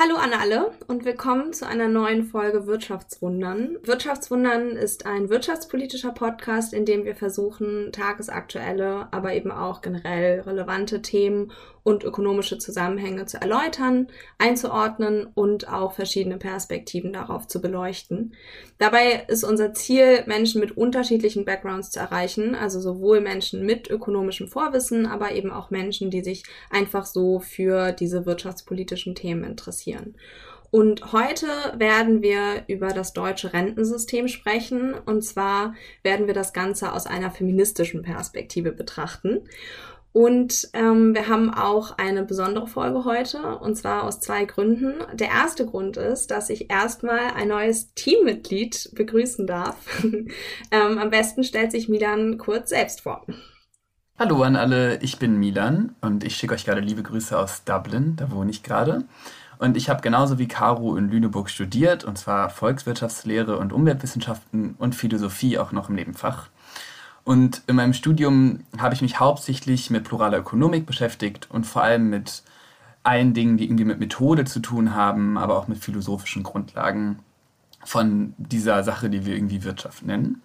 Hallo 0.00 0.14
an 0.14 0.32
alle 0.32 0.70
und 0.86 1.04
willkommen 1.04 1.52
zu 1.52 1.66
einer 1.66 1.88
neuen 1.88 2.22
Folge 2.22 2.68
Wirtschaftswundern. 2.68 3.78
Wirtschaftswundern 3.82 4.76
ist 4.76 5.06
ein 5.06 5.28
wirtschaftspolitischer 5.28 6.12
Podcast, 6.12 6.72
in 6.72 6.84
dem 6.84 7.04
wir 7.04 7.16
versuchen, 7.16 7.90
tagesaktuelle, 7.90 9.08
aber 9.10 9.32
eben 9.32 9.50
auch 9.50 9.80
generell 9.80 10.42
relevante 10.42 11.02
Themen 11.02 11.50
und 11.88 12.04
ökonomische 12.04 12.58
Zusammenhänge 12.58 13.24
zu 13.24 13.40
erläutern, 13.40 14.08
einzuordnen 14.36 15.26
und 15.34 15.68
auch 15.68 15.94
verschiedene 15.94 16.36
Perspektiven 16.36 17.14
darauf 17.14 17.48
zu 17.48 17.62
beleuchten. 17.62 18.34
Dabei 18.76 19.24
ist 19.28 19.42
unser 19.42 19.72
Ziel, 19.72 20.22
Menschen 20.26 20.60
mit 20.60 20.76
unterschiedlichen 20.76 21.46
Backgrounds 21.46 21.90
zu 21.90 21.98
erreichen, 21.98 22.54
also 22.54 22.78
sowohl 22.78 23.22
Menschen 23.22 23.64
mit 23.64 23.88
ökonomischem 23.88 24.48
Vorwissen, 24.48 25.06
aber 25.06 25.32
eben 25.32 25.50
auch 25.50 25.70
Menschen, 25.70 26.10
die 26.10 26.22
sich 26.22 26.44
einfach 26.68 27.06
so 27.06 27.40
für 27.40 27.92
diese 27.92 28.26
wirtschaftspolitischen 28.26 29.14
Themen 29.14 29.44
interessieren. 29.44 30.14
Und 30.70 31.12
heute 31.12 31.46
werden 31.78 32.20
wir 32.20 32.64
über 32.66 32.88
das 32.88 33.14
deutsche 33.14 33.54
Rentensystem 33.54 34.28
sprechen. 34.28 34.92
Und 34.92 35.22
zwar 35.22 35.74
werden 36.02 36.26
wir 36.26 36.34
das 36.34 36.52
Ganze 36.52 36.92
aus 36.92 37.06
einer 37.06 37.30
feministischen 37.30 38.02
Perspektive 38.02 38.72
betrachten. 38.72 39.48
Und 40.18 40.70
ähm, 40.72 41.14
wir 41.14 41.28
haben 41.28 41.54
auch 41.54 41.96
eine 41.96 42.24
besondere 42.24 42.66
Folge 42.66 43.04
heute, 43.04 43.56
und 43.58 43.76
zwar 43.76 44.02
aus 44.02 44.18
zwei 44.18 44.46
Gründen. 44.46 44.94
Der 45.12 45.28
erste 45.28 45.64
Grund 45.64 45.96
ist, 45.96 46.32
dass 46.32 46.50
ich 46.50 46.72
erstmal 46.72 47.34
ein 47.36 47.46
neues 47.46 47.94
Teammitglied 47.94 48.90
begrüßen 48.96 49.46
darf. 49.46 49.76
ähm, 50.72 50.98
am 50.98 51.10
besten 51.10 51.44
stellt 51.44 51.70
sich 51.70 51.88
Milan 51.88 52.36
kurz 52.36 52.70
selbst 52.70 53.02
vor. 53.02 53.24
Hallo 54.18 54.42
an 54.42 54.56
alle, 54.56 55.00
ich 55.02 55.20
bin 55.20 55.38
Milan 55.38 55.94
und 56.00 56.24
ich 56.24 56.34
schicke 56.34 56.54
euch 56.54 56.64
gerade 56.64 56.80
liebe 56.80 57.04
Grüße 57.04 57.38
aus 57.38 57.62
Dublin, 57.62 58.16
da 58.16 58.32
wohne 58.32 58.50
ich 58.50 58.64
gerade. 58.64 59.04
Und 59.60 59.76
ich 59.76 59.88
habe 59.88 60.02
genauso 60.02 60.40
wie 60.40 60.48
Caro 60.48 60.96
in 60.96 61.12
Lüneburg 61.12 61.48
studiert, 61.48 62.02
und 62.02 62.18
zwar 62.18 62.50
Volkswirtschaftslehre 62.50 63.56
und 63.56 63.72
Umweltwissenschaften 63.72 64.74
und 64.78 64.96
Philosophie 64.96 65.58
auch 65.58 65.70
noch 65.70 65.88
im 65.88 65.94
Nebenfach. 65.94 66.48
Und 67.28 67.60
in 67.66 67.76
meinem 67.76 67.92
Studium 67.92 68.60
habe 68.78 68.94
ich 68.94 69.02
mich 69.02 69.20
hauptsächlich 69.20 69.90
mit 69.90 70.04
pluraler 70.04 70.38
Ökonomik 70.38 70.86
beschäftigt 70.86 71.46
und 71.50 71.66
vor 71.66 71.82
allem 71.82 72.08
mit 72.08 72.42
allen 73.02 73.34
Dingen, 73.34 73.58
die 73.58 73.64
irgendwie 73.64 73.84
mit 73.84 74.00
Methode 74.00 74.46
zu 74.46 74.60
tun 74.60 74.94
haben, 74.94 75.36
aber 75.36 75.58
auch 75.58 75.68
mit 75.68 75.76
philosophischen 75.76 76.42
Grundlagen 76.42 77.18
von 77.84 78.32
dieser 78.38 78.82
Sache, 78.82 79.10
die 79.10 79.26
wir 79.26 79.34
irgendwie 79.34 79.62
Wirtschaft 79.62 80.06
nennen. 80.06 80.40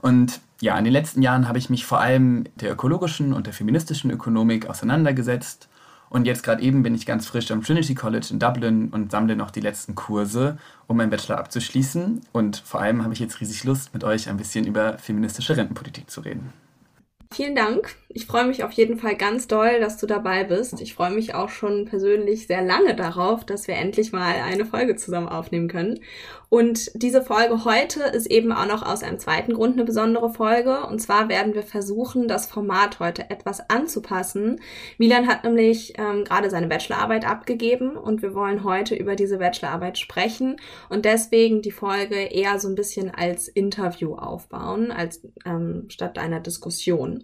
Und 0.00 0.40
ja, 0.62 0.78
in 0.78 0.84
den 0.84 0.94
letzten 0.94 1.20
Jahren 1.20 1.46
habe 1.46 1.58
ich 1.58 1.68
mich 1.68 1.84
vor 1.84 2.00
allem 2.00 2.44
der 2.54 2.72
ökologischen 2.72 3.34
und 3.34 3.46
der 3.46 3.52
feministischen 3.52 4.10
Ökonomik 4.10 4.66
auseinandergesetzt 4.66 5.68
und 6.14 6.26
jetzt 6.26 6.44
gerade 6.44 6.62
eben 6.62 6.84
bin 6.84 6.94
ich 6.94 7.06
ganz 7.06 7.26
frisch 7.26 7.50
am 7.50 7.64
Trinity 7.64 7.96
College 7.96 8.28
in 8.30 8.38
Dublin 8.38 8.90
und 8.90 9.10
sammle 9.10 9.34
noch 9.34 9.50
die 9.50 9.58
letzten 9.58 9.96
Kurse, 9.96 10.58
um 10.86 10.96
meinen 10.96 11.10
Bachelor 11.10 11.38
abzuschließen. 11.38 12.20
Und 12.30 12.56
vor 12.56 12.80
allem 12.80 13.02
habe 13.02 13.12
ich 13.12 13.18
jetzt 13.18 13.40
riesig 13.40 13.64
Lust, 13.64 13.92
mit 13.92 14.04
euch 14.04 14.28
ein 14.28 14.36
bisschen 14.36 14.64
über 14.64 14.96
feministische 14.98 15.56
Rentenpolitik 15.56 16.08
zu 16.08 16.20
reden. 16.20 16.52
Vielen 17.34 17.56
Dank. 17.56 17.96
Ich 18.16 18.26
freue 18.26 18.46
mich 18.46 18.62
auf 18.62 18.70
jeden 18.70 18.96
Fall 18.96 19.16
ganz 19.16 19.48
doll, 19.48 19.80
dass 19.80 19.96
du 19.96 20.06
dabei 20.06 20.44
bist. 20.44 20.80
Ich 20.80 20.94
freue 20.94 21.10
mich 21.10 21.34
auch 21.34 21.48
schon 21.48 21.84
persönlich 21.84 22.46
sehr 22.46 22.62
lange 22.62 22.94
darauf, 22.94 23.44
dass 23.44 23.66
wir 23.66 23.74
endlich 23.74 24.12
mal 24.12 24.36
eine 24.36 24.64
Folge 24.64 24.94
zusammen 24.94 25.28
aufnehmen 25.28 25.66
können. 25.66 25.98
Und 26.48 26.92
diese 26.94 27.22
Folge 27.22 27.64
heute 27.64 28.04
ist 28.04 28.26
eben 28.26 28.52
auch 28.52 28.68
noch 28.68 28.86
aus 28.86 29.02
einem 29.02 29.18
zweiten 29.18 29.54
Grund 29.54 29.72
eine 29.72 29.82
besondere 29.82 30.32
Folge. 30.32 30.86
Und 30.86 31.00
zwar 31.00 31.28
werden 31.28 31.54
wir 31.54 31.64
versuchen, 31.64 32.28
das 32.28 32.46
Format 32.46 33.00
heute 33.00 33.28
etwas 33.30 33.68
anzupassen. 33.68 34.60
Milan 34.96 35.26
hat 35.26 35.42
nämlich 35.42 35.94
ähm, 35.98 36.22
gerade 36.22 36.50
seine 36.50 36.68
Bachelorarbeit 36.68 37.26
abgegeben 37.26 37.96
und 37.96 38.22
wir 38.22 38.36
wollen 38.36 38.62
heute 38.62 38.94
über 38.94 39.16
diese 39.16 39.38
Bachelorarbeit 39.38 39.98
sprechen 39.98 40.54
und 40.88 41.04
deswegen 41.04 41.62
die 41.62 41.72
Folge 41.72 42.14
eher 42.14 42.60
so 42.60 42.68
ein 42.68 42.76
bisschen 42.76 43.12
als 43.12 43.48
Interview 43.48 44.14
aufbauen, 44.14 44.92
als 44.92 45.26
ähm, 45.44 45.86
statt 45.88 46.16
einer 46.16 46.38
Diskussion. 46.38 47.23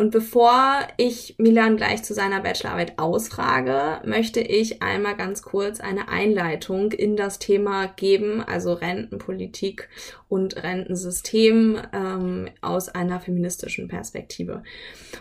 Und 0.00 0.12
bevor 0.12 0.78
ich 0.96 1.34
Milan 1.36 1.76
gleich 1.76 2.02
zu 2.02 2.14
seiner 2.14 2.40
Bachelorarbeit 2.40 2.98
ausfrage, 2.98 4.00
möchte 4.08 4.40
ich 4.40 4.82
einmal 4.82 5.14
ganz 5.14 5.42
kurz 5.42 5.78
eine 5.78 6.08
Einleitung 6.08 6.92
in 6.92 7.16
das 7.16 7.38
Thema 7.38 7.86
geben, 7.86 8.40
also 8.40 8.72
Rentenpolitik 8.72 9.90
und 10.30 10.62
Rentensystem 10.62 11.76
ähm, 11.92 12.48
aus 12.62 12.88
einer 12.88 13.20
feministischen 13.20 13.88
Perspektive. 13.88 14.62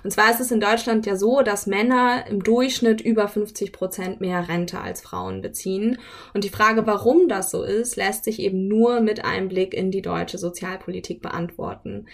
Und 0.05 0.11
zwar 0.11 0.31
ist 0.31 0.39
es 0.39 0.51
in 0.51 0.61
Deutschland 0.61 1.05
ja 1.05 1.17
so, 1.17 1.41
dass 1.41 1.67
Männer 1.67 2.25
im 2.29 2.41
Durchschnitt 2.41 3.01
über 3.01 3.27
50 3.27 3.73
Prozent 3.73 4.21
mehr 4.21 4.47
Rente 4.47 4.79
als 4.79 5.01
Frauen 5.01 5.41
beziehen. 5.41 5.97
Und 6.33 6.45
die 6.45 6.49
Frage, 6.49 6.87
warum 6.87 7.27
das 7.27 7.51
so 7.51 7.63
ist, 7.63 7.97
lässt 7.97 8.23
sich 8.23 8.39
eben 8.39 8.69
nur 8.69 9.01
mit 9.01 9.25
einem 9.25 9.49
Blick 9.49 9.73
in 9.73 9.91
die 9.91 10.03
deutsche 10.03 10.37
Sozialpolitik 10.37 11.21
beantworten. 11.21 12.05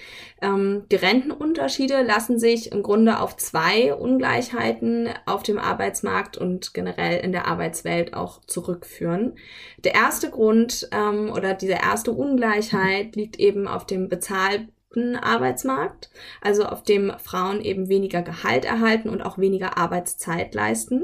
Ähm, 0.42 0.86
die 0.90 0.96
Rentenunterschiede 0.96 2.02
lassen 2.02 2.40
sich 2.40 2.55
sich 2.56 2.72
im 2.72 2.84
Grunde 2.84 3.20
auf 3.20 3.38
zwei 3.38 3.94
Ungleichheiten 3.94 5.10
auf 5.26 5.44
dem 5.44 5.60
Arbeitsmarkt 5.60 6.38
und 6.38 6.74
generell 6.74 7.20
in 7.20 7.32
der 7.32 7.48
Arbeitswelt 7.48 8.14
auch 8.14 8.42
zurückführen. 8.46 9.34
Der 9.84 9.96
erste 9.96 10.30
Grund 10.30 10.88
ähm, 10.92 11.32
oder 11.32 11.54
diese 11.54 11.74
erste 11.74 12.12
Ungleichheit 12.12 13.16
liegt 13.16 13.38
eben 13.38 13.68
auf 13.68 13.86
dem 13.86 14.10
bezahlten 14.10 15.18
Arbeitsmarkt, 15.18 16.10
also 16.42 16.64
auf 16.64 16.84
dem 16.84 17.12
Frauen 17.22 17.60
eben 17.62 17.90
weniger 17.90 18.22
Gehalt 18.22 18.64
erhalten 18.64 19.10
und 19.10 19.22
auch 19.22 19.38
weniger 19.38 19.78
Arbeitszeit 19.78 20.56
leisten. 20.56 21.04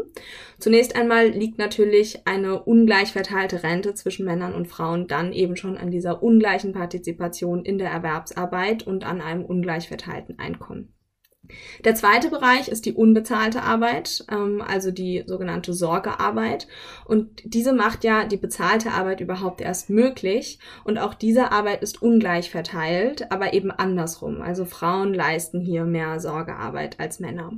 Zunächst 0.59 0.95
einmal 0.95 1.27
liegt 1.27 1.57
natürlich 1.57 2.25
eine 2.25 2.63
ungleich 2.63 3.11
verteilte 3.11 3.63
Rente 3.63 3.93
zwischen 3.93 4.25
Männern 4.25 4.53
und 4.53 4.69
Frauen 4.69 5.07
dann 5.07 5.33
eben 5.33 5.57
schon 5.57 5.77
an 5.77 5.91
dieser 5.91 6.23
ungleichen 6.23 6.71
Partizipation 6.71 7.65
in 7.65 7.77
der 7.77 7.91
Erwerbsarbeit 7.91 8.87
und 8.87 9.05
an 9.05 9.19
einem 9.19 9.43
ungleich 9.43 9.89
verteilten 9.89 10.39
Einkommen. 10.39 10.93
Der 11.83 11.95
zweite 11.95 12.29
Bereich 12.29 12.67
ist 12.67 12.85
die 12.85 12.93
unbezahlte 12.93 13.63
Arbeit, 13.63 14.25
ähm, 14.31 14.61
also 14.61 14.91
die 14.91 15.23
sogenannte 15.25 15.73
Sorgearbeit. 15.73 16.67
Und 17.05 17.41
diese 17.43 17.73
macht 17.73 18.03
ja 18.03 18.25
die 18.25 18.37
bezahlte 18.37 18.91
Arbeit 18.91 19.21
überhaupt 19.21 19.61
erst 19.61 19.89
möglich. 19.89 20.59
Und 20.83 20.97
auch 20.97 21.13
diese 21.13 21.51
Arbeit 21.51 21.81
ist 21.81 22.01
ungleich 22.01 22.49
verteilt, 22.51 23.31
aber 23.31 23.53
eben 23.53 23.71
andersrum. 23.71 24.41
Also 24.41 24.65
Frauen 24.65 25.13
leisten 25.13 25.59
hier 25.59 25.85
mehr 25.85 26.19
Sorgearbeit 26.19 26.99
als 26.99 27.19
Männer. 27.19 27.53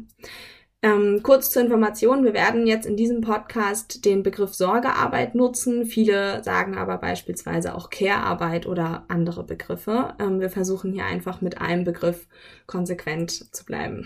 Ähm, 0.83 1.23
kurz 1.23 1.49
zur 1.49 1.61
Information, 1.61 2.25
wir 2.25 2.33
werden 2.33 2.67
jetzt 2.67 2.85
in 2.85 2.97
diesem 2.97 3.21
Podcast 3.21 4.03
den 4.03 4.21
Begriff 4.21 4.53
Sorgearbeit 4.53 5.33
nutzen. 5.33 5.85
Viele 5.85 6.43
sagen 6.43 6.77
aber 6.77 6.97
beispielsweise 6.97 7.73
auch 7.73 7.89
Care-Arbeit 7.89 8.67
oder 8.67 9.05
andere 9.07 9.45
Begriffe. 9.45 10.13
Ähm, 10.19 10.41
wir 10.41 10.49
versuchen 10.49 10.91
hier 10.91 11.05
einfach 11.05 11.39
mit 11.39 11.61
einem 11.61 11.85
Begriff 11.85 12.27
konsequent 12.67 13.55
zu 13.55 13.63
bleiben. 13.63 14.05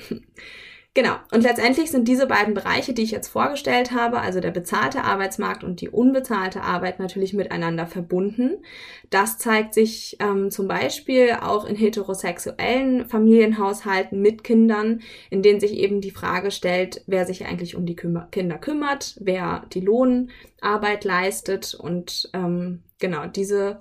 Genau. 0.97 1.17
Und 1.31 1.43
letztendlich 1.43 1.91
sind 1.91 2.07
diese 2.07 2.25
beiden 2.25 2.55
Bereiche, 2.55 2.91
die 2.91 3.03
ich 3.03 3.11
jetzt 3.11 3.27
vorgestellt 3.27 3.91
habe, 3.91 4.19
also 4.19 4.39
der 4.39 4.49
bezahlte 4.49 5.03
Arbeitsmarkt 5.03 5.63
und 5.63 5.79
die 5.79 5.89
unbezahlte 5.89 6.63
Arbeit, 6.63 6.97
natürlich 6.97 7.33
miteinander 7.33 7.85
verbunden. 7.85 8.63
Das 9.11 9.37
zeigt 9.37 9.75
sich 9.75 10.17
ähm, 10.19 10.49
zum 10.49 10.67
Beispiel 10.67 11.37
auch 11.39 11.65
in 11.65 11.75
heterosexuellen 11.75 13.07
Familienhaushalten 13.07 14.19
mit 14.19 14.43
Kindern, 14.43 15.01
in 15.29 15.43
denen 15.43 15.59
sich 15.59 15.73
eben 15.73 16.01
die 16.01 16.09
Frage 16.09 16.49
stellt, 16.49 17.03
wer 17.05 17.27
sich 17.27 17.45
eigentlich 17.45 17.75
um 17.75 17.85
die 17.85 17.95
Kümmer 17.95 18.27
Kinder 18.31 18.57
kümmert, 18.57 19.17
wer 19.19 19.67
die 19.71 19.81
Lohnarbeit 19.81 21.03
leistet 21.03 21.75
und 21.75 22.27
ähm, 22.33 22.81
genau 22.97 23.27
diese 23.27 23.77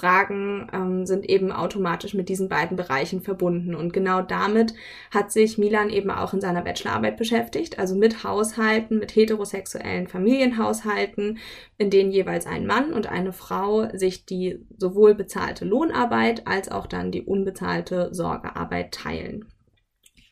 Fragen 0.00 0.66
ähm, 0.72 1.06
sind 1.06 1.28
eben 1.28 1.52
automatisch 1.52 2.14
mit 2.14 2.28
diesen 2.28 2.48
beiden 2.48 2.76
Bereichen 2.76 3.20
verbunden. 3.20 3.74
Und 3.74 3.92
genau 3.92 4.22
damit 4.22 4.74
hat 5.10 5.30
sich 5.30 5.58
Milan 5.58 5.90
eben 5.90 6.10
auch 6.10 6.32
in 6.32 6.40
seiner 6.40 6.62
Bachelorarbeit 6.62 7.18
beschäftigt, 7.18 7.78
also 7.78 7.94
mit 7.94 8.24
Haushalten, 8.24 8.98
mit 8.98 9.14
heterosexuellen 9.14 10.08
Familienhaushalten, 10.08 11.38
in 11.76 11.90
denen 11.90 12.10
jeweils 12.10 12.46
ein 12.46 12.66
Mann 12.66 12.92
und 12.92 13.08
eine 13.08 13.32
Frau 13.32 13.88
sich 13.92 14.24
die 14.24 14.64
sowohl 14.78 15.14
bezahlte 15.14 15.64
Lohnarbeit 15.66 16.46
als 16.46 16.70
auch 16.70 16.86
dann 16.86 17.12
die 17.12 17.22
unbezahlte 17.22 18.08
Sorgearbeit 18.14 18.92
teilen. 18.92 19.44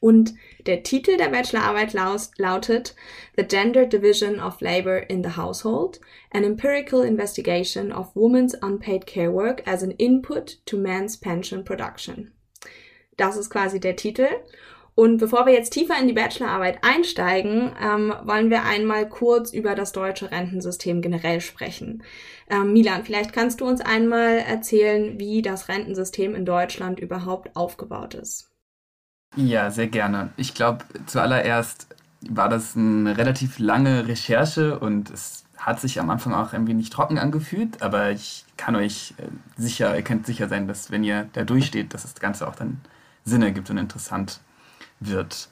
Und 0.00 0.34
der 0.68 0.82
Titel 0.82 1.16
der 1.16 1.30
Bachelorarbeit 1.30 1.94
lautet 2.36 2.94
The 3.36 3.42
Gender 3.42 3.86
Division 3.86 4.38
of 4.38 4.60
Labor 4.60 4.98
in 5.08 5.24
the 5.24 5.34
Household, 5.34 5.98
an 6.30 6.44
empirical 6.44 7.02
investigation 7.02 7.90
of 7.90 8.14
women's 8.14 8.54
unpaid 8.62 9.06
care 9.06 9.32
work 9.32 9.66
as 9.66 9.82
an 9.82 9.92
input 9.92 10.58
to 10.66 10.76
men's 10.76 11.16
pension 11.16 11.64
production. 11.64 12.32
Das 13.16 13.38
ist 13.38 13.48
quasi 13.48 13.80
der 13.80 13.96
Titel. 13.96 14.28
Und 14.94 15.16
bevor 15.16 15.46
wir 15.46 15.54
jetzt 15.54 15.70
tiefer 15.70 15.98
in 15.98 16.08
die 16.08 16.12
Bachelorarbeit 16.12 16.82
einsteigen, 16.82 17.72
ähm, 17.80 18.12
wollen 18.24 18.50
wir 18.50 18.64
einmal 18.64 19.08
kurz 19.08 19.52
über 19.52 19.74
das 19.74 19.92
deutsche 19.92 20.30
Rentensystem 20.30 21.00
generell 21.00 21.40
sprechen. 21.40 22.02
Ähm, 22.50 22.74
Milan, 22.74 23.04
vielleicht 23.04 23.32
kannst 23.32 23.62
du 23.62 23.64
uns 23.64 23.80
einmal 23.80 24.38
erzählen, 24.38 25.18
wie 25.18 25.40
das 25.40 25.68
Rentensystem 25.68 26.34
in 26.34 26.44
Deutschland 26.44 27.00
überhaupt 27.00 27.56
aufgebaut 27.56 28.14
ist. 28.14 28.50
Ja, 29.36 29.70
sehr 29.70 29.88
gerne. 29.88 30.30
Ich 30.36 30.54
glaube, 30.54 30.84
zuallererst 31.06 31.86
war 32.28 32.48
das 32.48 32.76
eine 32.76 33.16
relativ 33.16 33.58
lange 33.58 34.08
Recherche 34.08 34.78
und 34.78 35.10
es 35.10 35.44
hat 35.56 35.80
sich 35.80 36.00
am 36.00 36.10
Anfang 36.10 36.34
auch 36.34 36.52
ein 36.52 36.66
wenig 36.66 36.90
trocken 36.90 37.18
angefühlt, 37.18 37.82
aber 37.82 38.10
ich 38.10 38.44
kann 38.56 38.76
euch 38.76 39.14
äh, 39.18 39.26
sicher, 39.60 39.96
ihr 39.96 40.02
könnt 40.02 40.26
sicher 40.26 40.48
sein, 40.48 40.66
dass 40.68 40.90
wenn 40.90 41.04
ihr 41.04 41.28
da 41.32 41.44
durchsteht, 41.44 41.94
dass 41.94 42.02
das 42.02 42.14
Ganze 42.14 42.46
auch 42.48 42.54
dann 42.54 42.80
Sinn 43.24 43.42
ergibt 43.42 43.70
und 43.70 43.78
interessant 43.78 44.40
wird. 45.00 45.48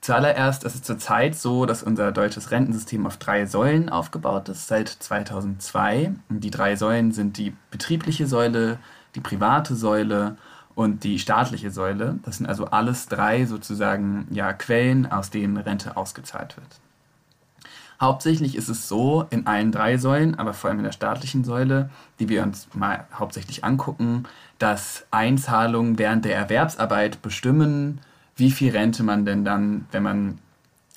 Zuallererst 0.00 0.64
ist 0.64 0.74
es 0.74 0.82
zurzeit 0.82 1.34
so, 1.34 1.66
dass 1.66 1.82
unser 1.82 2.12
deutsches 2.12 2.50
Rentensystem 2.50 3.06
auf 3.06 3.16
drei 3.16 3.46
Säulen 3.46 3.88
aufgebaut 3.88 4.48
ist 4.48 4.68
seit 4.68 4.88
2002. 4.88 6.12
Und 6.28 6.40
die 6.40 6.50
drei 6.50 6.76
Säulen 6.76 7.12
sind 7.12 7.38
die 7.38 7.54
betriebliche 7.70 8.26
Säule, 8.26 8.78
die 9.14 9.20
private 9.20 9.74
Säule 9.74 10.36
und 10.76 11.02
die 11.02 11.18
staatliche 11.18 11.72
Säule. 11.72 12.20
Das 12.22 12.36
sind 12.36 12.46
also 12.46 12.66
alles 12.66 13.08
drei 13.08 13.46
sozusagen 13.46 14.28
ja, 14.30 14.52
Quellen, 14.52 15.10
aus 15.10 15.30
denen 15.30 15.56
Rente 15.56 15.96
ausgezahlt 15.96 16.56
wird. 16.56 16.68
Hauptsächlich 17.98 18.54
ist 18.56 18.68
es 18.68 18.86
so 18.86 19.24
in 19.30 19.46
allen 19.46 19.72
drei 19.72 19.96
Säulen, 19.96 20.34
aber 20.34 20.52
vor 20.52 20.68
allem 20.68 20.80
in 20.80 20.84
der 20.84 20.92
staatlichen 20.92 21.44
Säule, 21.44 21.88
die 22.20 22.28
wir 22.28 22.42
uns 22.42 22.68
mal 22.74 23.06
hauptsächlich 23.14 23.64
angucken, 23.64 24.24
dass 24.58 25.06
Einzahlungen 25.10 25.98
während 25.98 26.26
der 26.26 26.36
Erwerbsarbeit 26.36 27.22
bestimmen, 27.22 28.00
wie 28.36 28.50
viel 28.50 28.72
Rente 28.72 29.02
man 29.02 29.24
denn 29.24 29.46
dann, 29.46 29.86
wenn 29.92 30.02
man 30.02 30.38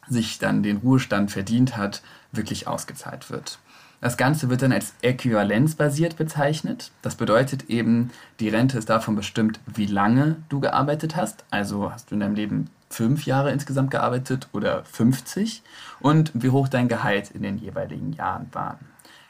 sich 0.10 0.40
dann 0.40 0.62
den 0.62 0.78
Ruhestand 0.78 1.31
verdient 1.31 1.78
hat, 1.78 2.02
wirklich 2.34 2.68
ausgezahlt 2.68 3.30
wird. 3.30 3.60
Das 4.01 4.16
Ganze 4.16 4.50
wird 4.50 4.62
dann 4.62 4.72
als 4.72 4.94
äquivalenzbasiert 5.01 6.16
bezeichnet. 6.16 6.92
Das 7.01 7.16
bedeutet 7.16 7.69
eben, 7.69 8.12
die 8.40 8.48
Rente 8.48 8.78
ist 8.78 8.90
davon 8.90 9.16
bestimmt, 9.16 9.60
wie 9.66 9.88
lange 9.88 10.38
du 10.48 10.62
gearbeitet 10.62 11.18
hast. 11.18 11.44
Also 11.51 11.92
hast 11.92 12.10
du 12.10 12.16
in 12.16 12.22
deinem 12.22 12.36
Leben 12.36 12.69
fünf 12.90 13.25
Jahre 13.25 13.51
insgesamt 13.51 13.92
gearbeitet 13.92 14.48
oder 14.54 14.84
50 14.86 15.63
und 16.00 16.31
wie 16.34 16.50
hoch 16.50 16.69
dein 16.69 16.88
Gehalt 16.88 17.31
in 17.31 17.44
den 17.44 17.57
jeweiligen 17.57 18.13
Jahren 18.13 18.48
war. 18.54 18.80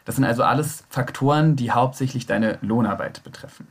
Das 0.06 0.16
sind 0.16 0.26
also 0.26 0.44
alles 0.44 0.86
Faktoren, 0.90 1.56
die 1.56 1.72
hauptsächlich 1.72 2.26
deine 2.26 2.58
Lohnarbeit 2.62 3.24
betreffen. 3.24 3.68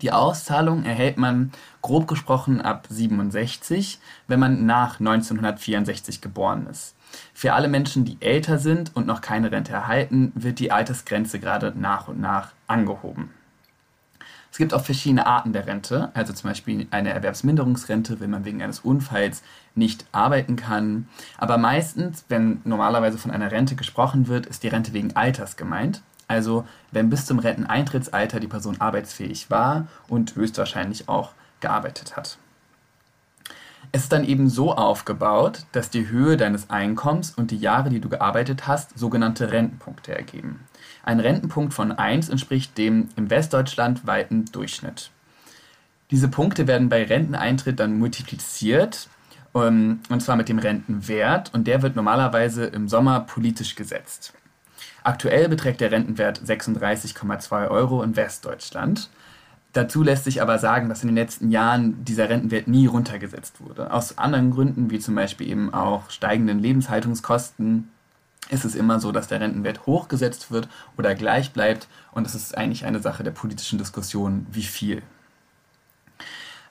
Die 0.00 0.12
Auszahlung 0.12 0.84
erhält 0.84 1.18
man 1.18 1.52
grob 1.82 2.08
gesprochen 2.08 2.60
ab 2.60 2.86
67, 2.88 3.98
wenn 4.26 4.40
man 4.40 4.64
nach 4.64 5.00
1964 5.00 6.20
geboren 6.20 6.66
ist. 6.70 6.94
Für 7.34 7.54
alle 7.54 7.68
Menschen, 7.68 8.04
die 8.04 8.16
älter 8.20 8.58
sind 8.58 8.94
und 8.94 9.06
noch 9.06 9.20
keine 9.20 9.50
Rente 9.50 9.72
erhalten, 9.72 10.32
wird 10.34 10.58
die 10.58 10.72
Altersgrenze 10.72 11.38
gerade 11.38 11.72
nach 11.76 12.08
und 12.08 12.20
nach 12.20 12.52
angehoben. 12.66 13.30
Es 14.52 14.58
gibt 14.58 14.74
auch 14.74 14.84
verschiedene 14.84 15.26
Arten 15.26 15.54
der 15.54 15.66
Rente, 15.66 16.10
also 16.12 16.34
zum 16.34 16.50
Beispiel 16.50 16.86
eine 16.90 17.08
Erwerbsminderungsrente, 17.08 18.20
wenn 18.20 18.28
man 18.28 18.44
wegen 18.44 18.62
eines 18.62 18.80
Unfalls 18.80 19.42
nicht 19.74 20.04
arbeiten 20.12 20.56
kann. 20.56 21.08
Aber 21.38 21.56
meistens, 21.56 22.26
wenn 22.28 22.60
normalerweise 22.64 23.16
von 23.16 23.30
einer 23.30 23.50
Rente 23.50 23.76
gesprochen 23.76 24.28
wird, 24.28 24.44
ist 24.44 24.62
die 24.62 24.68
Rente 24.68 24.92
wegen 24.92 25.16
Alters 25.16 25.56
gemeint. 25.56 26.02
Also 26.28 26.66
wenn 26.90 27.08
bis 27.08 27.24
zum 27.24 27.38
Renteneintrittsalter 27.38 28.40
die 28.40 28.46
Person 28.46 28.78
arbeitsfähig 28.78 29.50
war 29.50 29.88
und 30.06 30.34
höchstwahrscheinlich 30.36 31.08
auch 31.08 31.32
gearbeitet 31.60 32.16
hat. 32.16 32.36
Es 33.94 34.04
ist 34.04 34.12
dann 34.12 34.24
eben 34.24 34.48
so 34.48 34.74
aufgebaut, 34.74 35.66
dass 35.72 35.90
die 35.90 36.08
Höhe 36.08 36.38
deines 36.38 36.70
Einkommens 36.70 37.32
und 37.32 37.50
die 37.50 37.58
Jahre, 37.58 37.90
die 37.90 38.00
du 38.00 38.08
gearbeitet 38.08 38.66
hast, 38.66 38.98
sogenannte 38.98 39.52
Rentenpunkte 39.52 40.16
ergeben. 40.16 40.60
Ein 41.04 41.20
Rentenpunkt 41.20 41.74
von 41.74 41.92
1 41.92 42.30
entspricht 42.30 42.78
dem 42.78 43.10
im 43.16 43.28
Westdeutschland 43.28 44.06
weiten 44.06 44.46
Durchschnitt. 44.46 45.10
Diese 46.10 46.28
Punkte 46.28 46.66
werden 46.66 46.88
bei 46.88 47.04
Renteneintritt 47.04 47.80
dann 47.80 47.98
multipliziert, 47.98 49.08
ähm, 49.54 50.00
und 50.08 50.22
zwar 50.22 50.36
mit 50.36 50.48
dem 50.48 50.58
Rentenwert, 50.58 51.52
und 51.52 51.66
der 51.66 51.82
wird 51.82 51.94
normalerweise 51.94 52.64
im 52.64 52.88
Sommer 52.88 53.20
politisch 53.20 53.74
gesetzt. 53.74 54.32
Aktuell 55.04 55.50
beträgt 55.50 55.82
der 55.82 55.90
Rentenwert 55.90 56.40
36,2 56.40 57.68
Euro 57.68 58.02
in 58.02 58.16
Westdeutschland. 58.16 59.10
Dazu 59.72 60.02
lässt 60.02 60.24
sich 60.24 60.42
aber 60.42 60.58
sagen, 60.58 60.88
dass 60.88 61.02
in 61.02 61.08
den 61.08 61.16
letzten 61.16 61.50
Jahren 61.50 62.04
dieser 62.04 62.28
Rentenwert 62.28 62.68
nie 62.68 62.86
runtergesetzt 62.86 63.60
wurde. 63.60 63.90
Aus 63.90 64.18
anderen 64.18 64.50
Gründen, 64.50 64.90
wie 64.90 64.98
zum 64.98 65.14
Beispiel 65.14 65.48
eben 65.48 65.72
auch 65.72 66.10
steigenden 66.10 66.58
Lebenshaltungskosten, 66.58 67.88
ist 68.50 68.66
es 68.66 68.74
immer 68.74 69.00
so, 69.00 69.12
dass 69.12 69.28
der 69.28 69.40
Rentenwert 69.40 69.86
hochgesetzt 69.86 70.50
wird 70.50 70.68
oder 70.98 71.14
gleich 71.14 71.52
bleibt. 71.52 71.88
Und 72.12 72.26
es 72.26 72.34
ist 72.34 72.56
eigentlich 72.56 72.84
eine 72.84 73.00
Sache 73.00 73.24
der 73.24 73.30
politischen 73.30 73.78
Diskussion, 73.78 74.46
wie 74.50 74.62
viel. 74.62 75.02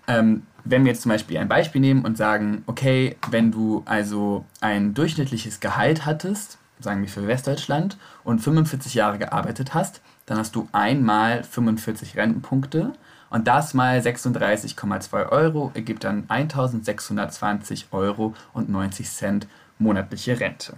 Ähm, 0.08 0.44
wenn 0.64 0.84
wir 0.84 0.92
jetzt 0.92 1.02
zum 1.02 1.10
Beispiel 1.10 1.40
ein 1.40 1.48
Beispiel 1.48 1.82
nehmen 1.82 2.06
und 2.06 2.18
sagen, 2.18 2.64
okay, 2.68 3.18
wenn 3.32 3.52
du 3.52 3.82
also 3.86 4.46
ein 4.60 4.94
durchschnittliches 4.94 5.60
Gehalt 5.60 6.06
hattest, 6.06 6.60
sagen 6.80 7.02
wir 7.02 7.10
für 7.10 7.28
Westdeutschland, 7.28 7.98
und 8.24 8.40
45 8.40 8.94
Jahre 8.94 9.18
gearbeitet 9.18 9.74
hast, 9.74 10.02
dann 10.32 10.40
hast 10.40 10.56
du 10.56 10.70
einmal 10.72 11.44
45 11.44 12.16
Rentenpunkte 12.16 12.94
und 13.30 13.48
das 13.50 13.74
mal 13.74 14.00
36,2 14.00 15.30
Euro 15.30 15.72
ergibt 15.74 16.06
dann 16.06 16.24
1620 16.30 17.88
Euro 17.92 18.34
und 18.54 18.70
90 18.70 19.10
Cent 19.10 19.48
monatliche 19.78 20.40
Rente. 20.40 20.78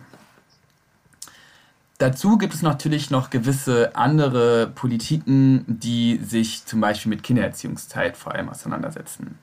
Dazu 2.00 2.40
gibt 2.40 2.56
es 2.56 2.64
natürlich 2.64 3.12
noch 3.12 3.30
gewisse 3.30 3.96
andere 3.96 4.72
Politiken, 4.74 5.66
die 5.68 6.18
sich 6.18 6.66
zum 6.66 6.82
Beispiel 6.82 7.12
mit 7.12 7.22
Kindererziehungszeit 7.22 8.18
vor 8.18 8.34
allem 8.34 8.50
auseinandersetzen. 8.50 9.38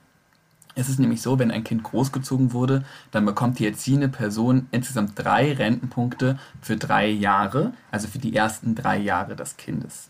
Es 0.81 0.89
ist 0.89 0.99
nämlich 0.99 1.21
so, 1.21 1.39
wenn 1.39 1.51
ein 1.51 1.63
Kind 1.63 1.83
großgezogen 1.83 2.55
wurde, 2.55 2.85
dann 3.11 3.27
bekommt 3.27 3.59
die 3.59 3.67
erziehende 3.67 4.09
Person 4.09 4.67
insgesamt 4.71 5.13
drei 5.15 5.53
Rentenpunkte 5.53 6.39
für 6.63 6.79
drei 6.79 7.07
Jahre, 7.07 7.75
also 7.91 8.09
für 8.09 8.19
die 8.19 8.35
ersten 8.35 8.75
drei 8.75 8.97
Jahre 8.97 9.37
des 9.37 9.59
Kindes. 9.59 10.09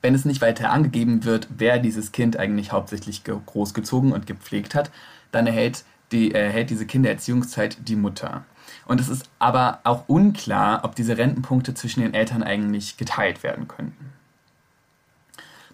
Wenn 0.00 0.14
es 0.14 0.24
nicht 0.24 0.40
weiter 0.40 0.70
angegeben 0.70 1.24
wird, 1.24 1.48
wer 1.58 1.78
dieses 1.78 2.12
Kind 2.12 2.38
eigentlich 2.38 2.72
hauptsächlich 2.72 3.24
großgezogen 3.24 4.12
und 4.12 4.26
gepflegt 4.26 4.74
hat, 4.74 4.90
dann 5.32 5.46
erhält, 5.46 5.84
die, 6.12 6.32
erhält 6.32 6.70
diese 6.70 6.86
Kindererziehungszeit 6.86 7.76
die 7.86 7.96
Mutter. 7.96 8.46
Und 8.86 9.02
es 9.02 9.10
ist 9.10 9.28
aber 9.38 9.80
auch 9.84 10.08
unklar, 10.08 10.80
ob 10.82 10.96
diese 10.96 11.18
Rentenpunkte 11.18 11.74
zwischen 11.74 12.00
den 12.00 12.14
Eltern 12.14 12.42
eigentlich 12.42 12.96
geteilt 12.96 13.42
werden 13.42 13.68
könnten. 13.68 14.12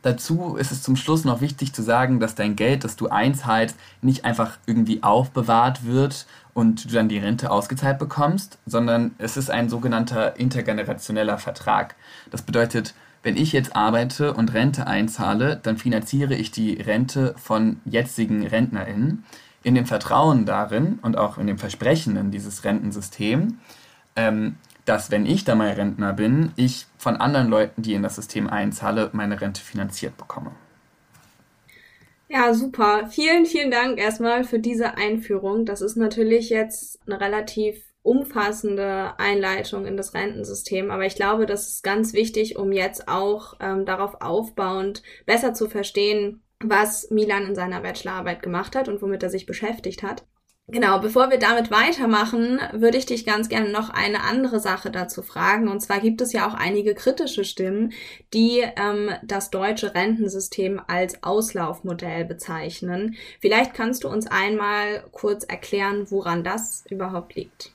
Dazu 0.03 0.57
ist 0.57 0.71
es 0.71 0.83
zum 0.83 0.97
Schluss 0.97 1.25
noch 1.25 1.41
wichtig 1.41 1.73
zu 1.73 1.83
sagen, 1.83 2.21
dass 2.21 2.35
dein 2.35 2.57
Geld, 2.57 2.85
das 2.85 2.97
du 2.97 3.09
einzahlst, 3.09 3.77
nicht 4.01 4.25
einfach 4.25 4.59
irgendwie 4.67 5.03
aufbewahrt 5.03 5.85
wird 5.85 6.27
und 6.55 6.85
du 6.85 6.95
dann 6.95 7.09
die 7.09 7.19
Rente 7.19 7.51
ausgezahlt 7.51 7.99
bekommst, 7.99 8.59
sondern 8.67 9.15
es 9.19 9.37
ist 9.37 9.51
ein 9.51 9.69
sogenannter 9.69 10.37
intergenerationeller 10.37 11.39
Vertrag. 11.39 11.97
Das 12.31 12.43
bedeutet, 12.43 12.95
wenn 13.23 13.37
ich 13.37 13.53
jetzt 13.53 13.75
arbeite 13.75 14.35
und 14.35 14.55
Rente 14.55 14.87
einzahle, 14.87 15.59
dann 15.63 15.77
finanziere 15.77 16.35
ich 16.35 16.51
die 16.51 16.75
Rente 16.75 17.35
von 17.37 17.81
jetzigen 17.85 18.47
RentnerInnen 18.47 19.25
in 19.63 19.75
dem 19.75 19.87
Vertrauen 19.87 20.47
darin 20.47 20.99
und 21.03 21.19
auch 21.19 21.39
in 21.39 21.47
dem 21.47 21.59
Versprechen 21.59 22.17
in 22.17 22.31
dieses 22.31 22.65
Rentensystem, 22.65 23.59
ähm, 24.17 24.57
dass 24.89 25.11
wenn 25.11 25.27
ich 25.27 25.45
da 25.45 25.55
mal 25.55 25.71
Rentner 25.71 26.13
bin, 26.13 26.53
ich 26.57 26.87
von 26.97 27.17
anderen 27.17 27.49
Leuten, 27.49 27.83
die 27.83 27.95
in 27.95 28.03
das 28.03 28.17
System 28.17 28.49
einzahle, 28.49 29.11
meine 29.13 29.41
Rente 29.41 29.61
finanziert 29.61 30.17
bekomme. 30.17 30.53
Ja, 32.29 32.53
super. 32.53 33.09
Vielen, 33.11 33.47
vielen 33.47 33.71
Dank 33.71 33.99
erstmal 33.99 34.45
für 34.45 34.59
diese 34.59 34.97
Einführung. 34.97 35.65
Das 35.65 35.81
ist 35.81 35.97
natürlich 35.97 36.51
jetzt 36.51 37.01
eine 37.07 37.21
relativ 37.21 37.83
umfassende 38.03 39.19
Einleitung 39.19 39.87
in 39.87 39.97
das 39.97 40.15
Rentensystem, 40.15 40.91
aber 40.91 41.05
ich 41.05 41.15
glaube, 41.15 41.47
das 41.47 41.69
ist 41.69 41.83
ganz 41.83 42.15
wichtig, 42.15 42.57
um 42.57 42.73
jetzt 42.73 43.09
auch 43.09 43.55
ähm, 43.61 43.85
darauf 43.85 44.21
aufbauend 44.21 45.03
besser 45.27 45.53
zu 45.53 45.69
verstehen, 45.69 46.43
was 46.61 47.11
Milan 47.11 47.47
in 47.47 47.55
seiner 47.55 47.81
Bachelorarbeit 47.81 48.43
gemacht 48.43 48.77
hat 48.77 48.89
und 48.89 49.03
womit 49.03 49.23
er 49.23 49.31
sich 49.31 49.47
beschäftigt 49.47 50.03
hat. 50.03 50.25
Genau, 50.71 50.99
bevor 50.99 51.31
wir 51.31 51.39
damit 51.39 51.71
weitermachen, 51.71 52.61
würde 52.73 52.99
ich 52.99 53.07
dich 53.07 53.25
ganz 53.25 53.49
gerne 53.49 53.71
noch 53.71 53.89
eine 53.89 54.23
andere 54.25 54.61
Sache 54.61 54.91
dazu 54.91 55.23
fragen. 55.23 55.69
Und 55.69 55.81
zwar 55.81 55.99
gibt 55.99 56.21
es 56.21 56.35
ja 56.35 56.47
auch 56.47 56.53
einige 56.53 56.95
kritische 56.95 57.45
Stimmen, 57.45 57.95
die 58.35 58.63
ähm, 58.77 59.11
das 59.23 59.51
deutsche 59.51 59.95
Rentensystem 59.95 60.79
als 60.87 61.23
Auslaufmodell 61.23 62.27
bezeichnen. 62.27 63.17
Vielleicht 63.41 63.73
kannst 63.73 64.05
du 64.05 64.09
uns 64.09 64.27
einmal 64.27 65.05
kurz 65.11 65.45
erklären, 65.45 66.11
woran 66.11 66.45
das 66.45 66.85
überhaupt 66.91 67.35
liegt. 67.35 67.73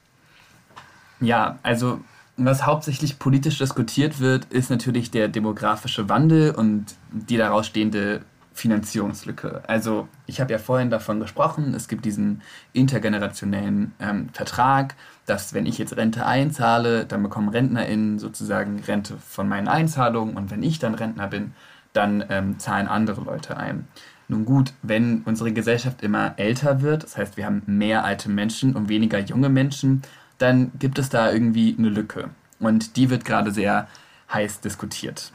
Ja, 1.20 1.58
also 1.64 2.00
was 2.38 2.64
hauptsächlich 2.68 3.18
politisch 3.18 3.58
diskutiert 3.58 4.20
wird, 4.20 4.46
ist 4.52 4.70
natürlich 4.70 5.10
der 5.10 5.30
demografische 5.30 6.10
Wandel 6.10 6.54
und 6.54 6.86
die 7.12 7.38
daraus 7.38 7.66
stehende 7.66 8.22
Finanzierungslücke. 8.54 9.64
Also 9.68 10.08
ich 10.26 10.40
habe 10.40 10.52
ja 10.52 10.60
vorhin 10.60 10.90
davon 10.90 11.20
gesprochen, 11.20 11.74
es 11.74 11.88
gibt 11.88 12.06
diesen 12.06 12.42
intergenerationellen 12.72 13.94
ähm, 14.00 14.30
Vertrag, 14.32 14.96
dass 15.26 15.54
wenn 15.54 15.66
ich 15.66 15.78
jetzt 15.78 15.98
Rente 15.98 16.26
einzahle, 16.26 17.06
dann 17.06 17.24
bekommen 17.24 17.50
RentnerInnen 17.50 18.20
sozusagen 18.20 18.80
Rente 18.80 19.18
von 19.18 19.50
meinen 19.50 19.68
Einzahlungen 19.68 20.38
und 20.38 20.52
wenn 20.52 20.64
ich 20.64 20.80
dann 20.80 20.96
Rentner 20.96 21.28
bin, 21.28 21.54
dann 21.94 22.24
ähm, 22.30 22.60
zahlen 22.60 22.88
andere 22.88 23.22
Leute 23.22 23.58
ein. 23.58 23.88
Nun 24.28 24.46
gut, 24.46 24.74
wenn 24.82 25.22
unsere 25.26 25.52
Gesellschaft 25.52 26.02
immer 26.02 26.34
älter 26.38 26.82
wird, 26.82 27.04
das 27.04 27.18
heißt 27.18 27.38
wir 27.38 27.46
haben 27.46 27.64
mehr 27.66 28.04
alte 28.04 28.30
Menschen 28.30 28.76
und 28.76 28.90
weniger 28.90 29.20
junge 29.20 29.50
Menschen, 29.50 30.02
dann 30.38 30.72
gibt 30.80 30.98
es 30.98 31.10
da 31.10 31.32
irgendwie 31.32 31.76
eine 31.78 31.90
Lücke. 31.90 32.30
Und 32.60 32.96
die 32.96 33.10
wird 33.10 33.26
gerade 33.26 33.52
sehr 33.52 33.88
heiß 34.32 34.62
diskutiert. 34.62 35.32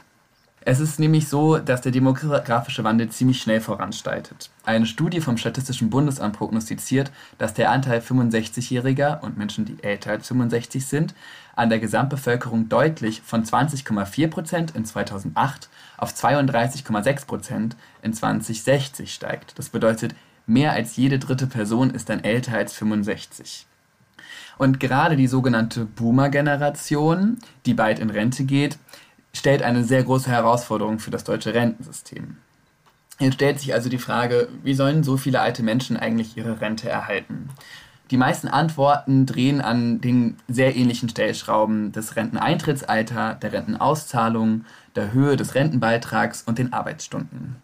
Es 0.61 0.81
ist 0.81 0.99
nämlich 0.99 1.29
so, 1.29 1.57
dass 1.57 1.81
der 1.81 1.93
demografische 1.93 2.83
Wandel 2.83 3.09
ziemlich 3.09 3.41
schnell 3.41 3.61
voranschreitet. 3.61 4.49
Eine 4.65 4.85
Studie 4.85 5.21
vom 5.21 5.37
Statistischen 5.37 5.89
Bundesamt 5.89 6.37
prognostiziert, 6.37 7.11
dass 7.37 7.53
der 7.53 7.71
Anteil 7.71 8.01
65-Jähriger 8.01 9.21
und 9.21 9.37
Menschen, 9.37 9.63
die 9.63 9.81
älter 9.81 10.11
als 10.11 10.27
65 10.27 10.85
sind, 10.85 11.15
an 11.55 11.69
der 11.69 11.79
Gesamtbevölkerung 11.79 12.67
deutlich 12.67 13.21
von 13.21 13.43
20,4 13.43 14.27
Prozent 14.27 14.75
in 14.75 14.83
2008 14.83 15.69
auf 15.97 16.13
32,6 16.13 17.25
Prozent 17.25 17.75
in 18.01 18.13
2060 18.13 19.13
steigt. 19.13 19.57
Das 19.57 19.69
bedeutet, 19.69 20.13
mehr 20.45 20.73
als 20.73 20.97
jede 20.97 21.19
dritte 21.19 21.47
Person 21.47 21.89
ist 21.91 22.09
dann 22.09 22.23
älter 22.23 22.57
als 22.57 22.73
65. 22.73 23.65
Und 24.57 24.81
gerade 24.81 25.15
die 25.15 25.27
sogenannte 25.27 25.85
Boomer-Generation, 25.85 27.37
die 27.65 27.73
bald 27.73 27.99
in 27.99 28.09
Rente 28.09 28.43
geht, 28.43 28.77
stellt 29.33 29.61
eine 29.61 29.83
sehr 29.83 30.03
große 30.03 30.29
Herausforderung 30.29 30.99
für 30.99 31.11
das 31.11 31.23
deutsche 31.23 31.53
Rentensystem. 31.53 32.37
Jetzt 33.19 33.35
stellt 33.35 33.59
sich 33.59 33.73
also 33.73 33.89
die 33.89 33.97
Frage, 33.97 34.47
wie 34.63 34.73
sollen 34.73 35.03
so 35.03 35.17
viele 35.17 35.41
alte 35.41 35.61
Menschen 35.61 35.97
eigentlich 35.97 36.37
ihre 36.37 36.61
Rente 36.61 36.89
erhalten? 36.89 37.49
Die 38.11 38.17
meisten 38.17 38.47
Antworten 38.47 39.25
drehen 39.25 39.61
an 39.61 40.01
den 40.01 40.37
sehr 40.47 40.75
ähnlichen 40.75 41.09
Stellschrauben 41.09 41.91
des 41.91 42.15
Renteneintrittsalter, 42.15 43.35
der 43.35 43.53
Rentenauszahlung, 43.53 44.65
der 44.95 45.13
Höhe 45.13 45.35
des 45.35 45.53
Rentenbeitrags 45.53 46.41
und 46.43 46.57
den 46.57 46.73
Arbeitsstunden. 46.73 47.57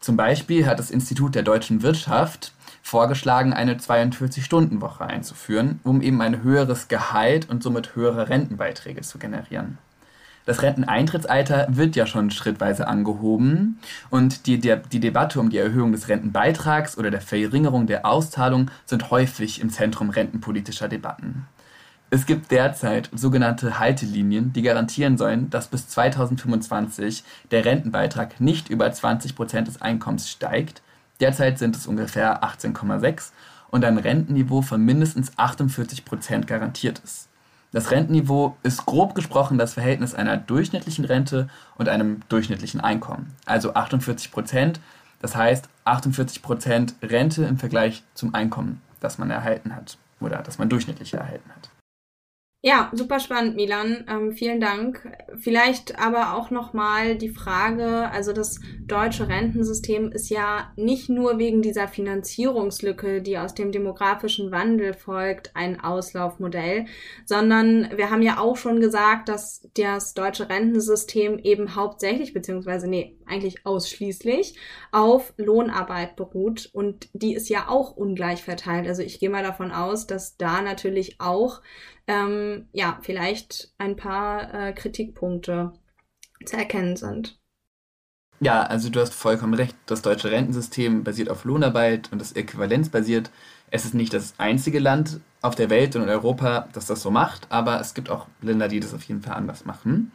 Zum 0.00 0.16
Beispiel 0.16 0.66
hat 0.66 0.78
das 0.78 0.90
Institut 0.90 1.34
der 1.34 1.44
deutschen 1.44 1.82
Wirtschaft 1.82 2.52
vorgeschlagen, 2.82 3.52
eine 3.52 3.76
42-Stunden-Woche 3.76 5.06
einzuführen, 5.06 5.80
um 5.84 6.02
eben 6.02 6.20
ein 6.20 6.42
höheres 6.42 6.88
Gehalt 6.88 7.48
und 7.48 7.62
somit 7.62 7.94
höhere 7.94 8.28
Rentenbeiträge 8.28 9.02
zu 9.02 9.18
generieren 9.18 9.78
das 10.50 10.62
Renteneintrittsalter 10.62 11.68
wird 11.70 11.94
ja 11.94 12.06
schon 12.06 12.32
schrittweise 12.32 12.88
angehoben 12.88 13.78
und 14.10 14.46
die, 14.46 14.58
die, 14.58 14.74
die 14.90 14.98
Debatte 14.98 15.38
um 15.38 15.48
die 15.48 15.58
Erhöhung 15.58 15.92
des 15.92 16.08
Rentenbeitrags 16.08 16.98
oder 16.98 17.12
der 17.12 17.20
Verringerung 17.20 17.86
der 17.86 18.04
Auszahlung 18.04 18.68
sind 18.84 19.12
häufig 19.12 19.60
im 19.60 19.70
Zentrum 19.70 20.10
rentenpolitischer 20.10 20.88
Debatten. 20.88 21.46
Es 22.10 22.26
gibt 22.26 22.50
derzeit 22.50 23.10
sogenannte 23.14 23.78
Haltelinien, 23.78 24.52
die 24.52 24.62
garantieren 24.62 25.16
sollen, 25.16 25.50
dass 25.50 25.68
bis 25.68 25.86
2025 25.86 27.22
der 27.52 27.64
Rentenbeitrag 27.64 28.40
nicht 28.40 28.70
über 28.70 28.90
20 28.90 29.36
Prozent 29.36 29.68
des 29.68 29.80
Einkommens 29.80 30.28
steigt. 30.28 30.82
Derzeit 31.20 31.60
sind 31.60 31.76
es 31.76 31.86
ungefähr 31.86 32.42
18,6 32.42 33.30
und 33.70 33.84
ein 33.84 33.98
Rentenniveau 33.98 34.62
von 34.62 34.84
mindestens 34.84 35.30
48 35.36 36.04
Prozent 36.04 36.48
garantiert 36.48 37.00
ist. 37.04 37.29
Das 37.72 37.92
Rentenniveau 37.92 38.56
ist 38.64 38.84
grob 38.84 39.14
gesprochen 39.14 39.56
das 39.56 39.74
Verhältnis 39.74 40.14
einer 40.14 40.36
durchschnittlichen 40.36 41.04
Rente 41.04 41.48
und 41.76 41.88
einem 41.88 42.20
durchschnittlichen 42.28 42.80
Einkommen. 42.80 43.36
Also 43.46 43.74
48 43.74 44.32
Prozent, 44.32 44.80
das 45.20 45.36
heißt 45.36 45.68
48 45.84 46.42
Prozent 46.42 46.94
Rente 47.00 47.44
im 47.44 47.58
Vergleich 47.58 48.02
zum 48.14 48.34
Einkommen, 48.34 48.80
das 48.98 49.18
man 49.18 49.30
erhalten 49.30 49.74
hat 49.76 49.98
oder 50.20 50.38
das 50.38 50.58
man 50.58 50.68
durchschnittlich 50.68 51.14
erhalten 51.14 51.48
hat. 51.54 51.70
Ja, 52.62 52.90
super 52.92 53.20
spannend, 53.20 53.56
Milan. 53.56 54.04
Ähm, 54.06 54.32
vielen 54.32 54.60
Dank. 54.60 55.10
Vielleicht 55.38 55.98
aber 55.98 56.36
auch 56.36 56.50
nochmal 56.50 57.16
die 57.16 57.30
Frage, 57.30 58.10
also 58.10 58.34
das 58.34 58.60
deutsche 58.84 59.28
Rentensystem 59.28 60.12
ist 60.12 60.28
ja 60.28 60.70
nicht 60.76 61.08
nur 61.08 61.38
wegen 61.38 61.62
dieser 61.62 61.88
Finanzierungslücke, 61.88 63.22
die 63.22 63.38
aus 63.38 63.54
dem 63.54 63.72
demografischen 63.72 64.50
Wandel 64.50 64.92
folgt, 64.92 65.56
ein 65.56 65.80
Auslaufmodell, 65.80 66.84
sondern 67.24 67.96
wir 67.96 68.10
haben 68.10 68.20
ja 68.20 68.38
auch 68.38 68.58
schon 68.58 68.78
gesagt, 68.80 69.30
dass 69.30 69.66
das 69.72 70.12
deutsche 70.12 70.50
Rentensystem 70.50 71.38
eben 71.38 71.76
hauptsächlich, 71.76 72.34
beziehungsweise 72.34 72.88
nee, 72.88 73.16
eigentlich 73.26 73.64
ausschließlich 73.64 74.56
auf 74.92 75.32
Lohnarbeit 75.38 76.14
beruht 76.14 76.68
und 76.74 77.08
die 77.14 77.32
ist 77.32 77.48
ja 77.48 77.68
auch 77.70 77.96
ungleich 77.96 78.42
verteilt. 78.42 78.86
Also 78.86 79.00
ich 79.02 79.18
gehe 79.18 79.30
mal 79.30 79.44
davon 79.44 79.72
aus, 79.72 80.06
dass 80.06 80.36
da 80.36 80.60
natürlich 80.60 81.22
auch 81.22 81.62
ähm, 82.10 82.66
ja, 82.72 82.98
vielleicht 83.02 83.72
ein 83.78 83.94
paar 83.94 84.52
äh, 84.52 84.72
Kritikpunkte 84.72 85.72
zu 86.44 86.56
erkennen 86.56 86.96
sind. 86.96 87.38
Ja, 88.40 88.62
also 88.62 88.88
du 88.88 89.00
hast 89.00 89.14
vollkommen 89.14 89.54
recht. 89.54 89.76
Das 89.86 90.02
deutsche 90.02 90.30
Rentensystem 90.30 91.04
basiert 91.04 91.28
auf 91.28 91.44
Lohnarbeit 91.44 92.10
und 92.10 92.20
das 92.20 92.34
äquivalizbasiert. 92.34 93.30
Es 93.70 93.84
ist 93.84 93.94
nicht 93.94 94.12
das 94.12 94.34
einzige 94.38 94.80
Land 94.80 95.20
auf 95.40 95.54
der 95.54 95.70
Welt 95.70 95.94
und 95.94 96.02
in 96.02 96.08
Europa, 96.08 96.68
das 96.72 96.86
das 96.86 97.00
so 97.02 97.12
macht, 97.12 97.46
aber 97.50 97.80
es 97.80 97.94
gibt 97.94 98.10
auch 98.10 98.26
Länder, 98.42 98.66
die 98.66 98.80
das 98.80 98.92
auf 98.92 99.04
jeden 99.04 99.22
Fall 99.22 99.36
anders 99.36 99.64
machen. 99.64 100.10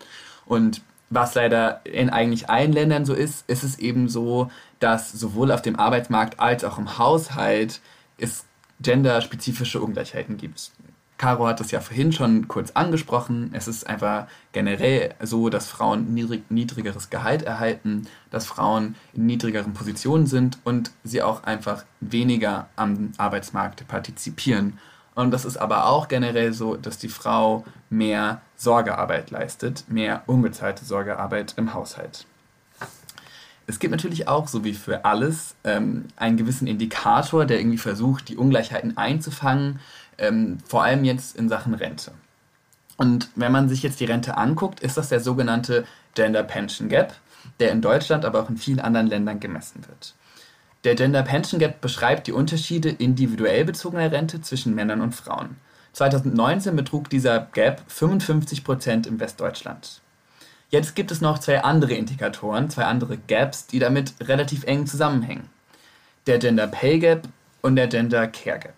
Und 0.45 0.81
was 1.09 1.33
leider 1.35 1.85
in 1.85 2.09
eigentlich 2.09 2.49
allen 2.49 2.73
Ländern 2.73 3.05
so 3.05 3.13
ist, 3.13 3.49
ist 3.49 3.63
es 3.63 3.79
eben 3.79 4.09
so, 4.09 4.51
dass 4.79 5.13
sowohl 5.13 5.51
auf 5.51 5.61
dem 5.61 5.77
Arbeitsmarkt 5.77 6.39
als 6.41 6.65
auch 6.65 6.77
im 6.77 6.97
Haushalt 6.97 7.79
es 8.17 8.45
genderspezifische 8.81 9.79
Ungleichheiten 9.79 10.35
gibt. 10.35 10.71
Caro 11.17 11.47
hat 11.47 11.61
das 11.61 11.71
ja 11.71 11.79
vorhin 11.79 12.11
schon 12.11 12.47
kurz 12.47 12.71
angesprochen. 12.71 13.51
Es 13.53 13.67
ist 13.67 13.87
einfach 13.87 14.27
generell 14.51 15.13
so, 15.21 15.49
dass 15.49 15.67
Frauen 15.67 16.13
niedrig, 16.13 16.43
niedrigeres 16.49 17.09
Gehalt 17.09 17.43
erhalten, 17.43 18.07
dass 18.31 18.45
Frauen 18.45 18.95
in 19.13 19.25
niedrigeren 19.25 19.73
Positionen 19.73 20.27
sind 20.27 20.57
und 20.65 20.91
sie 21.03 21.21
auch 21.21 21.43
einfach 21.43 21.85
weniger 22.01 22.67
am 22.75 23.13
Arbeitsmarkt 23.17 23.87
partizipieren. 23.87 24.77
Und 25.15 25.31
das 25.31 25.45
ist 25.45 25.55
aber 25.55 25.87
auch 25.87 26.09
generell 26.09 26.51
so, 26.51 26.75
dass 26.75 26.97
die 26.97 27.07
Frau 27.07 27.63
mehr 27.89 28.41
Sorgearbeit 28.57 29.31
leistet, 29.31 29.85
mehr 29.87 30.23
unbezahlte 30.25 30.83
Sorgearbeit 30.83 31.53
im 31.55 31.73
Haushalt. 31.73 32.25
Es 33.67 33.79
gibt 33.79 33.91
natürlich 33.91 34.27
auch, 34.27 34.47
so 34.47 34.63
wie 34.63 34.73
für 34.73 35.05
alles, 35.05 35.55
ähm, 35.63 36.05
einen 36.17 36.37
gewissen 36.37 36.67
Indikator, 36.67 37.45
der 37.45 37.59
irgendwie 37.59 37.79
versucht, 37.79 38.29
die 38.29 38.37
Ungleichheiten 38.37 38.97
einzufangen 38.97 39.79
ähm, 40.17 40.57
vor 40.65 40.83
allem 40.83 41.03
jetzt 41.03 41.35
in 41.35 41.49
Sachen 41.49 41.73
Rente. 41.73 42.11
Und 42.97 43.29
wenn 43.35 43.51
man 43.51 43.67
sich 43.67 43.83
jetzt 43.83 43.99
die 43.99 44.05
Rente 44.05 44.37
anguckt, 44.37 44.79
ist 44.79 44.97
das 44.97 45.09
der 45.09 45.19
sogenannte 45.19 45.85
Gender 46.13 46.43
Pension 46.43 46.87
Gap, 46.87 47.13
der 47.59 47.71
in 47.71 47.81
Deutschland, 47.81 48.25
aber 48.25 48.41
auch 48.41 48.49
in 48.49 48.57
vielen 48.57 48.79
anderen 48.79 49.07
Ländern 49.07 49.39
gemessen 49.39 49.85
wird. 49.87 50.15
Der 50.85 50.95
Gender 50.95 51.23
Pension 51.23 51.59
Gap 51.59 51.81
beschreibt 51.81 52.27
die 52.27 52.31
Unterschiede 52.31 52.89
individuell 52.89 53.65
bezogener 53.65 54.11
Rente 54.11 54.41
zwischen 54.41 54.75
Männern 54.75 55.01
und 55.01 55.15
Frauen. 55.15 55.57
2019 55.93 56.75
betrug 56.75 57.09
dieser 57.09 57.39
Gap 57.39 57.81
55% 57.89 59.07
in 59.07 59.19
Westdeutschland. 59.19 60.01
Jetzt 60.69 60.95
gibt 60.95 61.11
es 61.11 61.21
noch 61.21 61.39
zwei 61.39 61.63
andere 61.63 61.93
Indikatoren, 61.93 62.69
zwei 62.69 62.83
andere 62.83 63.17
Gaps, 63.17 63.67
die 63.67 63.79
damit 63.79 64.13
relativ 64.21 64.63
eng 64.65 64.87
zusammenhängen. 64.87 65.49
Der 66.27 66.37
Gender 66.37 66.67
Pay 66.67 66.99
Gap 66.99 67.27
und 67.61 67.75
der 67.75 67.87
Gender 67.87 68.27
Care 68.27 68.59
Gap. 68.59 68.73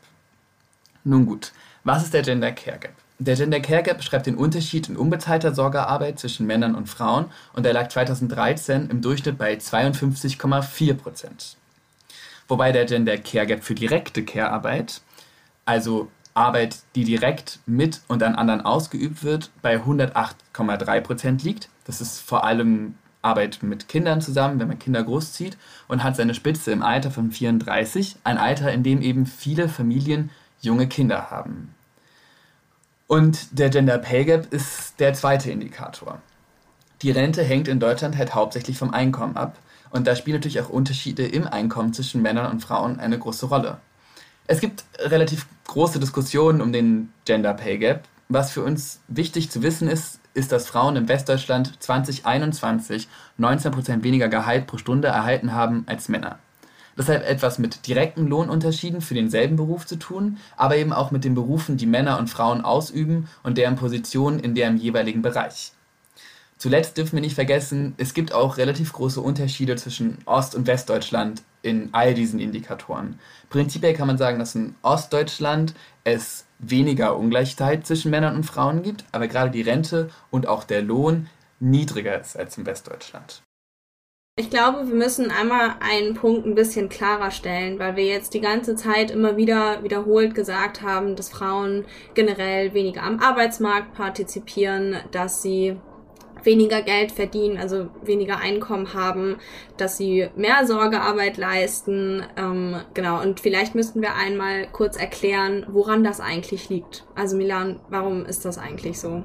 Nun 1.07 1.25
gut, 1.25 1.53
was 1.85 2.03
ist 2.03 2.13
der 2.13 2.21
Gender 2.21 2.51
Care 2.51 2.79
Gap? 2.79 2.91
Der 3.17 3.37
Gender 3.37 3.61
Care 3.61 3.81
Gap 3.81 3.95
beschreibt 3.95 4.25
den 4.25 4.35
Unterschied 4.35 4.89
in 4.89 4.97
unbezahlter 4.97 5.55
Sorgearbeit 5.55 6.19
zwischen 6.19 6.45
Männern 6.45 6.75
und 6.75 6.89
Frauen 6.89 7.27
und 7.53 7.65
er 7.65 7.71
lag 7.71 7.87
2013 7.87 8.89
im 8.89 8.99
Durchschnitt 8.99 9.37
bei 9.37 9.53
52,4 9.53 10.93
Prozent. 10.95 11.55
Wobei 12.49 12.73
der 12.73 12.83
Gender 12.83 13.17
Care 13.17 13.47
Gap 13.47 13.63
für 13.63 13.73
direkte 13.73 14.25
Care-Arbeit, 14.25 14.99
also 15.63 16.09
Arbeit, 16.33 16.79
die 16.93 17.05
direkt 17.05 17.59
mit 17.65 18.01
und 18.09 18.21
an 18.21 18.35
anderen 18.35 18.65
ausgeübt 18.65 19.23
wird, 19.23 19.49
bei 19.61 19.77
108,3 19.77 20.99
Prozent 20.99 21.41
liegt. 21.41 21.69
Das 21.85 22.01
ist 22.01 22.19
vor 22.19 22.43
allem 22.43 22.95
Arbeit 23.21 23.59
mit 23.61 23.87
Kindern 23.87 24.19
zusammen, 24.19 24.59
wenn 24.59 24.67
man 24.67 24.77
Kinder 24.77 25.03
großzieht 25.03 25.57
und 25.87 26.03
hat 26.03 26.17
seine 26.17 26.33
Spitze 26.33 26.71
im 26.71 26.83
Alter 26.83 27.11
von 27.11 27.31
34, 27.31 28.17
ein 28.25 28.37
Alter, 28.37 28.73
in 28.73 28.83
dem 28.83 29.01
eben 29.01 29.25
viele 29.25 29.69
Familien 29.69 30.31
junge 30.61 30.87
Kinder 30.87 31.29
haben. 31.29 31.73
Und 33.07 33.57
der 33.57 33.69
Gender 33.69 33.97
Pay 33.97 34.25
Gap 34.25 34.53
ist 34.53 34.99
der 34.99 35.13
zweite 35.13 35.49
Indikator. 35.49 36.21
Die 37.01 37.11
Rente 37.11 37.43
hängt 37.43 37.67
in 37.67 37.79
Deutschland 37.79 38.17
halt 38.17 38.35
hauptsächlich 38.35 38.77
vom 38.77 38.93
Einkommen 38.93 39.37
ab. 39.37 39.57
Und 39.91 40.07
da 40.07 40.15
spielen 40.15 40.37
natürlich 40.37 40.59
auch 40.59 40.69
Unterschiede 40.69 41.25
im 41.25 41.47
Einkommen 41.47 41.93
zwischen 41.93 42.21
Männern 42.21 42.51
und 42.51 42.61
Frauen 42.61 42.99
eine 42.99 43.17
große 43.17 43.45
Rolle. 43.45 43.77
Es 44.47 44.59
gibt 44.59 44.83
relativ 44.99 45.47
große 45.67 45.99
Diskussionen 45.99 46.61
um 46.61 46.73
den 46.73 47.13
Gender 47.25 47.53
Pay 47.53 47.77
Gap. 47.77 48.03
Was 48.29 48.51
für 48.51 48.63
uns 48.63 48.99
wichtig 49.07 49.49
zu 49.49 49.61
wissen 49.61 49.87
ist, 49.87 50.19
ist, 50.33 50.51
dass 50.51 50.67
Frauen 50.67 50.97
in 50.97 51.07
Westdeutschland 51.07 51.81
2021 51.81 53.07
19% 53.39 54.03
weniger 54.03 54.27
Gehalt 54.27 54.67
pro 54.67 54.77
Stunde 54.77 55.07
erhalten 55.07 55.53
haben 55.53 55.83
als 55.87 56.09
Männer. 56.09 56.39
Das 56.97 57.07
hat 57.09 57.23
etwas 57.23 57.59
mit 57.59 57.85
direkten 57.85 58.25
Lohnunterschieden 58.25 59.01
für 59.01 59.13
denselben 59.13 59.55
Beruf 59.55 59.85
zu 59.85 59.97
tun, 59.97 60.37
aber 60.57 60.77
eben 60.77 60.91
auch 60.91 61.11
mit 61.11 61.23
den 61.23 61.35
Berufen, 61.35 61.77
die 61.77 61.85
Männer 61.85 62.17
und 62.17 62.29
Frauen 62.29 62.61
ausüben 62.61 63.29
und 63.43 63.59
deren 63.59 63.75
Positionen 63.75 64.39
in 64.39 64.55
deren 64.55 64.77
jeweiligen 64.77 65.21
Bereich. 65.21 65.73
Zuletzt 66.57 66.97
dürfen 66.97 67.13
wir 67.13 67.21
nicht 67.21 67.35
vergessen, 67.35 67.93
es 67.97 68.15
gibt 68.15 68.33
auch 68.33 68.57
relativ 68.57 68.91
große 68.93 69.21
Unterschiede 69.21 69.75
zwischen 69.75 70.17
Ost- 70.25 70.55
und 70.55 70.65
Westdeutschland 70.65 71.43
in 71.61 71.89
all 71.91 72.15
diesen 72.15 72.39
Indikatoren. 72.39 73.19
Prinzipiell 73.49 73.93
kann 73.93 74.07
man 74.07 74.17
sagen, 74.17 74.39
dass 74.39 74.55
in 74.55 74.73
Ostdeutschland 74.81 75.75
es 76.03 76.45
weniger 76.57 77.15
Ungleichheit 77.15 77.85
zwischen 77.85 78.09
Männern 78.09 78.35
und 78.35 78.43
Frauen 78.43 78.81
gibt, 78.81 79.05
aber 79.11 79.27
gerade 79.27 79.51
die 79.51 79.61
Rente 79.61 80.09
und 80.31 80.47
auch 80.47 80.63
der 80.63 80.81
Lohn 80.81 81.29
niedriger 81.59 82.19
ist 82.19 82.35
als 82.35 82.57
in 82.57 82.65
Westdeutschland. 82.65 83.43
Ich 84.39 84.51
glaube, 84.51 84.87
wir 84.87 84.93
müssen 84.93 85.31
einmal 85.31 85.77
einen 85.79 86.13
Punkt 86.13 86.45
ein 86.45 86.53
bisschen 86.53 86.89
klarer 86.89 87.31
stellen, 87.31 87.79
weil 87.79 87.95
wir 87.95 88.05
jetzt 88.05 88.35
die 88.35 88.39
ganze 88.39 88.75
Zeit 88.75 89.09
immer 89.09 89.35
wieder 89.35 89.81
wiederholt 89.81 90.35
gesagt 90.35 90.83
haben, 90.83 91.15
dass 91.15 91.29
Frauen 91.29 91.85
generell 92.13 92.75
weniger 92.75 93.01
am 93.01 93.19
Arbeitsmarkt 93.19 93.95
partizipieren, 93.95 94.97
dass 95.11 95.41
sie 95.41 95.77
weniger 96.43 96.83
Geld 96.83 97.11
verdienen, 97.11 97.57
also 97.57 97.87
weniger 98.03 98.37
Einkommen 98.37 98.93
haben, 98.93 99.37
dass 99.77 99.97
sie 99.97 100.29
mehr 100.35 100.67
Sorgearbeit 100.67 101.37
leisten. 101.37 102.23
Ähm, 102.37 102.75
genau, 102.93 103.19
und 103.23 103.39
vielleicht 103.39 103.73
müssten 103.73 104.03
wir 104.03 104.13
einmal 104.13 104.67
kurz 104.71 104.97
erklären, 104.97 105.65
woran 105.67 106.03
das 106.03 106.19
eigentlich 106.19 106.69
liegt. 106.69 107.07
Also 107.15 107.35
Milan, 107.35 107.79
warum 107.89 108.23
ist 108.23 108.45
das 108.45 108.59
eigentlich 108.59 108.99
so? 108.99 109.23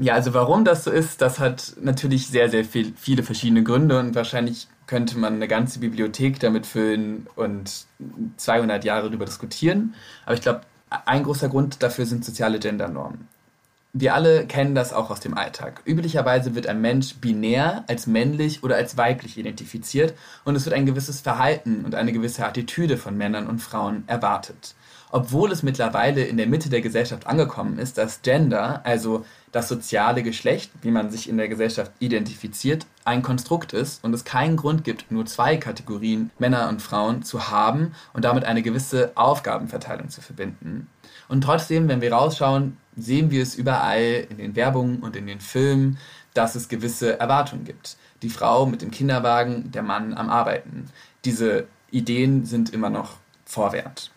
Ja, 0.00 0.14
also 0.14 0.32
warum 0.32 0.64
das 0.64 0.84
so 0.84 0.92
ist, 0.92 1.20
das 1.20 1.40
hat 1.40 1.74
natürlich 1.80 2.28
sehr, 2.28 2.48
sehr 2.48 2.64
viel, 2.64 2.92
viele 2.96 3.24
verschiedene 3.24 3.64
Gründe 3.64 3.98
und 3.98 4.14
wahrscheinlich 4.14 4.68
könnte 4.86 5.18
man 5.18 5.34
eine 5.34 5.48
ganze 5.48 5.80
Bibliothek 5.80 6.38
damit 6.38 6.66
füllen 6.66 7.26
und 7.34 7.86
200 8.36 8.84
Jahre 8.84 9.08
darüber 9.08 9.24
diskutieren. 9.24 9.94
Aber 10.24 10.34
ich 10.34 10.40
glaube, 10.40 10.60
ein 11.04 11.24
großer 11.24 11.48
Grund 11.48 11.82
dafür 11.82 12.06
sind 12.06 12.24
soziale 12.24 12.60
Gendernormen. 12.60 13.26
Wir 13.92 14.14
alle 14.14 14.46
kennen 14.46 14.76
das 14.76 14.92
auch 14.92 15.10
aus 15.10 15.18
dem 15.18 15.36
Alltag. 15.36 15.82
Üblicherweise 15.84 16.54
wird 16.54 16.68
ein 16.68 16.80
Mensch 16.80 17.16
binär 17.16 17.84
als 17.88 18.06
männlich 18.06 18.62
oder 18.62 18.76
als 18.76 18.96
weiblich 18.96 19.36
identifiziert 19.36 20.14
und 20.44 20.54
es 20.54 20.64
wird 20.64 20.76
ein 20.76 20.86
gewisses 20.86 21.20
Verhalten 21.20 21.84
und 21.84 21.96
eine 21.96 22.12
gewisse 22.12 22.46
Attitüde 22.46 22.98
von 22.98 23.16
Männern 23.16 23.48
und 23.48 23.60
Frauen 23.60 24.04
erwartet 24.06 24.76
obwohl 25.10 25.52
es 25.52 25.62
mittlerweile 25.62 26.24
in 26.24 26.36
der 26.36 26.46
Mitte 26.46 26.68
der 26.68 26.80
Gesellschaft 26.80 27.26
angekommen 27.26 27.78
ist, 27.78 27.98
dass 27.98 28.22
Gender, 28.22 28.82
also 28.84 29.24
das 29.58 29.68
soziale 29.68 30.22
Geschlecht, 30.22 30.70
wie 30.82 30.92
man 30.92 31.10
sich 31.10 31.28
in 31.28 31.36
der 31.36 31.48
Gesellschaft 31.48 31.90
identifiziert, 31.98 32.86
ein 33.04 33.22
Konstrukt 33.22 33.72
ist 33.72 34.04
und 34.04 34.14
es 34.14 34.24
keinen 34.24 34.56
Grund 34.56 34.84
gibt, 34.84 35.10
nur 35.10 35.26
zwei 35.26 35.56
Kategorien 35.56 36.30
Männer 36.38 36.68
und 36.68 36.80
Frauen 36.80 37.24
zu 37.24 37.50
haben 37.50 37.92
und 38.12 38.24
damit 38.24 38.44
eine 38.44 38.62
gewisse 38.62 39.10
Aufgabenverteilung 39.16 40.10
zu 40.10 40.20
verbinden. 40.20 40.86
Und 41.26 41.42
trotzdem, 41.42 41.88
wenn 41.88 42.00
wir 42.00 42.12
rausschauen, 42.12 42.76
sehen 42.96 43.32
wir 43.32 43.42
es 43.42 43.56
überall 43.56 44.28
in 44.30 44.38
den 44.38 44.54
Werbungen 44.54 45.00
und 45.00 45.16
in 45.16 45.26
den 45.26 45.40
Filmen, 45.40 45.98
dass 46.34 46.54
es 46.54 46.68
gewisse 46.68 47.18
Erwartungen 47.18 47.64
gibt. 47.64 47.96
Die 48.22 48.30
Frau 48.30 48.64
mit 48.64 48.80
dem 48.80 48.92
Kinderwagen, 48.92 49.72
der 49.72 49.82
Mann 49.82 50.14
am 50.14 50.30
Arbeiten. 50.30 50.86
Diese 51.24 51.66
Ideen 51.90 52.44
sind 52.44 52.72
immer 52.72 52.90
noch 52.90 53.16
vorwärts. 53.44 54.12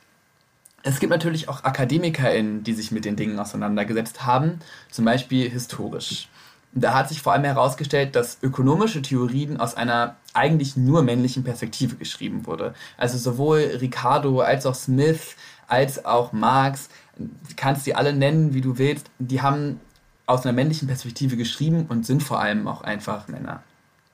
Es 0.83 0.99
gibt 0.99 1.11
natürlich 1.11 1.47
auch 1.47 1.63
AkademikerInnen, 1.63 2.63
die 2.63 2.73
sich 2.73 2.91
mit 2.91 3.05
den 3.05 3.15
Dingen 3.15 3.37
auseinandergesetzt 3.39 4.25
haben, 4.25 4.59
zum 4.89 5.05
Beispiel 5.05 5.49
historisch. 5.49 6.27
Da 6.73 6.93
hat 6.93 7.09
sich 7.09 7.21
vor 7.21 7.33
allem 7.33 7.43
herausgestellt, 7.43 8.15
dass 8.15 8.37
ökonomische 8.41 9.01
Theorien 9.01 9.59
aus 9.59 9.75
einer 9.75 10.15
eigentlich 10.33 10.77
nur 10.77 11.03
männlichen 11.03 11.43
Perspektive 11.43 11.97
geschrieben 11.97 12.45
wurde. 12.45 12.73
Also 12.97 13.17
sowohl 13.17 13.59
Ricardo 13.81 14.39
als 14.39 14.65
auch 14.65 14.75
Smith 14.75 15.35
als 15.67 16.05
auch 16.05 16.33
Marx, 16.33 16.89
du 17.17 17.27
kannst 17.55 17.85
die 17.85 17.95
alle 17.95 18.13
nennen, 18.13 18.53
wie 18.53 18.61
du 18.61 18.77
willst, 18.77 19.09
die 19.19 19.41
haben 19.41 19.79
aus 20.25 20.45
einer 20.45 20.53
männlichen 20.53 20.87
Perspektive 20.87 21.37
geschrieben 21.37 21.85
und 21.87 22.05
sind 22.05 22.23
vor 22.23 22.39
allem 22.39 22.67
auch 22.67 22.81
einfach 22.81 23.27
Männer. 23.27 23.63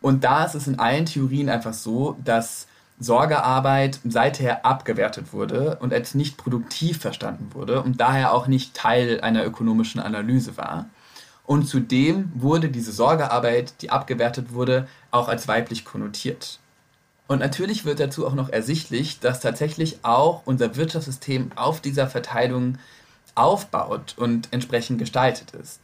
Und 0.02 0.24
da 0.24 0.46
ist 0.46 0.56
es 0.56 0.68
in 0.68 0.80
allen 0.80 1.06
Theorien 1.06 1.50
einfach 1.50 1.74
so, 1.74 2.18
dass 2.24 2.68
Sorgearbeit 3.00 4.00
seither 4.04 4.66
abgewertet 4.66 5.32
wurde 5.32 5.78
und 5.80 5.94
als 5.94 6.16
nicht 6.16 6.38
produktiv 6.38 7.00
verstanden 7.00 7.50
wurde 7.54 7.82
und 7.84 8.02
daher 8.02 8.34
auch 8.34 8.48
nicht 8.48 8.74
Teil 8.74 9.22
einer 9.22 9.46
ökonomischen 9.46 10.02
Analyse 10.02 10.58
war. 10.58 10.90
Und 11.46 11.68
zudem 11.68 12.32
wurde 12.36 12.70
diese 12.70 12.92
Sorgearbeit, 12.92 13.82
die 13.82 13.92
abgewertet 13.92 14.54
wurde, 14.54 14.88
auch 15.12 15.28
als 15.30 15.48
weiblich 15.48 15.86
konnotiert. 15.86 16.60
Und 17.28 17.40
natürlich 17.40 17.86
wird 17.86 18.00
dazu 18.00 18.26
auch 18.26 18.34
noch 18.34 18.50
ersichtlich, 18.50 19.20
dass 19.20 19.40
tatsächlich 19.40 20.00
auch 20.04 20.42
unser 20.46 20.76
Wirtschaftssystem 20.76 21.52
auf 21.56 21.82
dieser 21.82 22.08
Verteilung 22.08 22.78
aufbaut 23.36 24.16
und 24.18 24.50
entsprechend 24.52 24.98
gestaltet 24.98 25.52
ist 25.52 25.80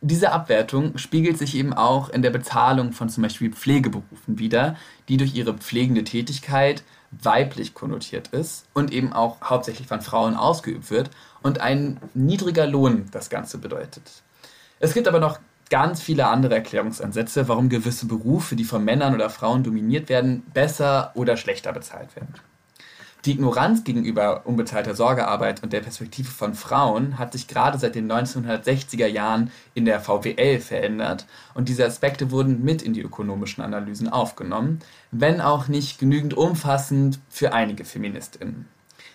diese 0.00 0.32
Abwertung 0.32 0.96
spiegelt 0.96 1.38
sich 1.38 1.56
eben 1.56 1.72
auch 1.72 2.08
in 2.08 2.22
der 2.22 2.30
Bezahlung 2.30 2.92
von 2.92 3.08
zum 3.08 3.22
Beispiel 3.22 3.52
Pflegeberufen 3.52 4.38
wider, 4.38 4.76
die 5.08 5.16
durch 5.16 5.34
ihre 5.34 5.54
pflegende 5.54 6.04
Tätigkeit 6.04 6.84
weiblich 7.10 7.74
konnotiert 7.74 8.28
ist 8.28 8.66
und 8.74 8.92
eben 8.92 9.12
auch 9.12 9.40
hauptsächlich 9.42 9.88
von 9.88 10.00
Frauen 10.00 10.36
ausgeübt 10.36 10.90
wird 10.90 11.10
und 11.42 11.60
ein 11.60 11.98
niedriger 12.14 12.66
Lohn 12.66 13.06
das 13.10 13.30
Ganze 13.30 13.58
bedeutet. 13.58 14.22
Es 14.78 14.94
gibt 14.94 15.08
aber 15.08 15.18
noch 15.18 15.40
ganz 15.70 16.00
viele 16.00 16.26
andere 16.26 16.54
Erklärungsansätze, 16.54 17.48
warum 17.48 17.68
gewisse 17.68 18.06
Berufe, 18.06 18.56
die 18.56 18.64
von 18.64 18.84
Männern 18.84 19.14
oder 19.14 19.30
Frauen 19.30 19.64
dominiert 19.64 20.08
werden, 20.08 20.42
besser 20.54 21.10
oder 21.14 21.36
schlechter 21.36 21.72
bezahlt 21.72 22.14
werden. 22.14 22.34
Die 23.24 23.32
Ignoranz 23.32 23.82
gegenüber 23.82 24.42
unbezahlter 24.46 24.94
Sorgearbeit 24.94 25.62
und 25.64 25.72
der 25.72 25.80
Perspektive 25.80 26.30
von 26.30 26.54
Frauen 26.54 27.18
hat 27.18 27.32
sich 27.32 27.48
gerade 27.48 27.76
seit 27.76 27.96
den 27.96 28.10
1960er 28.10 29.06
Jahren 29.06 29.50
in 29.74 29.84
der 29.84 30.00
VWL 30.00 30.60
verändert 30.60 31.26
und 31.54 31.68
diese 31.68 31.84
Aspekte 31.84 32.30
wurden 32.30 32.62
mit 32.62 32.80
in 32.80 32.92
die 32.92 33.02
ökonomischen 33.02 33.64
Analysen 33.64 34.08
aufgenommen, 34.08 34.78
wenn 35.10 35.40
auch 35.40 35.66
nicht 35.66 35.98
genügend 35.98 36.34
umfassend 36.34 37.18
für 37.28 37.52
einige 37.52 37.84
Feministinnen. 37.84 38.68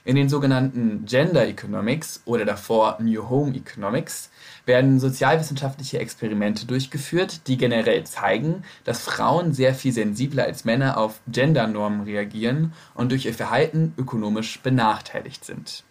In 0.04 0.18
den 0.18 0.28
sogenannten 0.28 1.06
Gender 1.06 1.48
Economics 1.48 2.22
oder 2.26 2.44
davor 2.44 2.98
New 3.00 3.30
Home 3.30 3.56
Economics 3.56 4.30
werden 4.66 5.00
sozialwissenschaftliche 5.00 6.00
Experimente 6.00 6.66
durchgeführt, 6.66 7.48
die 7.48 7.58
generell 7.58 8.04
zeigen, 8.06 8.64
dass 8.84 9.02
Frauen 9.02 9.54
sehr 9.54 9.74
viel 9.74 9.92
sensibler 9.92 10.44
als 10.44 10.66
Männer 10.66 10.98
auf 10.98 11.20
Gendernormen 11.28 12.02
reagieren 12.02 12.74
und 12.94 13.12
durch 13.12 13.26
ihr 13.26 13.34
Verhalten 13.34 13.94
ökonomisch 13.98 14.62
benachteiligt 14.62 15.44
sind. 15.44 15.84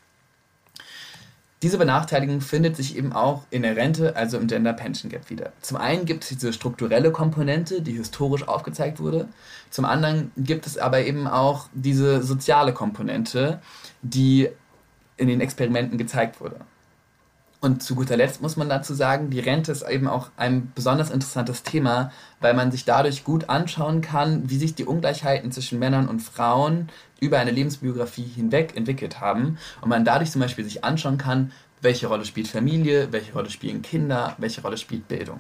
Diese 1.63 1.79
Benachteiligung 1.79 2.41
findet 2.41 2.75
sich 2.75 2.97
eben 2.97 3.13
auch 3.13 3.45
in 3.51 3.63
der 3.63 3.77
Rente, 3.77 4.17
also 4.17 4.37
im 4.37 4.49
Gender 4.49 4.73
Pension 4.73 5.13
Gap 5.13 5.31
wieder. 5.31 5.53
Zum 5.61 5.77
einen 5.77 6.07
gibt 6.07 6.25
es 6.25 6.31
diese 6.31 6.53
strukturelle 6.53 7.13
Komponente, 7.13 7.83
die 7.83 7.93
historisch 7.93 8.49
aufgezeigt 8.49 8.99
wurde. 8.99 9.29
Zum 9.71 9.85
anderen 9.85 10.33
gibt 10.37 10.67
es 10.67 10.77
aber 10.77 11.05
eben 11.05 11.29
auch 11.29 11.69
diese 11.73 12.21
soziale 12.25 12.73
Komponente, 12.73 13.61
die 14.03 14.49
in 15.17 15.29
den 15.29 15.41
Experimenten 15.41 15.99
gezeigt 15.99 16.41
wurde. 16.41 16.57
Und 17.63 17.81
zu 17.81 17.95
guter 17.95 18.17
Letzt 18.17 18.43
muss 18.43 18.57
man 18.57 18.69
dazu 18.69 18.93
sagen, 18.93 19.31
die 19.31 19.39
Rente 19.39 19.71
ist 19.71 19.89
eben 19.89 20.09
auch 20.09 20.31
ein 20.37 20.73
besonders 20.75 21.11
interessantes 21.11 21.63
Thema, 21.63 22.11
weil 22.41 22.55
man 22.55 22.73
sich 22.73 22.85
dadurch 22.85 23.23
gut 23.23 23.49
anschauen 23.49 24.01
kann, 24.01 24.51
wie 24.51 24.59
sich 24.59 24.75
die 24.75 24.85
Ungleichheiten 24.85 25.53
zwischen 25.53 25.79
Männern 25.79 26.09
und 26.09 26.19
Frauen 26.19 26.89
über 27.21 27.39
eine 27.39 27.53
Lebensbiografie 27.53 28.25
hinweg 28.25 28.77
entwickelt 28.77 29.21
haben. 29.21 29.59
Und 29.81 29.91
man 29.91 30.05
dadurch 30.05 30.33
zum 30.33 30.41
Beispiel 30.41 30.65
sich 30.65 30.83
anschauen 30.83 31.19
kann, 31.19 31.53
welche 31.81 32.09
Rolle 32.09 32.25
spielt 32.25 32.49
Familie, 32.49 33.13
welche 33.13 33.33
Rolle 33.33 33.49
spielen 33.49 33.81
Kinder, 33.83 34.35
welche 34.39 34.61
Rolle 34.63 34.77
spielt 34.77 35.07
Bildung. 35.07 35.39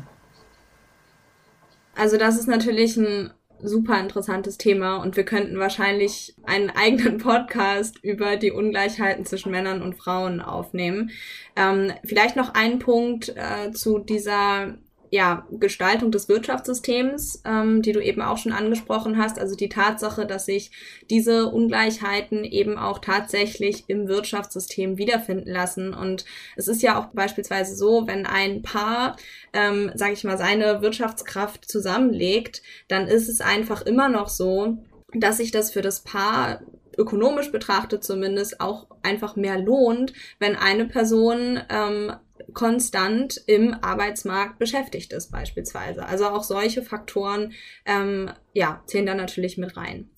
Also 1.96 2.18
das 2.18 2.36
ist 2.36 2.46
natürlich 2.46 2.96
ein 2.96 3.32
super 3.62 3.98
interessantes 3.98 4.58
Thema 4.58 4.96
und 4.96 5.16
wir 5.16 5.24
könnten 5.24 5.58
wahrscheinlich 5.58 6.34
einen 6.44 6.70
eigenen 6.70 7.18
Podcast 7.18 7.98
über 8.02 8.36
die 8.36 8.52
Ungleichheiten 8.52 9.24
zwischen 9.24 9.52
Männern 9.52 9.82
und 9.82 9.94
Frauen 9.94 10.40
aufnehmen. 10.40 11.10
Ähm, 11.56 11.92
vielleicht 12.04 12.36
noch 12.36 12.54
ein 12.54 12.78
Punkt 12.78 13.34
äh, 13.36 13.72
zu 13.72 13.98
dieser 13.98 14.74
ja, 15.12 15.46
Gestaltung 15.50 16.10
des 16.10 16.30
Wirtschaftssystems, 16.30 17.42
ähm, 17.44 17.82
die 17.82 17.92
du 17.92 18.02
eben 18.02 18.22
auch 18.22 18.38
schon 18.38 18.52
angesprochen 18.52 19.18
hast. 19.18 19.38
Also 19.38 19.54
die 19.54 19.68
Tatsache, 19.68 20.24
dass 20.24 20.46
sich 20.46 20.70
diese 21.10 21.48
Ungleichheiten 21.48 22.44
eben 22.44 22.78
auch 22.78 22.98
tatsächlich 22.98 23.84
im 23.88 24.08
Wirtschaftssystem 24.08 24.96
wiederfinden 24.96 25.50
lassen. 25.50 25.92
Und 25.92 26.24
es 26.56 26.66
ist 26.66 26.80
ja 26.80 26.98
auch 26.98 27.08
beispielsweise 27.12 27.76
so, 27.76 28.06
wenn 28.06 28.24
ein 28.24 28.62
Paar, 28.62 29.16
ähm, 29.52 29.92
sage 29.96 30.14
ich 30.14 30.24
mal, 30.24 30.38
seine 30.38 30.80
Wirtschaftskraft 30.80 31.70
zusammenlegt, 31.70 32.62
dann 32.88 33.06
ist 33.06 33.28
es 33.28 33.42
einfach 33.42 33.82
immer 33.82 34.08
noch 34.08 34.30
so, 34.30 34.78
dass 35.12 35.36
sich 35.36 35.50
das 35.50 35.70
für 35.70 35.82
das 35.82 36.00
Paar 36.04 36.62
ökonomisch 36.96 37.52
betrachtet 37.52 38.02
zumindest 38.02 38.62
auch 38.62 38.86
einfach 39.02 39.36
mehr 39.36 39.58
lohnt, 39.58 40.14
wenn 40.38 40.56
eine 40.56 40.86
Person 40.86 41.60
ähm, 41.68 42.12
konstant 42.54 43.42
im 43.46 43.74
Arbeitsmarkt 43.74 44.58
beschäftigt 44.58 45.12
ist 45.12 45.30
beispielsweise. 45.30 46.06
Also 46.06 46.26
auch 46.26 46.42
solche 46.42 46.82
Faktoren 46.82 47.52
ähm, 47.84 48.30
ja, 48.52 48.82
zählen 48.86 49.06
da 49.06 49.14
natürlich 49.14 49.58
mit 49.58 49.76
rein. 49.76 50.10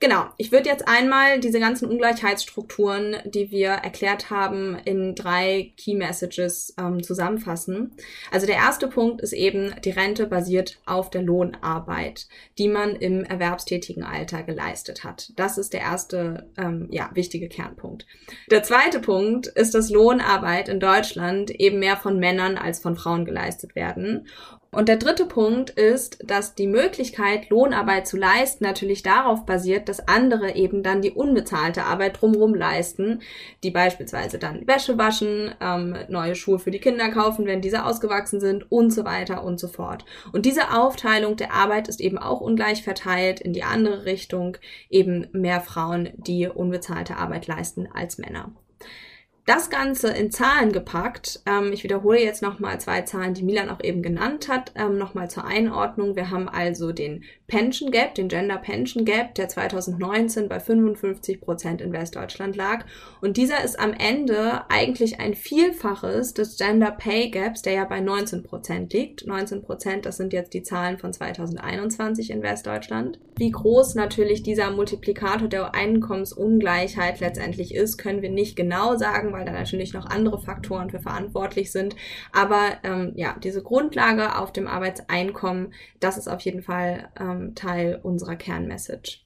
Genau, 0.00 0.26
ich 0.36 0.52
würde 0.52 0.68
jetzt 0.68 0.86
einmal 0.86 1.40
diese 1.40 1.58
ganzen 1.58 1.88
Ungleichheitsstrukturen, 1.88 3.16
die 3.24 3.50
wir 3.50 3.70
erklärt 3.70 4.30
haben, 4.30 4.78
in 4.84 5.16
drei 5.16 5.72
Key 5.76 5.94
Messages 5.94 6.72
ähm, 6.78 7.02
zusammenfassen. 7.02 7.90
Also 8.30 8.46
der 8.46 8.56
erste 8.56 8.86
Punkt 8.86 9.20
ist 9.22 9.32
eben, 9.32 9.74
die 9.84 9.90
Rente 9.90 10.26
basiert 10.26 10.78
auf 10.86 11.10
der 11.10 11.22
Lohnarbeit, 11.22 12.28
die 12.58 12.68
man 12.68 12.94
im 12.94 13.24
erwerbstätigen 13.24 14.04
Alter 14.04 14.44
geleistet 14.44 15.02
hat. 15.02 15.32
Das 15.34 15.58
ist 15.58 15.72
der 15.72 15.80
erste 15.80 16.48
ähm, 16.56 16.86
ja, 16.92 17.10
wichtige 17.14 17.48
Kernpunkt. 17.48 18.06
Der 18.52 18.62
zweite 18.62 19.00
Punkt 19.00 19.48
ist, 19.48 19.74
dass 19.74 19.90
Lohnarbeit 19.90 20.68
in 20.68 20.78
Deutschland 20.78 21.50
eben 21.50 21.80
mehr 21.80 21.96
von 21.96 22.20
Männern 22.20 22.56
als 22.56 22.78
von 22.78 22.94
Frauen 22.94 23.24
geleistet 23.24 23.74
werden. 23.74 24.28
Und 24.70 24.88
der 24.88 24.96
dritte 24.96 25.24
Punkt 25.24 25.70
ist, 25.70 26.18
dass 26.22 26.54
die 26.54 26.66
Möglichkeit, 26.66 27.48
Lohnarbeit 27.48 28.06
zu 28.06 28.18
leisten, 28.18 28.64
natürlich 28.64 29.02
darauf 29.02 29.46
basiert, 29.46 29.88
dass 29.88 30.06
andere 30.08 30.56
eben 30.56 30.82
dann 30.82 31.00
die 31.00 31.10
unbezahlte 31.10 31.84
Arbeit 31.84 32.20
drumherum 32.20 32.54
leisten, 32.54 33.22
die 33.62 33.70
beispielsweise 33.70 34.38
dann 34.38 34.66
Wäsche 34.66 34.98
waschen, 34.98 35.54
ähm, 35.62 35.96
neue 36.08 36.34
Schuhe 36.34 36.58
für 36.58 36.70
die 36.70 36.80
Kinder 36.80 37.08
kaufen, 37.08 37.46
wenn 37.46 37.62
diese 37.62 37.86
ausgewachsen 37.86 38.40
sind 38.40 38.70
und 38.70 38.90
so 38.90 39.06
weiter 39.06 39.42
und 39.42 39.58
so 39.58 39.68
fort. 39.68 40.04
Und 40.32 40.44
diese 40.44 40.70
Aufteilung 40.70 41.36
der 41.36 41.54
Arbeit 41.54 41.88
ist 41.88 42.02
eben 42.02 42.18
auch 42.18 42.42
ungleich 42.42 42.82
verteilt 42.82 43.40
in 43.40 43.54
die 43.54 43.62
andere 43.62 44.04
Richtung, 44.04 44.58
eben 44.90 45.28
mehr 45.32 45.62
Frauen, 45.62 46.10
die 46.18 46.46
unbezahlte 46.46 47.16
Arbeit 47.16 47.46
leisten 47.46 47.88
als 47.90 48.18
Männer. 48.18 48.52
Das 49.48 49.70
Ganze 49.70 50.08
in 50.08 50.30
Zahlen 50.30 50.72
gepackt. 50.72 51.40
Ähm, 51.46 51.72
ich 51.72 51.82
wiederhole 51.82 52.22
jetzt 52.22 52.42
nochmal 52.42 52.78
zwei 52.82 53.00
Zahlen, 53.00 53.32
die 53.32 53.42
Milan 53.42 53.70
auch 53.70 53.82
eben 53.82 54.02
genannt 54.02 54.46
hat. 54.46 54.72
Ähm, 54.74 54.98
nochmal 54.98 55.30
zur 55.30 55.46
Einordnung. 55.46 56.16
Wir 56.16 56.30
haben 56.30 56.50
also 56.50 56.92
den 56.92 57.24
Pension 57.46 57.90
Gap, 57.90 58.14
den 58.14 58.28
Gender 58.28 58.58
Pension 58.58 59.06
Gap, 59.06 59.34
der 59.36 59.48
2019 59.48 60.50
bei 60.50 60.60
55 60.60 61.40
Prozent 61.40 61.80
in 61.80 61.94
Westdeutschland 61.94 62.56
lag. 62.56 62.84
Und 63.22 63.38
dieser 63.38 63.64
ist 63.64 63.80
am 63.80 63.94
Ende 63.94 64.68
eigentlich 64.68 65.18
ein 65.18 65.32
Vielfaches 65.32 66.34
des 66.34 66.58
Gender 66.58 66.90
Pay 66.90 67.30
Gaps, 67.30 67.62
der 67.62 67.72
ja 67.72 67.84
bei 67.86 68.00
19 68.00 68.42
Prozent 68.42 68.92
liegt. 68.92 69.26
19 69.26 69.62
Prozent, 69.62 70.04
das 70.04 70.18
sind 70.18 70.34
jetzt 70.34 70.52
die 70.52 70.62
Zahlen 70.62 70.98
von 70.98 71.14
2021 71.14 72.28
in 72.32 72.42
Westdeutschland. 72.42 73.18
Wie 73.38 73.50
groß 73.50 73.94
natürlich 73.94 74.42
dieser 74.42 74.70
Multiplikator 74.70 75.48
der 75.48 75.74
Einkommensungleichheit 75.74 77.20
letztendlich 77.20 77.74
ist, 77.74 77.96
können 77.96 78.20
wir 78.20 78.30
nicht 78.30 78.56
genau 78.56 78.98
sagen, 78.98 79.32
weil 79.38 79.44
da 79.44 79.52
natürlich 79.52 79.94
noch 79.94 80.06
andere 80.06 80.40
Faktoren 80.40 80.90
für 80.90 80.98
verantwortlich 80.98 81.70
sind. 81.70 81.94
Aber 82.32 82.78
ähm, 82.82 83.12
ja, 83.14 83.36
diese 83.42 83.62
Grundlage 83.62 84.36
auf 84.36 84.52
dem 84.52 84.66
Arbeitseinkommen, 84.66 85.72
das 86.00 86.18
ist 86.18 86.28
auf 86.28 86.40
jeden 86.40 86.62
Fall 86.62 87.08
ähm, 87.20 87.54
Teil 87.54 88.00
unserer 88.02 88.34
Kernmessage. 88.34 89.20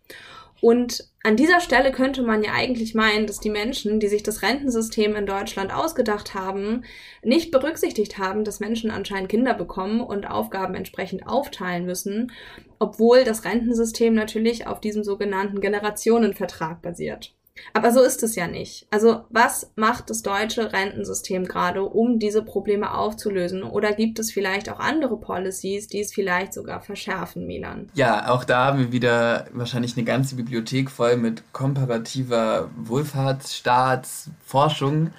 Und 0.60 1.08
an 1.24 1.34
dieser 1.34 1.60
Stelle 1.60 1.90
könnte 1.90 2.22
man 2.22 2.44
ja 2.44 2.52
eigentlich 2.52 2.94
meinen, 2.94 3.26
dass 3.26 3.40
die 3.40 3.50
Menschen, 3.50 3.98
die 3.98 4.06
sich 4.06 4.22
das 4.22 4.42
Rentensystem 4.42 5.16
in 5.16 5.26
Deutschland 5.26 5.74
ausgedacht 5.74 6.34
haben, 6.34 6.84
nicht 7.24 7.50
berücksichtigt 7.50 8.18
haben, 8.18 8.44
dass 8.44 8.60
Menschen 8.60 8.92
anscheinend 8.92 9.28
Kinder 9.28 9.54
bekommen 9.54 10.00
und 10.00 10.30
Aufgaben 10.30 10.74
entsprechend 10.74 11.26
aufteilen 11.26 11.84
müssen, 11.84 12.30
obwohl 12.78 13.24
das 13.24 13.44
Rentensystem 13.44 14.14
natürlich 14.14 14.66
auf 14.68 14.80
diesem 14.80 15.02
sogenannten 15.02 15.60
Generationenvertrag 15.60 16.80
basiert. 16.80 17.34
Aber 17.74 17.92
so 17.92 18.00
ist 18.02 18.22
es 18.22 18.34
ja 18.34 18.46
nicht. 18.46 18.86
Also 18.90 19.24
was 19.30 19.70
macht 19.76 20.08
das 20.10 20.22
deutsche 20.22 20.72
Rentensystem 20.72 21.44
gerade, 21.46 21.82
um 21.82 22.18
diese 22.18 22.42
Probleme 22.42 22.94
aufzulösen? 22.94 23.62
Oder 23.62 23.92
gibt 23.92 24.18
es 24.18 24.32
vielleicht 24.32 24.70
auch 24.70 24.80
andere 24.80 25.18
Policies, 25.18 25.88
die 25.88 26.00
es 26.00 26.14
vielleicht 26.14 26.54
sogar 26.54 26.80
verschärfen, 26.80 27.46
Milan? 27.46 27.90
Ja, 27.94 28.30
auch 28.30 28.44
da 28.44 28.64
haben 28.66 28.78
wir 28.78 28.92
wieder 28.92 29.48
wahrscheinlich 29.52 29.96
eine 29.96 30.04
ganze 30.04 30.36
Bibliothek 30.36 30.90
voll 30.90 31.16
mit 31.16 31.42
komparativer 31.52 32.70
Wohlfahrtsstaatsforschung, 32.76 35.10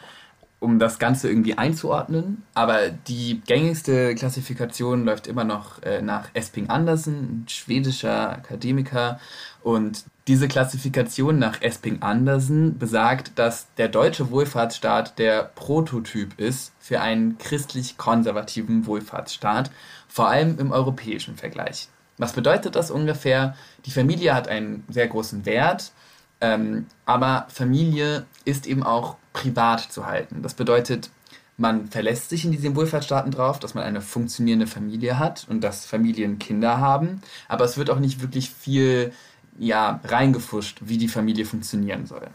um 0.59 0.79
das 0.79 0.97
Ganze 0.97 1.29
irgendwie 1.29 1.57
einzuordnen. 1.57 2.43
Aber 2.53 2.89
die 2.89 3.41
gängigste 3.45 4.15
Klassifikation 4.15 5.03
läuft 5.05 5.27
immer 5.27 5.43
noch 5.43 5.83
äh, 5.83 6.01
nach 6.01 6.29
Esping 6.33 6.69
Andersen, 6.69 7.43
ein 7.43 7.45
schwedischer 7.47 8.31
Akademiker. 8.31 9.19
Und 9.61 10.05
diese 10.27 10.47
Klassifikation 10.47 11.37
nach 11.37 11.61
Esping 11.61 12.01
Andersen 12.01 12.77
besagt, 12.77 13.33
dass 13.35 13.67
der 13.75 13.89
deutsche 13.89 14.31
Wohlfahrtsstaat 14.31 15.19
der 15.19 15.43
Prototyp 15.43 16.39
ist 16.39 16.71
für 16.79 17.01
einen 17.01 17.37
christlich-konservativen 17.37 18.85
Wohlfahrtsstaat, 18.85 19.69
vor 20.07 20.29
allem 20.29 20.59
im 20.59 20.71
europäischen 20.71 21.35
Vergleich. 21.35 21.89
Was 22.17 22.33
bedeutet 22.33 22.75
das 22.75 22.89
ungefähr? 22.89 23.55
Die 23.85 23.91
Familie 23.91 24.33
hat 24.33 24.47
einen 24.47 24.85
sehr 24.87 25.07
großen 25.07 25.45
Wert, 25.45 25.91
ähm, 26.39 26.85
aber 27.05 27.47
Familie 27.49 28.25
ist 28.45 28.65
eben 28.65 28.83
auch 28.83 29.17
privat 29.33 29.81
zu 29.81 30.05
halten. 30.05 30.41
Das 30.41 30.53
bedeutet, 30.53 31.09
man 31.57 31.87
verlässt 31.87 32.29
sich 32.29 32.45
in 32.45 32.51
diesen 32.51 32.75
Wohlfahrtsstaaten 32.75 33.31
drauf, 33.31 33.59
dass 33.59 33.73
man 33.73 33.83
eine 33.83 34.01
funktionierende 34.01 34.67
Familie 34.67 35.19
hat 35.19 35.45
und 35.49 35.61
dass 35.61 35.85
Familien 35.85 36.39
Kinder 36.39 36.79
haben, 36.79 37.21
aber 37.47 37.65
es 37.65 37.77
wird 37.77 37.89
auch 37.89 37.99
nicht 37.99 38.21
wirklich 38.21 38.49
viel 38.49 39.11
ja, 39.57 39.99
reingefuscht, 40.03 40.79
wie 40.81 40.97
die 40.97 41.07
Familie 41.07 41.45
funktionieren 41.45 42.05
soll. 42.05 42.27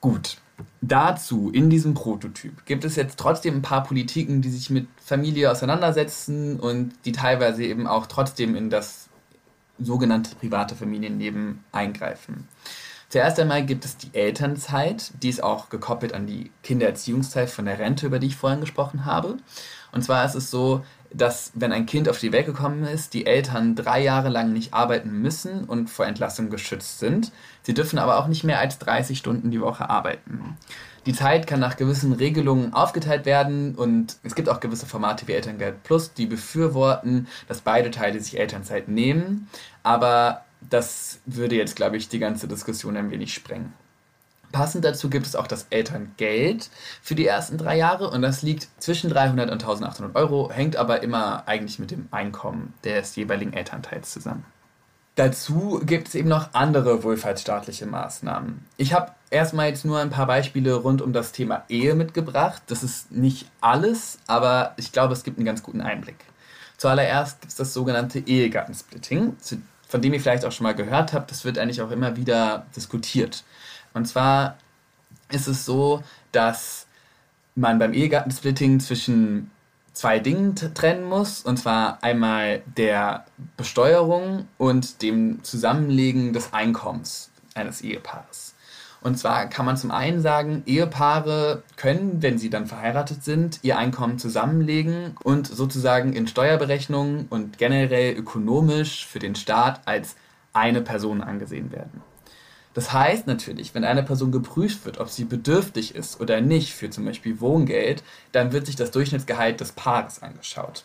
Gut, 0.00 0.38
dazu 0.80 1.50
in 1.50 1.68
diesem 1.68 1.94
Prototyp 1.94 2.64
gibt 2.64 2.84
es 2.84 2.96
jetzt 2.96 3.18
trotzdem 3.18 3.56
ein 3.56 3.62
paar 3.62 3.84
Politiken, 3.84 4.40
die 4.40 4.50
sich 4.50 4.70
mit 4.70 4.88
Familie 5.02 5.50
auseinandersetzen 5.50 6.58
und 6.58 6.92
die 7.04 7.12
teilweise 7.12 7.64
eben 7.64 7.86
auch 7.86 8.06
trotzdem 8.06 8.54
in 8.54 8.70
das 8.70 9.08
sogenannte 9.78 10.34
private 10.36 10.74
Familienleben 10.74 11.64
eingreifen. 11.72 12.48
Zuerst 13.08 13.40
einmal 13.40 13.66
gibt 13.66 13.84
es 13.84 13.96
die 13.96 14.10
Elternzeit, 14.12 15.10
die 15.20 15.30
ist 15.30 15.42
auch 15.42 15.68
gekoppelt 15.68 16.12
an 16.12 16.26
die 16.26 16.52
Kindererziehungszeit 16.62 17.50
von 17.50 17.64
der 17.64 17.78
Rente, 17.78 18.06
über 18.06 18.20
die 18.20 18.28
ich 18.28 18.36
vorhin 18.36 18.60
gesprochen 18.60 19.04
habe. 19.04 19.38
Und 19.90 20.02
zwar 20.02 20.24
ist 20.24 20.36
es 20.36 20.50
so, 20.50 20.84
dass 21.12 21.52
wenn 21.54 21.72
ein 21.72 21.86
Kind 21.86 22.08
auf 22.08 22.18
die 22.18 22.32
Welt 22.32 22.46
gekommen 22.46 22.84
ist, 22.84 23.14
die 23.14 23.26
Eltern 23.26 23.74
drei 23.74 24.02
Jahre 24.02 24.28
lang 24.28 24.52
nicht 24.52 24.72
arbeiten 24.72 25.10
müssen 25.20 25.64
und 25.64 25.90
vor 25.90 26.06
Entlassung 26.06 26.50
geschützt 26.50 26.98
sind. 26.98 27.32
Sie 27.62 27.74
dürfen 27.74 27.98
aber 27.98 28.18
auch 28.18 28.28
nicht 28.28 28.44
mehr 28.44 28.60
als 28.60 28.78
30 28.78 29.18
Stunden 29.18 29.50
die 29.50 29.60
Woche 29.60 29.90
arbeiten. 29.90 30.56
Die 31.06 31.14
Zeit 31.14 31.46
kann 31.46 31.60
nach 31.60 31.76
gewissen 31.76 32.12
Regelungen 32.12 32.74
aufgeteilt 32.74 33.24
werden 33.24 33.74
und 33.74 34.16
es 34.22 34.34
gibt 34.34 34.48
auch 34.48 34.60
gewisse 34.60 34.86
Formate 34.86 35.26
wie 35.26 35.32
Elterngeld 35.32 35.82
Plus, 35.82 36.12
die 36.12 36.26
befürworten, 36.26 37.26
dass 37.48 37.62
beide 37.62 37.90
Teile 37.90 38.20
sich 38.20 38.38
Elternzeit 38.38 38.88
nehmen. 38.88 39.48
Aber 39.82 40.44
das 40.68 41.20
würde 41.24 41.56
jetzt, 41.56 41.74
glaube 41.74 41.96
ich, 41.96 42.08
die 42.08 42.18
ganze 42.18 42.46
Diskussion 42.46 42.96
ein 42.96 43.10
wenig 43.10 43.32
sprengen. 43.32 43.72
Passend 44.52 44.84
dazu 44.84 45.10
gibt 45.10 45.26
es 45.26 45.36
auch 45.36 45.46
das 45.46 45.66
Elterngeld 45.70 46.70
für 47.02 47.14
die 47.14 47.26
ersten 47.26 47.56
drei 47.56 47.76
Jahre 47.76 48.10
und 48.10 48.22
das 48.22 48.42
liegt 48.42 48.68
zwischen 48.78 49.10
300 49.10 49.50
und 49.50 49.62
1800 49.62 50.16
Euro, 50.16 50.50
hängt 50.50 50.76
aber 50.76 51.02
immer 51.02 51.44
eigentlich 51.46 51.78
mit 51.78 51.90
dem 51.90 52.08
Einkommen 52.10 52.74
des 52.84 53.14
jeweiligen 53.14 53.52
Elternteils 53.52 54.10
zusammen. 54.10 54.44
Dazu 55.14 55.80
gibt 55.84 56.08
es 56.08 56.14
eben 56.14 56.28
noch 56.28 56.54
andere 56.54 57.02
wohlfahrtsstaatliche 57.04 57.84
Maßnahmen. 57.84 58.64
Ich 58.76 58.92
habe 58.94 59.12
erstmal 59.30 59.68
jetzt 59.68 59.84
nur 59.84 59.98
ein 59.98 60.10
paar 60.10 60.26
Beispiele 60.26 60.74
rund 60.74 61.02
um 61.02 61.12
das 61.12 61.32
Thema 61.32 61.64
Ehe 61.68 61.94
mitgebracht. 61.94 62.62
Das 62.68 62.82
ist 62.82 63.12
nicht 63.12 63.50
alles, 63.60 64.18
aber 64.26 64.72
ich 64.76 64.92
glaube, 64.92 65.12
es 65.12 65.22
gibt 65.22 65.38
einen 65.38 65.46
ganz 65.46 65.62
guten 65.62 65.80
Einblick. 65.80 66.16
Zuallererst 66.76 67.40
gibt 67.42 67.50
es 67.50 67.56
das 67.56 67.74
sogenannte 67.74 68.20
Ehegattensplitting, 68.20 69.36
von 69.86 70.00
dem 70.00 70.14
ihr 70.14 70.20
vielleicht 70.20 70.46
auch 70.46 70.52
schon 70.52 70.64
mal 70.64 70.74
gehört 70.74 71.12
habt. 71.12 71.30
Das 71.30 71.44
wird 71.44 71.58
eigentlich 71.58 71.82
auch 71.82 71.90
immer 71.90 72.16
wieder 72.16 72.64
diskutiert. 72.74 73.44
Und 73.94 74.06
zwar 74.06 74.56
ist 75.30 75.46
es 75.46 75.64
so, 75.64 76.02
dass 76.32 76.86
man 77.54 77.78
beim 77.78 77.92
Ehegattensplitting 77.92 78.80
zwischen 78.80 79.50
zwei 79.92 80.18
Dingen 80.18 80.54
trennen 80.54 81.04
muss, 81.04 81.42
und 81.42 81.58
zwar 81.58 82.02
einmal 82.02 82.62
der 82.76 83.26
Besteuerung 83.56 84.48
und 84.56 85.02
dem 85.02 85.42
Zusammenlegen 85.42 86.32
des 86.32 86.52
Einkommens 86.52 87.30
eines 87.54 87.82
Ehepaares. 87.82 88.54
Und 89.02 89.18
zwar 89.18 89.46
kann 89.46 89.64
man 89.64 89.78
zum 89.78 89.90
einen 89.90 90.20
sagen, 90.20 90.62
Ehepaare 90.66 91.62
können, 91.76 92.20
wenn 92.20 92.38
sie 92.38 92.50
dann 92.50 92.66
verheiratet 92.66 93.24
sind, 93.24 93.58
ihr 93.62 93.78
Einkommen 93.78 94.18
zusammenlegen 94.18 95.16
und 95.22 95.46
sozusagen 95.46 96.12
in 96.12 96.26
Steuerberechnungen 96.26 97.26
und 97.30 97.56
generell 97.56 98.14
ökonomisch 98.14 99.06
für 99.06 99.18
den 99.18 99.34
Staat 99.34 99.80
als 99.86 100.16
eine 100.52 100.82
Person 100.82 101.22
angesehen 101.22 101.72
werden. 101.72 102.02
Das 102.72 102.92
heißt 102.92 103.26
natürlich, 103.26 103.74
wenn 103.74 103.84
eine 103.84 104.04
Person 104.04 104.30
geprüft 104.30 104.84
wird, 104.84 104.98
ob 104.98 105.08
sie 105.08 105.24
bedürftig 105.24 105.94
ist 105.94 106.20
oder 106.20 106.40
nicht 106.40 106.72
für 106.72 106.88
zum 106.88 107.04
Beispiel 107.04 107.40
Wohngeld, 107.40 108.04
dann 108.32 108.52
wird 108.52 108.66
sich 108.66 108.76
das 108.76 108.92
Durchschnittsgehalt 108.92 109.60
des 109.60 109.72
Paares 109.72 110.22
angeschaut. 110.22 110.84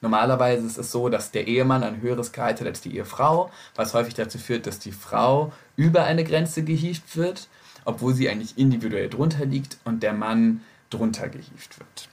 Normalerweise 0.00 0.66
ist 0.66 0.78
es 0.78 0.90
so, 0.90 1.08
dass 1.08 1.30
der 1.30 1.46
Ehemann 1.46 1.84
ein 1.84 2.00
höheres 2.00 2.32
Gehalt 2.32 2.60
hat 2.60 2.66
als 2.66 2.80
die 2.80 2.96
Ehefrau, 2.96 3.50
was 3.74 3.94
häufig 3.94 4.14
dazu 4.14 4.38
führt, 4.38 4.66
dass 4.66 4.78
die 4.78 4.92
Frau 4.92 5.52
über 5.76 6.04
eine 6.04 6.24
Grenze 6.24 6.64
gehievt 6.64 7.16
wird, 7.16 7.48
obwohl 7.84 8.14
sie 8.14 8.28
eigentlich 8.28 8.58
individuell 8.58 9.08
drunter 9.08 9.44
liegt 9.44 9.76
und 9.84 10.02
der 10.02 10.14
Mann 10.14 10.62
drunter 10.88 11.28
gehievt 11.28 11.78
wird. 11.78 12.09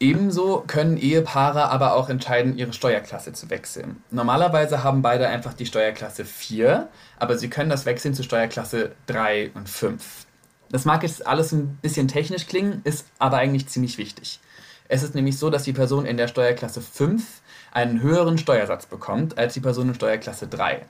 Ebenso 0.00 0.62
können 0.66 0.96
Ehepaare 0.96 1.70
aber 1.70 1.94
auch 1.94 2.08
entscheiden, 2.08 2.56
ihre 2.56 2.72
Steuerklasse 2.72 3.32
zu 3.32 3.50
wechseln. 3.50 4.02
Normalerweise 4.12 4.84
haben 4.84 5.02
beide 5.02 5.26
einfach 5.26 5.54
die 5.54 5.66
Steuerklasse 5.66 6.24
4, 6.24 6.88
aber 7.18 7.36
sie 7.36 7.50
können 7.50 7.68
das 7.68 7.84
wechseln 7.84 8.14
zu 8.14 8.22
Steuerklasse 8.22 8.92
3 9.06 9.50
und 9.54 9.68
5. 9.68 10.26
Das 10.70 10.84
mag 10.84 11.02
jetzt 11.02 11.26
alles 11.26 11.50
ein 11.50 11.78
bisschen 11.82 12.06
technisch 12.06 12.46
klingen, 12.46 12.80
ist 12.84 13.06
aber 13.18 13.38
eigentlich 13.38 13.66
ziemlich 13.68 13.98
wichtig. 13.98 14.38
Es 14.86 15.02
ist 15.02 15.16
nämlich 15.16 15.36
so, 15.36 15.50
dass 15.50 15.64
die 15.64 15.72
Person 15.72 16.06
in 16.06 16.16
der 16.16 16.28
Steuerklasse 16.28 16.80
5 16.80 17.40
einen 17.72 18.00
höheren 18.00 18.38
Steuersatz 18.38 18.86
bekommt 18.86 19.36
als 19.36 19.54
die 19.54 19.60
Person 19.60 19.88
in 19.88 19.94
Steuerklasse 19.94 20.46
3. 20.46 20.86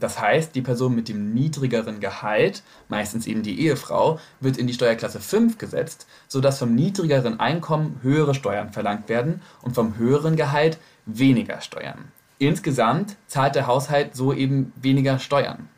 Das 0.00 0.18
heißt, 0.20 0.54
die 0.54 0.62
Person 0.62 0.94
mit 0.94 1.08
dem 1.08 1.32
niedrigeren 1.34 2.00
Gehalt, 2.00 2.62
meistens 2.88 3.26
eben 3.26 3.42
die 3.42 3.60
Ehefrau, 3.60 4.18
wird 4.40 4.56
in 4.56 4.66
die 4.66 4.72
Steuerklasse 4.72 5.20
5 5.20 5.58
gesetzt, 5.58 6.06
sodass 6.26 6.58
vom 6.58 6.74
niedrigeren 6.74 7.38
Einkommen 7.38 8.00
höhere 8.02 8.34
Steuern 8.34 8.72
verlangt 8.72 9.08
werden 9.08 9.42
und 9.62 9.74
vom 9.74 9.96
höheren 9.98 10.36
Gehalt 10.36 10.78
weniger 11.04 11.60
Steuern. 11.60 12.10
Insgesamt 12.38 13.16
zahlt 13.26 13.54
der 13.54 13.66
Haushalt 13.66 14.16
so 14.16 14.32
eben 14.32 14.72
weniger 14.80 15.18
Steuern. 15.18 15.68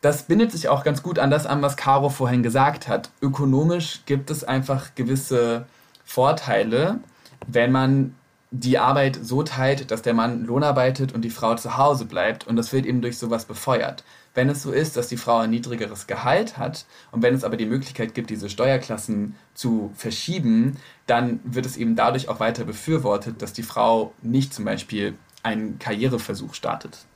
Das 0.00 0.24
bindet 0.24 0.52
sich 0.52 0.68
auch 0.68 0.84
ganz 0.84 1.02
gut 1.02 1.18
an 1.18 1.30
das 1.30 1.46
an, 1.46 1.62
was 1.62 1.76
Caro 1.76 2.08
vorhin 2.08 2.42
gesagt 2.42 2.88
hat. 2.88 3.10
Ökonomisch 3.20 4.00
gibt 4.06 4.30
es 4.30 4.44
einfach 4.44 4.94
gewisse 4.94 5.66
Vorteile, 6.04 7.00
wenn 7.46 7.72
man 7.72 8.14
die 8.50 8.78
Arbeit 8.78 9.18
so 9.22 9.42
teilt, 9.42 9.90
dass 9.90 10.02
der 10.02 10.14
Mann 10.14 10.44
Lohn 10.44 10.62
arbeitet 10.62 11.12
und 11.12 11.22
die 11.22 11.30
Frau 11.30 11.54
zu 11.54 11.76
Hause 11.76 12.06
bleibt. 12.06 12.46
Und 12.46 12.56
das 12.56 12.72
wird 12.72 12.86
eben 12.86 13.02
durch 13.02 13.18
sowas 13.18 13.44
befeuert. 13.44 14.04
Wenn 14.34 14.48
es 14.48 14.62
so 14.62 14.70
ist, 14.70 14.96
dass 14.96 15.08
die 15.08 15.16
Frau 15.16 15.38
ein 15.38 15.50
niedrigeres 15.50 16.06
Gehalt 16.06 16.56
hat 16.56 16.86
und 17.10 17.22
wenn 17.22 17.34
es 17.34 17.44
aber 17.44 17.56
die 17.56 17.66
Möglichkeit 17.66 18.14
gibt, 18.14 18.30
diese 18.30 18.48
Steuerklassen 18.48 19.34
zu 19.54 19.92
verschieben, 19.94 20.76
dann 21.06 21.40
wird 21.44 21.66
es 21.66 21.76
eben 21.76 21.96
dadurch 21.96 22.28
auch 22.28 22.40
weiter 22.40 22.64
befürwortet, 22.64 23.42
dass 23.42 23.52
die 23.52 23.62
Frau 23.62 24.14
nicht 24.22 24.54
zum 24.54 24.64
Beispiel 24.64 25.18
einen 25.42 25.78
Karriereversuch 25.78 26.54
startet 26.54 27.06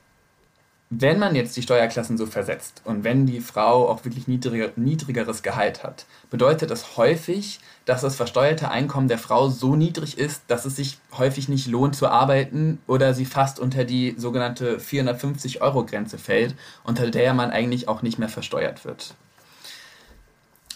wenn 0.94 1.18
man 1.18 1.34
jetzt 1.34 1.56
die 1.56 1.62
Steuerklassen 1.62 2.18
so 2.18 2.26
versetzt 2.26 2.82
und 2.84 3.02
wenn 3.02 3.24
die 3.24 3.40
Frau 3.40 3.88
auch 3.88 4.04
wirklich 4.04 4.28
niedriger, 4.28 4.72
niedrigeres 4.76 5.42
Gehalt 5.42 5.82
hat, 5.82 6.04
bedeutet 6.28 6.70
das 6.70 6.98
häufig, 6.98 7.60
dass 7.86 8.02
das 8.02 8.14
versteuerte 8.14 8.70
Einkommen 8.70 9.08
der 9.08 9.16
Frau 9.16 9.48
so 9.48 9.74
niedrig 9.74 10.18
ist, 10.18 10.42
dass 10.48 10.66
es 10.66 10.76
sich 10.76 10.98
häufig 11.16 11.48
nicht 11.48 11.66
lohnt 11.66 11.96
zu 11.96 12.08
arbeiten 12.08 12.78
oder 12.86 13.14
sie 13.14 13.24
fast 13.24 13.58
unter 13.58 13.84
die 13.84 14.14
sogenannte 14.18 14.76
450-Euro-Grenze 14.76 16.18
fällt, 16.18 16.56
unter 16.84 17.10
der 17.10 17.32
man 17.32 17.50
eigentlich 17.50 17.88
auch 17.88 18.02
nicht 18.02 18.18
mehr 18.18 18.28
versteuert 18.28 18.84
wird. 18.84 19.14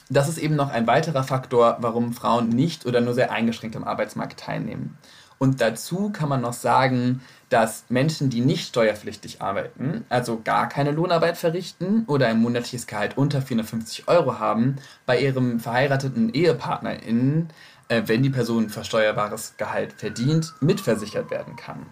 Das 0.09 0.31
ist 0.31 0.39
eben 0.39 0.57
noch 0.57 0.71
ein 0.71 0.87
weiterer 0.87 1.25
Faktor, 1.25 1.77
warum 1.81 2.15
Frauen 2.15 2.49
nicht 2.49 2.87
oder 2.87 3.03
nur 3.03 3.13
sehr 3.13 3.33
eingeschränkt 3.33 3.77
am 3.77 3.85
Arbeitsmarkt 3.85 4.41
teilnehmen. 4.41 4.97
Und 5.39 5.61
dazu 5.61 6.11
kann 6.11 6.29
man 6.29 6.41
noch 6.41 6.55
sagen, 6.55 7.21
dass 7.49 7.85
Menschen, 7.89 8.31
die 8.31 8.41
nicht 8.41 8.69
steuerpflichtig 8.69 9.43
arbeiten, 9.43 10.05
also 10.09 10.41
gar 10.43 10.69
keine 10.69 10.91
Lohnarbeit 10.91 11.37
verrichten 11.37 12.05
oder 12.07 12.27
ein 12.27 12.41
monatliches 12.41 12.87
Gehalt 12.87 13.17
unter 13.17 13.43
450 13.43 14.09
Euro 14.09 14.39
haben, 14.39 14.77
bei 15.05 15.21
ihrem 15.21 15.61
verheirateten 15.61 16.33
EhepartnerInnen, 16.35 17.51
äh, 17.89 18.03
wenn 18.07 18.23
die 18.23 18.31
Person 18.31 18.69
versteuerbares 18.69 19.55
Gehalt 19.59 19.93
verdient, 19.93 20.55
mitversichert 20.61 21.31
werden 21.31 21.55
kann. 21.57 21.87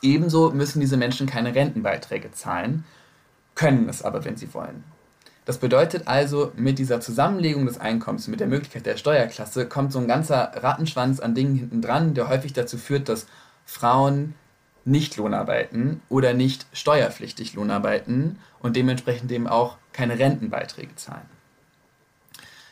Ebenso 0.00 0.50
müssen 0.50 0.80
diese 0.80 0.96
Menschen 0.96 1.26
keine 1.26 1.54
Rentenbeiträge 1.54 2.32
zahlen, 2.32 2.84
können 3.54 3.88
es 3.88 4.02
aber, 4.02 4.24
wenn 4.24 4.36
sie 4.36 4.52
wollen. 4.54 4.84
Das 5.44 5.58
bedeutet 5.58 6.06
also, 6.06 6.52
mit 6.56 6.78
dieser 6.78 7.00
Zusammenlegung 7.00 7.66
des 7.66 7.78
Einkommens, 7.78 8.28
mit 8.28 8.38
der 8.38 8.46
Möglichkeit 8.46 8.86
der 8.86 8.96
Steuerklasse, 8.96 9.66
kommt 9.66 9.92
so 9.92 9.98
ein 9.98 10.06
ganzer 10.06 10.52
Rattenschwanz 10.54 11.18
an 11.18 11.34
Dingen 11.34 11.56
hinten 11.56 11.82
dran, 11.82 12.14
der 12.14 12.28
häufig 12.28 12.52
dazu 12.52 12.78
führt, 12.78 13.08
dass 13.08 13.26
Frauen 13.66 14.34
nicht 14.84 15.16
Lohnarbeiten 15.16 16.00
oder 16.08 16.32
nicht 16.34 16.66
steuerpflichtig 16.72 17.54
Lohnarbeiten 17.54 18.38
und 18.60 18.76
dementsprechend 18.76 19.30
eben 19.32 19.46
auch 19.46 19.78
keine 19.92 20.18
Rentenbeiträge 20.18 20.94
zahlen. 20.96 21.26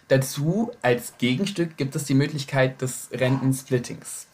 Dazu 0.08 0.72
als 0.82 1.18
Gegenstück 1.18 1.76
gibt 1.76 1.94
es 1.94 2.04
die 2.04 2.14
Möglichkeit 2.14 2.82
des 2.82 3.08
Rentensplittings. 3.12 4.26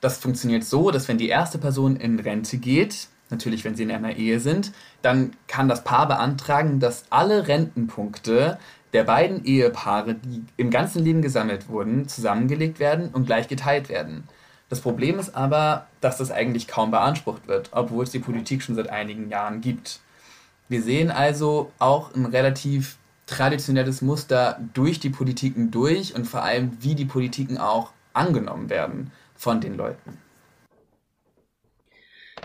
Das 0.00 0.18
funktioniert 0.18 0.64
so, 0.64 0.90
dass 0.90 1.08
wenn 1.08 1.16
die 1.16 1.28
erste 1.28 1.58
Person 1.58 1.96
in 1.96 2.18
Rente 2.18 2.58
geht, 2.58 3.08
natürlich 3.32 3.64
wenn 3.64 3.74
sie 3.74 3.82
in 3.82 3.90
einer 3.90 4.16
Ehe 4.16 4.38
sind, 4.38 4.72
dann 5.02 5.32
kann 5.48 5.68
das 5.68 5.84
Paar 5.84 6.06
beantragen, 6.06 6.78
dass 6.78 7.04
alle 7.10 7.48
Rentenpunkte 7.48 8.58
der 8.92 9.04
beiden 9.04 9.44
Ehepaare, 9.44 10.14
die 10.14 10.44
im 10.56 10.70
ganzen 10.70 11.02
Leben 11.02 11.22
gesammelt 11.22 11.68
wurden, 11.68 12.08
zusammengelegt 12.08 12.78
werden 12.78 13.08
und 13.08 13.26
gleich 13.26 13.48
geteilt 13.48 13.88
werden. 13.88 14.24
Das 14.68 14.80
Problem 14.80 15.18
ist 15.18 15.34
aber, 15.34 15.86
dass 16.00 16.18
das 16.18 16.30
eigentlich 16.30 16.68
kaum 16.68 16.90
beansprucht 16.90 17.48
wird, 17.48 17.70
obwohl 17.72 18.04
es 18.04 18.10
die 18.10 18.18
Politik 18.18 18.62
schon 18.62 18.74
seit 18.74 18.88
einigen 18.88 19.28
Jahren 19.28 19.60
gibt. 19.60 20.00
Wir 20.68 20.82
sehen 20.82 21.10
also 21.10 21.72
auch 21.78 22.14
ein 22.14 22.26
relativ 22.26 22.96
traditionelles 23.26 24.02
Muster 24.02 24.58
durch 24.72 25.00
die 25.00 25.10
Politiken 25.10 25.70
durch 25.70 26.14
und 26.14 26.26
vor 26.26 26.42
allem, 26.42 26.72
wie 26.80 26.94
die 26.94 27.04
Politiken 27.04 27.58
auch 27.58 27.92
angenommen 28.14 28.70
werden 28.70 29.10
von 29.34 29.60
den 29.60 29.76
Leuten. 29.76 30.21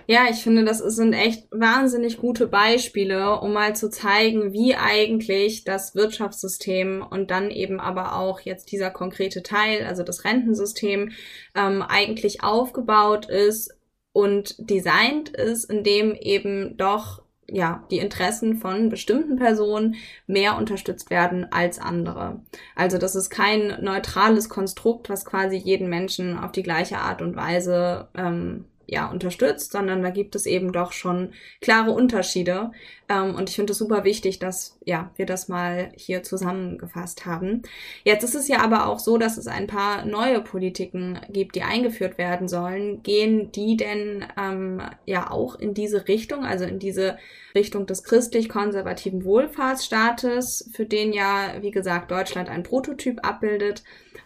Ja, 0.09 0.27
ich 0.29 0.41
finde, 0.41 0.63
das 0.63 0.77
sind 0.79 1.11
echt 1.11 1.47
wahnsinnig 1.51 2.17
gute 2.17 2.47
Beispiele, 2.47 3.41
um 3.41 3.51
mal 3.51 3.75
zu 3.75 3.89
zeigen, 3.89 4.53
wie 4.53 4.73
eigentlich 4.73 5.65
das 5.65 5.95
Wirtschaftssystem 5.95 7.05
und 7.07 7.29
dann 7.29 7.51
eben 7.51 7.81
aber 7.81 8.15
auch 8.15 8.39
jetzt 8.39 8.71
dieser 8.71 8.89
konkrete 8.89 9.43
Teil, 9.43 9.83
also 9.85 10.03
das 10.03 10.23
Rentensystem, 10.23 11.11
ähm, 11.55 11.81
eigentlich 11.81 12.41
aufgebaut 12.41 13.25
ist 13.25 13.77
und 14.13 14.55
designt 14.69 15.29
ist, 15.29 15.69
in 15.69 15.83
dem 15.83 16.15
eben 16.15 16.77
doch 16.77 17.23
ja, 17.49 17.83
die 17.91 17.99
Interessen 17.99 18.55
von 18.55 18.89
bestimmten 18.89 19.35
Personen 19.35 19.95
mehr 20.25 20.57
unterstützt 20.57 21.09
werden 21.09 21.51
als 21.51 21.79
andere. 21.79 22.41
Also 22.75 22.97
das 22.97 23.15
ist 23.15 23.29
kein 23.29 23.83
neutrales 23.83 24.47
Konstrukt, 24.47 25.09
was 25.09 25.25
quasi 25.25 25.57
jeden 25.57 25.89
Menschen 25.89 26.37
auf 26.37 26.53
die 26.53 26.63
gleiche 26.63 26.99
Art 26.99 27.21
und 27.21 27.35
Weise 27.35 28.07
ähm, 28.15 28.65
ja, 28.87 29.07
unterstützt, 29.11 29.71
sondern 29.71 30.01
da 30.01 30.09
gibt 30.09 30.35
es 30.35 30.45
eben 30.45 30.71
doch 30.71 30.93
schon 30.93 31.33
klare 31.61 31.91
Unterschiede. 31.91 32.71
Ähm, 33.09 33.35
und 33.35 33.49
ich 33.49 33.55
finde 33.55 33.71
es 33.71 33.79
super 33.79 34.03
wichtig, 34.03 34.39
dass 34.39 34.77
ja, 34.83 35.11
wir 35.15 35.25
das 35.25 35.47
mal 35.47 35.91
hier 35.95 36.23
zusammengefasst 36.23 37.25
haben. 37.25 37.61
Jetzt 38.03 38.23
ist 38.23 38.35
es 38.35 38.47
ja 38.47 38.59
aber 38.61 38.87
auch 38.87 38.99
so, 38.99 39.17
dass 39.17 39.37
es 39.37 39.47
ein 39.47 39.67
paar 39.67 40.05
neue 40.05 40.41
Politiken 40.41 41.19
gibt, 41.29 41.55
die 41.55 41.63
eingeführt 41.63 42.17
werden 42.17 42.47
sollen. 42.47 43.01
Gehen 43.03 43.51
die 43.51 43.77
denn 43.77 44.25
ähm, 44.37 44.81
ja 45.05 45.31
auch 45.31 45.55
in 45.55 45.73
diese 45.73 46.07
Richtung, 46.07 46.43
also 46.43 46.65
in 46.65 46.79
diese 46.79 47.17
Richtung 47.55 47.85
des 47.85 48.03
christlich-konservativen 48.03 49.23
Wohlfahrtsstaates, 49.23 50.69
für 50.73 50.85
den 50.85 51.13
ja, 51.13 51.53
wie 51.61 51.71
gesagt, 51.71 52.11
Deutschland 52.11 52.49
ein 52.49 52.63
Prototyp 52.63 53.25
abbildet? 53.25 53.83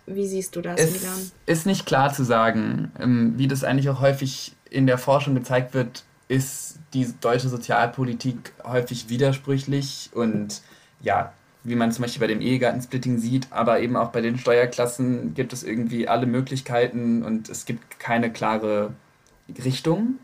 Wie 0.07 0.27
siehst 0.27 0.55
du 0.55 0.61
das, 0.61 0.79
es 0.79 0.99
Milan? 0.99 1.31
Ist 1.45 1.65
nicht 1.67 1.85
klar 1.85 2.11
zu 2.11 2.23
sagen. 2.23 2.91
Ähm, 2.99 3.33
wie 3.37 3.47
das 3.47 3.63
eigentlich 3.63 3.89
auch 3.89 4.01
häufig 4.01 4.55
in 4.71 4.87
der 4.87 4.97
Forschung 4.97 5.35
gezeigt 5.35 5.75
wird, 5.75 6.05
ist 6.31 6.79
die 6.93 7.13
deutsche 7.19 7.49
Sozialpolitik 7.49 8.53
häufig 8.63 9.09
widersprüchlich 9.09 10.09
und 10.13 10.61
ja, 11.01 11.33
wie 11.65 11.75
man 11.75 11.91
zum 11.91 12.03
Beispiel 12.03 12.21
bei 12.21 12.27
dem 12.27 12.39
Ehegattensplitting 12.39 13.17
sieht, 13.19 13.47
aber 13.51 13.81
eben 13.81 13.97
auch 13.97 14.11
bei 14.11 14.21
den 14.21 14.37
Steuerklassen 14.37 15.33
gibt 15.33 15.51
es 15.51 15.63
irgendwie 15.63 16.07
alle 16.07 16.25
Möglichkeiten 16.25 17.23
und 17.23 17.49
es 17.49 17.65
gibt 17.65 17.99
keine 17.99 18.31
klare 18.31 18.93
Richtung. 19.63 20.19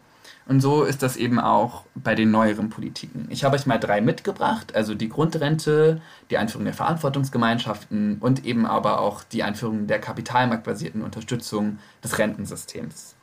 Und 0.48 0.62
so 0.62 0.84
ist 0.84 1.04
das 1.04 1.18
eben 1.18 1.42
auch 1.42 1.84
bei 1.94 2.16
den 2.16 2.32
neueren 2.32 2.70
Politiken. 2.70 3.28
Ich 3.30 3.44
habe 3.44 3.58
euch 3.58 3.66
mal 3.66 3.78
drei 3.78 4.00
mitgebracht, 4.00 4.76
also 4.76 4.96
die 4.96 5.10
Grundrente, 5.10 6.02
die 6.32 6.38
Einführung 6.38 6.64
der 6.64 6.74
Verantwortungsgemeinschaften 6.74 8.20
und 8.22 8.46
eben 8.46 8.66
aber 8.66 9.02
auch 9.02 9.26
die 9.26 9.44
Einführung 9.44 9.88
der 9.88 10.00
kapitalmarktbasierten 10.00 11.02
Unterstützung 11.02 11.80
des 12.02 12.18
Rentensystems. 12.18 13.17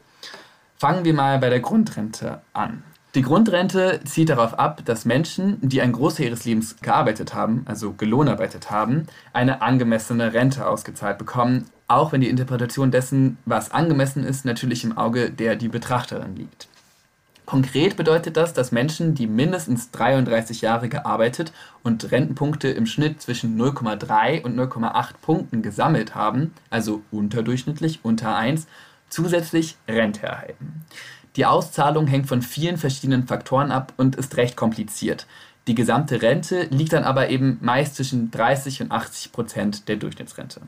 Fangen 0.84 1.06
wir 1.06 1.14
mal 1.14 1.38
bei 1.38 1.48
der 1.48 1.60
Grundrente 1.60 2.42
an. 2.52 2.82
Die 3.14 3.22
Grundrente 3.22 4.00
zielt 4.04 4.28
darauf 4.28 4.58
ab, 4.58 4.82
dass 4.84 5.06
Menschen, 5.06 5.56
die 5.62 5.80
ein 5.80 5.92
Großteil 5.92 6.26
ihres 6.26 6.44
Lebens 6.44 6.76
gearbeitet 6.82 7.32
haben, 7.32 7.62
also 7.64 7.94
gelohnarbeitet 7.94 8.70
haben, 8.70 9.06
eine 9.32 9.62
angemessene 9.62 10.34
Rente 10.34 10.66
ausgezahlt 10.66 11.16
bekommen, 11.16 11.70
auch 11.88 12.12
wenn 12.12 12.20
die 12.20 12.28
Interpretation 12.28 12.90
dessen, 12.90 13.38
was 13.46 13.70
angemessen 13.70 14.24
ist, 14.26 14.44
natürlich 14.44 14.84
im 14.84 14.98
Auge 14.98 15.30
der 15.30 15.56
die 15.56 15.68
Betrachterin 15.68 16.36
liegt. 16.36 16.68
Konkret 17.46 17.96
bedeutet 17.96 18.36
das, 18.36 18.52
dass 18.52 18.70
Menschen, 18.70 19.14
die 19.14 19.26
mindestens 19.26 19.90
33 19.90 20.60
Jahre 20.60 20.90
gearbeitet 20.90 21.54
und 21.82 22.12
Rentenpunkte 22.12 22.68
im 22.68 22.84
Schnitt 22.84 23.22
zwischen 23.22 23.58
0,3 23.58 24.42
und 24.42 24.54
0,8 24.54 25.14
Punkten 25.22 25.62
gesammelt 25.62 26.14
haben, 26.14 26.52
also 26.68 27.00
unterdurchschnittlich 27.10 28.00
unter 28.02 28.36
1, 28.36 28.66
zusätzlich 29.08 29.76
Rente 29.88 30.26
erhalten. 30.26 30.84
Die 31.36 31.46
Auszahlung 31.46 32.06
hängt 32.06 32.28
von 32.28 32.42
vielen 32.42 32.76
verschiedenen 32.76 33.26
Faktoren 33.26 33.72
ab 33.72 33.92
und 33.96 34.16
ist 34.16 34.36
recht 34.36 34.56
kompliziert. 34.56 35.26
Die 35.66 35.74
gesamte 35.74 36.22
Rente 36.22 36.64
liegt 36.70 36.92
dann 36.92 37.04
aber 37.04 37.30
eben 37.30 37.58
meist 37.60 37.96
zwischen 37.96 38.30
30 38.30 38.82
und 38.82 38.92
80 38.92 39.32
Prozent 39.32 39.88
der 39.88 39.96
Durchschnittsrente. 39.96 40.60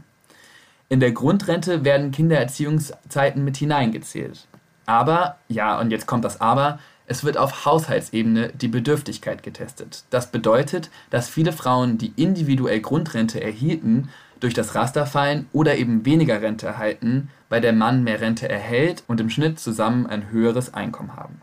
In 0.88 1.00
der 1.00 1.12
Grundrente 1.12 1.84
werden 1.84 2.12
Kindererziehungszeiten 2.12 3.44
mit 3.44 3.56
hineingezählt. 3.56 4.46
Aber, 4.86 5.36
ja, 5.48 5.78
und 5.78 5.90
jetzt 5.90 6.06
kommt 6.06 6.24
das 6.24 6.40
Aber, 6.40 6.78
es 7.06 7.24
wird 7.24 7.36
auf 7.36 7.64
Haushaltsebene 7.64 8.52
die 8.54 8.68
Bedürftigkeit 8.68 9.42
getestet. 9.42 10.04
Das 10.10 10.30
bedeutet, 10.30 10.90
dass 11.10 11.28
viele 11.28 11.52
Frauen, 11.52 11.98
die 11.98 12.12
individuell 12.16 12.80
Grundrente 12.80 13.40
erhielten, 13.40 14.08
durch 14.40 14.54
das 14.54 14.74
Raster 14.74 15.06
fallen 15.06 15.48
oder 15.52 15.76
eben 15.76 16.04
weniger 16.04 16.40
Rente 16.42 16.66
erhalten, 16.66 17.30
weil 17.48 17.60
der 17.60 17.72
Mann 17.72 18.04
mehr 18.04 18.20
Rente 18.20 18.48
erhält 18.48 19.04
und 19.06 19.20
im 19.20 19.30
Schnitt 19.30 19.60
zusammen 19.60 20.06
ein 20.06 20.30
höheres 20.30 20.74
Einkommen 20.74 21.16
haben. 21.16 21.40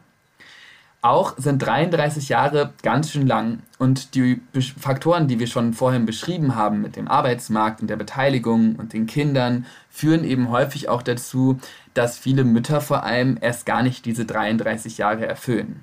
Auch 1.04 1.34
sind 1.38 1.60
33 1.60 2.30
Jahre 2.30 2.72
ganz 2.82 3.12
schön 3.12 3.28
lang 3.28 3.60
und 3.78 4.16
die 4.16 4.42
Faktoren, 4.80 5.28
die 5.28 5.38
wir 5.38 5.48
schon 5.48 5.74
vorhin 5.74 6.06
beschrieben 6.06 6.56
haben 6.56 6.82
mit 6.82 6.96
dem 6.96 7.10
Arbeitsmarkt 7.10 7.82
und 7.82 7.90
der 7.90 7.98
Beteiligung 7.98 8.78
und 8.78 8.94
den 8.94 9.06
Kindern, 9.06 9.66
führen 9.90 10.24
eben 10.24 10.50
häufig 10.50 10.88
auch 10.88 11.02
dazu, 11.02 11.60
dass 11.94 12.18
viele 12.18 12.46
Mütter 12.46 12.80
vor 12.80 13.04
allem 13.04 13.38
erst 13.42 13.66
gar 13.66 13.84
nicht 13.84 14.06
diese 14.06 14.24
33 14.24 14.98
Jahre 14.98 15.28
erfüllen. 15.28 15.82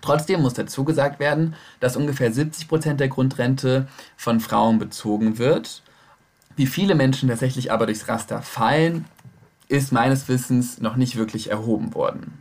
Trotzdem 0.00 0.42
muss 0.42 0.54
dazu 0.54 0.82
gesagt 0.82 1.20
werden, 1.20 1.54
dass 1.78 1.96
ungefähr 1.96 2.32
70 2.32 2.66
Prozent 2.66 2.98
der 2.98 3.08
Grundrente 3.08 3.86
von 4.16 4.40
Frauen 4.40 4.80
bezogen 4.80 5.38
wird. 5.38 5.82
Wie 6.56 6.66
viele 6.66 6.96
Menschen 6.96 7.28
tatsächlich 7.28 7.70
aber 7.70 7.86
durchs 7.86 8.08
Raster 8.08 8.42
fallen, 8.42 9.04
ist 9.72 9.90
meines 9.90 10.28
Wissens 10.28 10.82
noch 10.82 10.96
nicht 10.96 11.16
wirklich 11.16 11.50
erhoben 11.50 11.94
worden. 11.94 12.34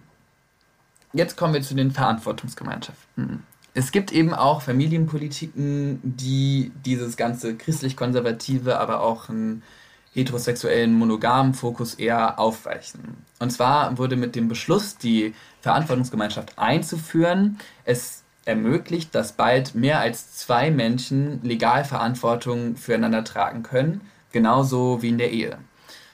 Jetzt 1.13 1.37
kommen 1.37 1.53
wir 1.53 1.61
zu 1.61 1.75
den 1.75 1.91
Verantwortungsgemeinschaften. 1.91 3.43
Es 3.73 3.93
gibt 3.93 4.11
eben 4.11 4.33
auch 4.33 4.61
Familienpolitiken, 4.61 6.01
die 6.03 6.73
dieses 6.85 7.15
ganze 7.15 7.55
christlich-konservative, 7.55 8.79
aber 8.79 8.99
auch 8.99 9.29
einen 9.29 9.63
heterosexuellen 10.13 10.93
monogamen 10.93 11.53
Fokus 11.53 11.93
eher 11.93 12.37
aufweichen. 12.37 13.15
Und 13.39 13.51
zwar 13.51 13.97
wurde 13.97 14.17
mit 14.17 14.35
dem 14.35 14.49
Beschluss, 14.49 14.97
die 14.97 15.33
Verantwortungsgemeinschaft 15.61 16.59
einzuführen, 16.59 17.59
es 17.85 18.23
ermöglicht, 18.43 19.15
dass 19.15 19.31
bald 19.31 19.73
mehr 19.73 20.01
als 20.01 20.33
zwei 20.33 20.69
Menschen 20.69 21.41
legal 21.43 21.85
Verantwortung 21.85 22.75
füreinander 22.75 23.23
tragen 23.23 23.63
können, 23.63 24.01
genauso 24.33 25.01
wie 25.01 25.09
in 25.09 25.17
der 25.17 25.31
Ehe. 25.31 25.57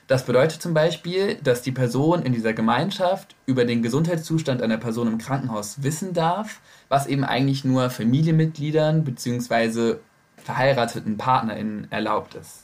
Das 0.07 0.25
bedeutet 0.25 0.61
zum 0.61 0.73
Beispiel, 0.73 1.35
dass 1.35 1.61
die 1.61 1.73
Person 1.73 2.23
in 2.23 2.31
dieser 2.31 2.53
Gemeinschaft 2.53 3.35
über 3.45 3.65
den 3.65 3.83
Gesundheitszustand 3.83 4.61
einer 4.61 4.77
Person 4.77 5.07
im 5.07 5.17
Krankenhaus 5.17 5.83
wissen 5.83 6.13
darf, 6.13 6.61
was 6.87 7.07
eben 7.07 7.25
eigentlich 7.25 7.65
nur 7.65 7.89
Familienmitgliedern 7.89 9.03
bzw. 9.03 9.95
verheirateten 10.37 11.17
PartnerInnen 11.17 11.91
erlaubt 11.91 12.35
ist. 12.35 12.63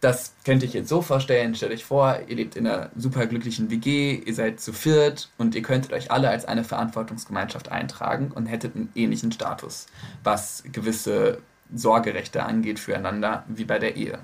Das 0.00 0.32
könnt 0.44 0.62
ihr 0.62 0.68
euch 0.68 0.74
jetzt 0.74 0.88
so 0.88 1.02
vorstellen, 1.02 1.54
stellt 1.54 1.72
euch 1.72 1.84
vor, 1.84 2.20
ihr 2.26 2.36
lebt 2.36 2.56
in 2.56 2.66
einer 2.66 2.90
superglücklichen 2.96 3.70
WG, 3.70 4.14
ihr 4.14 4.34
seid 4.34 4.60
zu 4.60 4.72
viert 4.72 5.30
und 5.36 5.54
ihr 5.54 5.62
könntet 5.62 5.92
euch 5.92 6.10
alle 6.10 6.30
als 6.30 6.46
eine 6.46 6.64
Verantwortungsgemeinschaft 6.64 7.70
eintragen 7.70 8.30
und 8.34 8.46
hättet 8.46 8.76
einen 8.76 8.90
ähnlichen 8.94 9.32
Status, 9.32 9.86
was 10.22 10.64
gewisse 10.72 11.38
Sorgerechte 11.74 12.44
angeht 12.44 12.78
füreinander 12.78 13.44
wie 13.48 13.64
bei 13.64 13.78
der 13.78 13.96
Ehe. 13.96 14.20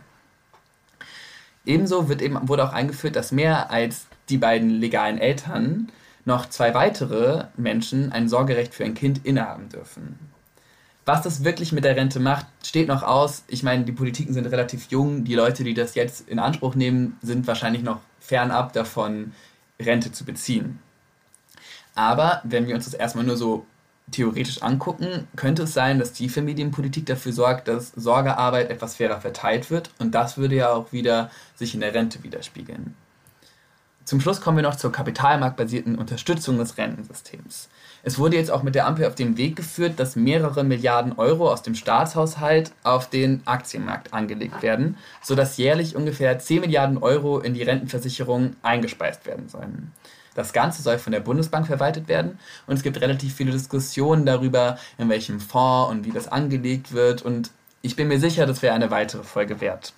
Ebenso 1.64 2.09
wird 2.09 2.22
eben, 2.22 2.48
wurde 2.48 2.64
auch 2.64 2.72
eingeführt, 2.72 3.16
dass 3.16 3.33
mehr 3.33 3.70
als 3.70 4.07
die 4.29 4.38
beiden 4.38 4.70
legalen 4.70 5.18
Eltern 5.18 5.90
noch 6.25 6.48
zwei 6.48 6.75
weitere 6.75 7.46
Menschen 7.57 8.12
ein 8.12 8.29
Sorgerecht 8.29 8.75
für 8.75 8.85
ein 8.85 8.94
Kind 8.94 9.25
innehaben 9.25 9.68
dürfen. 9.68 10.18
Was 11.05 11.22
das 11.22 11.42
wirklich 11.42 11.72
mit 11.72 11.85
der 11.85 11.96
Rente 11.96 12.20
macht, 12.20 12.46
steht 12.64 12.87
noch 12.87 13.03
aus. 13.03 13.42
Ich 13.48 13.64
meine, 13.64 13.85
die 13.85 13.92
Politiken 13.92 14.33
sind 14.33 14.46
relativ 14.46 14.90
jung. 14.90 15.25
Die 15.25 15.35
Leute, 15.35 15.64
die 15.64 15.75
das 15.75 15.96
jetzt 15.96 16.29
in 16.29 16.38
Anspruch 16.38 16.77
nehmen, 16.77 17.18
sind 17.22 17.46
wahrscheinlich 17.48 17.83
noch 17.83 18.01
fernab 18.20 18.72
davon, 18.72 19.33
Rente 19.81 20.12
zu 20.12 20.25
beziehen. 20.25 20.79
Aber 21.96 22.40
wenn 22.44 22.68
wir 22.68 22.77
uns 22.77 22.85
das 22.85 22.94
erstmal 22.94 23.25
nur 23.25 23.37
so 23.37 23.66
theoretisch 24.10 24.62
angucken, 24.62 25.28
könnte 25.36 25.62
es 25.62 25.74
sein, 25.74 25.98
dass 25.98 26.12
die 26.12 26.28
Familienpolitik 26.28 27.06
dafür 27.06 27.32
sorgt, 27.32 27.68
dass 27.68 27.92
Sorgearbeit 27.92 28.70
etwas 28.70 28.96
fairer 28.96 29.20
verteilt 29.20 29.70
wird 29.70 29.90
und 29.98 30.14
das 30.14 30.36
würde 30.36 30.56
ja 30.56 30.72
auch 30.72 30.92
wieder 30.92 31.30
sich 31.54 31.74
in 31.74 31.80
der 31.80 31.94
Rente 31.94 32.22
widerspiegeln. 32.22 32.94
Zum 34.04 34.20
Schluss 34.20 34.40
kommen 34.40 34.58
wir 34.58 34.62
noch 34.62 34.76
zur 34.76 34.90
kapitalmarktbasierten 34.90 35.96
Unterstützung 35.96 36.58
des 36.58 36.76
Rentensystems. 36.76 37.68
Es 38.02 38.18
wurde 38.18 38.36
jetzt 38.36 38.50
auch 38.50 38.64
mit 38.64 38.74
der 38.74 38.86
Ampel 38.86 39.06
auf 39.06 39.14
den 39.14 39.36
Weg 39.36 39.54
geführt, 39.54 40.00
dass 40.00 40.16
mehrere 40.16 40.64
Milliarden 40.64 41.12
Euro 41.12 41.50
aus 41.50 41.62
dem 41.62 41.76
Staatshaushalt 41.76 42.72
auf 42.82 43.08
den 43.08 43.42
Aktienmarkt 43.44 44.12
angelegt 44.12 44.60
werden, 44.60 44.96
sodass 45.22 45.56
jährlich 45.56 45.94
ungefähr 45.94 46.36
10 46.36 46.62
Milliarden 46.62 46.98
Euro 46.98 47.38
in 47.38 47.54
die 47.54 47.62
Rentenversicherung 47.62 48.56
eingespeist 48.62 49.24
werden 49.24 49.48
sollen. 49.48 49.92
Das 50.34 50.52
Ganze 50.52 50.82
soll 50.82 50.98
von 50.98 51.12
der 51.12 51.20
Bundesbank 51.20 51.66
verwaltet 51.66 52.08
werden 52.08 52.38
und 52.66 52.74
es 52.74 52.82
gibt 52.82 53.00
relativ 53.00 53.34
viele 53.34 53.52
Diskussionen 53.52 54.26
darüber, 54.26 54.78
in 54.98 55.08
welchem 55.08 55.40
Fonds 55.40 55.90
und 55.90 56.04
wie 56.04 56.12
das 56.12 56.28
angelegt 56.28 56.92
wird 56.92 57.22
und 57.22 57.50
ich 57.82 57.96
bin 57.96 58.08
mir 58.08 58.20
sicher, 58.20 58.46
das 58.46 58.62
wäre 58.62 58.74
eine 58.74 58.90
weitere 58.90 59.24
Folge 59.24 59.60
wert. 59.60 59.92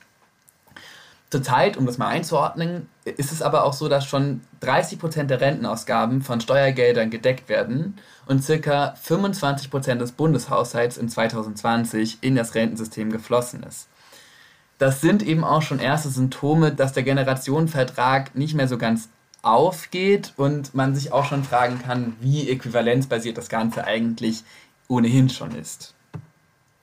Zurzeit, 1.31 1.77
um 1.77 1.85
das 1.85 1.99
mal 1.99 2.09
einzuordnen, 2.09 2.89
ist 3.05 3.33
es 3.33 3.43
aber 3.43 3.65
auch 3.65 3.73
so, 3.73 3.89
dass 3.89 4.07
schon 4.07 4.43
30% 4.63 5.25
der 5.25 5.41
Rentenausgaben 5.41 6.23
von 6.23 6.41
Steuergeldern 6.41 7.11
gedeckt 7.11 7.49
werden 7.49 7.99
und 8.27 8.47
ca. 8.47 8.95
25% 8.95 9.97
des 9.97 10.13
Bundeshaushalts 10.13 10.97
in 10.97 11.09
2020 11.09 12.19
in 12.21 12.37
das 12.37 12.55
Rentensystem 12.55 13.11
geflossen 13.11 13.65
ist. 13.65 13.89
Das 14.79 15.01
sind 15.01 15.23
eben 15.23 15.45
auch 15.45 15.63
schon 15.63 15.81
erste 15.81 16.09
Symptome, 16.09 16.73
dass 16.73 16.93
der 16.93 17.03
Generationenvertrag 17.03 18.35
nicht 18.37 18.55
mehr 18.55 18.69
so 18.69 18.79
ganz 18.79 19.09
aufgeht 19.45 20.33
und 20.37 20.75
man 20.75 20.95
sich 20.95 21.13
auch 21.13 21.25
schon 21.25 21.45
fragen 21.45 21.81
kann, 21.81 22.17
wie 22.21 22.49
äquivalenzbasiert 22.49 23.39
das 23.39 23.49
Ganze 23.49 23.85
eigentlich 23.85 24.43
ohnehin 24.89 25.29
schon 25.29 25.55
ist. 25.55 25.95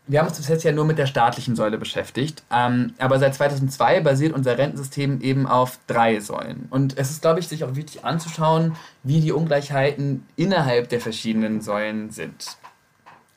Wir 0.08 0.20
haben 0.20 0.28
uns 0.28 0.38
bis 0.38 0.48
jetzt 0.48 0.64
ja 0.64 0.72
nur 0.72 0.86
mit 0.86 0.98
der 0.98 1.06
staatlichen 1.06 1.56
Säule 1.56 1.78
beschäftigt, 1.78 2.44
ähm, 2.52 2.94
aber 2.98 3.20
seit 3.20 3.36
2002 3.36 4.02
basiert 4.02 4.34
unser 4.34 4.58
Rentensystem 4.58 5.22
eben 5.22 5.48
auf 5.48 5.80
drei 5.88 6.20
Säulen. 6.20 6.68
Und 6.70 6.98
es 6.98 7.12
ist, 7.12 7.22
glaube 7.22 7.40
ich, 7.40 7.48
sich 7.48 7.64
auch 7.64 7.76
wichtig 7.76 8.04
anzuschauen, 8.04 8.76
wie 9.04 9.22
die 9.22 9.32
Ungleichheiten 9.32 10.26
innerhalb 10.36 10.90
der 10.90 11.00
verschiedenen 11.00 11.62
Säulen 11.62 12.10
sind. 12.10 12.58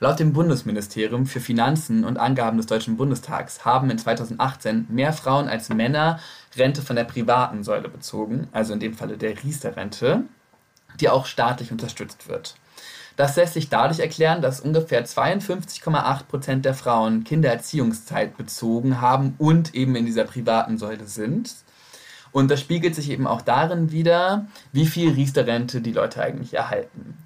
Laut 0.01 0.19
dem 0.19 0.33
Bundesministerium 0.33 1.25
für 1.25 1.39
Finanzen 1.39 2.05
und 2.05 2.19
Angaben 2.19 2.57
des 2.57 2.67
Deutschen 2.67 2.97
Bundestags 2.97 3.65
haben 3.65 3.91
in 3.91 3.99
2018 3.99 4.87
mehr 4.89 5.13
Frauen 5.13 5.49
als 5.49 5.69
Männer 5.69 6.19
Rente 6.57 6.83
von 6.83 6.97
der 6.97 7.05
privaten 7.05 7.63
Säule 7.63 7.89
bezogen, 7.89 8.49
also 8.51 8.73
in 8.73 8.81
dem 8.81 8.95
Falle 8.95 9.17
der 9.17 9.43
Riester-Rente, 9.43 10.25
die 11.01 11.09
auch 11.09 11.27
staatlich 11.27 11.71
unterstützt 11.71 12.29
wird. 12.29 12.57
Das 13.17 13.37
lässt 13.37 13.55
sich 13.55 13.69
dadurch 13.69 14.01
erklären, 14.01 14.43
dass 14.43 14.61
ungefähr 14.61 15.07
52,8 15.07 16.25
Prozent 16.25 16.65
der 16.65 16.75
Frauen 16.75 17.23
Kindererziehungszeit 17.23 18.37
bezogen 18.37 19.01
haben 19.01 19.37
und 19.39 19.77
eben 19.77 19.95
in 19.95 20.07
dieser 20.07 20.25
privaten 20.25 20.77
Säule 20.77 21.07
sind. 21.07 21.55
Und 22.33 22.51
das 22.51 22.61
spiegelt 22.61 22.97
sich 22.97 23.11
eben 23.11 23.29
auch 23.29 23.43
darin 23.43 23.93
wider, 23.93 24.47
wie 24.73 24.87
viel 24.87 25.13
Riester-Rente 25.13 25.81
die 25.81 25.93
Leute 25.93 26.21
eigentlich 26.21 26.55
erhalten. 26.55 27.24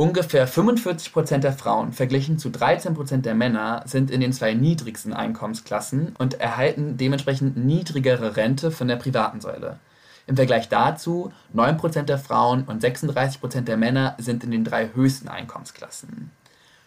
Ungefähr 0.00 0.46
45 0.46 1.12
Prozent 1.12 1.44
der 1.44 1.52
Frauen 1.52 1.92
verglichen 1.92 2.38
zu 2.38 2.48
13 2.48 2.94
Prozent 2.94 3.26
der 3.26 3.34
Männer 3.34 3.82
sind 3.84 4.10
in 4.10 4.22
den 4.22 4.32
zwei 4.32 4.54
niedrigsten 4.54 5.12
Einkommensklassen 5.12 6.14
und 6.16 6.40
erhalten 6.40 6.96
dementsprechend 6.96 7.58
niedrigere 7.58 8.34
Rente 8.34 8.70
von 8.70 8.88
der 8.88 8.96
privaten 8.96 9.42
Säule. 9.42 9.78
Im 10.26 10.36
Vergleich 10.36 10.70
dazu 10.70 11.34
9 11.52 11.76
Prozent 11.76 12.08
der 12.08 12.16
Frauen 12.16 12.64
und 12.64 12.80
36 12.80 13.42
Prozent 13.42 13.68
der 13.68 13.76
Männer 13.76 14.14
sind 14.16 14.42
in 14.42 14.52
den 14.52 14.64
drei 14.64 14.88
höchsten 14.94 15.28
Einkommensklassen. 15.28 16.30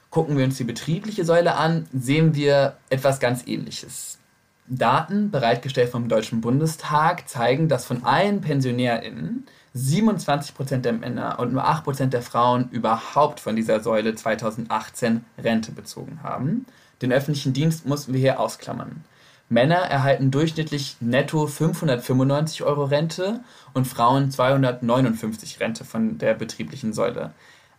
Gucken 0.09 0.35
wir 0.35 0.45
uns 0.45 0.57
die 0.57 0.63
betriebliche 0.63 1.23
Säule 1.23 1.53
an, 1.53 1.85
sehen 1.93 2.33
wir 2.33 2.77
etwas 2.89 3.19
ganz 3.19 3.45
Ähnliches. 3.45 4.17
Daten, 4.65 5.29
bereitgestellt 5.29 5.89
vom 5.89 6.09
Deutschen 6.09 6.41
Bundestag, 6.41 7.29
zeigen, 7.29 7.67
dass 7.67 7.85
von 7.85 8.05
allen 8.05 8.41
PensionärInnen 8.41 9.45
27% 9.75 10.77
der 10.77 10.93
Männer 10.93 11.39
und 11.39 11.53
nur 11.53 11.65
8% 11.65 12.07
der 12.07 12.21
Frauen 12.21 12.69
überhaupt 12.69 13.39
von 13.39 13.55
dieser 13.55 13.79
Säule 13.79 14.13
2018 14.13 15.25
Rente 15.37 15.71
bezogen 15.71 16.19
haben. 16.21 16.65
Den 17.01 17.11
öffentlichen 17.11 17.53
Dienst 17.53 17.85
mussten 17.85 18.13
wir 18.13 18.19
hier 18.19 18.39
ausklammern. 18.39 19.03
Männer 19.49 19.77
erhalten 19.77 20.31
durchschnittlich 20.31 20.97
netto 20.99 21.47
595 21.47 22.63
Euro 22.63 22.85
Rente 22.85 23.41
und 23.73 23.87
Frauen 23.87 24.31
259 24.31 25.59
Rente 25.59 25.85
von 25.85 26.17
der 26.17 26.33
betrieblichen 26.33 26.93
Säule. 26.93 27.33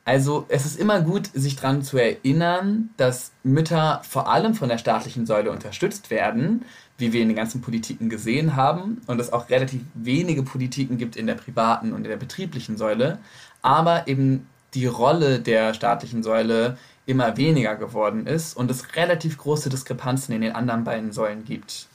Also 0.04 0.44
es 0.48 0.66
ist 0.66 0.78
immer 0.78 1.00
gut, 1.00 1.30
sich 1.32 1.56
daran 1.56 1.82
zu 1.82 1.96
erinnern, 1.96 2.90
dass 2.98 3.32
Mütter 3.42 4.02
vor 4.06 4.28
allem 4.28 4.54
von 4.54 4.68
der 4.68 4.76
staatlichen 4.76 5.24
Säule 5.24 5.50
unterstützt 5.50 6.10
werden, 6.10 6.66
wie 6.98 7.12
wir 7.12 7.22
in 7.22 7.28
den 7.28 7.36
ganzen 7.36 7.60
Politiken 7.60 8.08
gesehen 8.08 8.56
haben, 8.56 9.00
und 9.06 9.20
es 9.20 9.32
auch 9.32 9.50
relativ 9.50 9.82
wenige 9.94 10.42
Politiken 10.42 10.96
gibt 10.96 11.16
in 11.16 11.26
der 11.26 11.34
privaten 11.34 11.92
und 11.92 12.04
in 12.04 12.10
der 12.10 12.16
betrieblichen 12.16 12.76
Säule, 12.76 13.18
aber 13.62 14.06
eben 14.06 14.46
die 14.74 14.86
Rolle 14.86 15.40
der 15.40 15.74
staatlichen 15.74 16.22
Säule 16.22 16.76
immer 17.06 17.36
weniger 17.36 17.76
geworden 17.76 18.26
ist 18.26 18.56
und 18.56 18.70
es 18.70 18.96
relativ 18.96 19.38
große 19.38 19.68
Diskrepanzen 19.68 20.34
in 20.34 20.40
den 20.40 20.52
anderen 20.52 20.84
beiden 20.84 21.12
Säulen 21.12 21.44
gibt. 21.44 21.88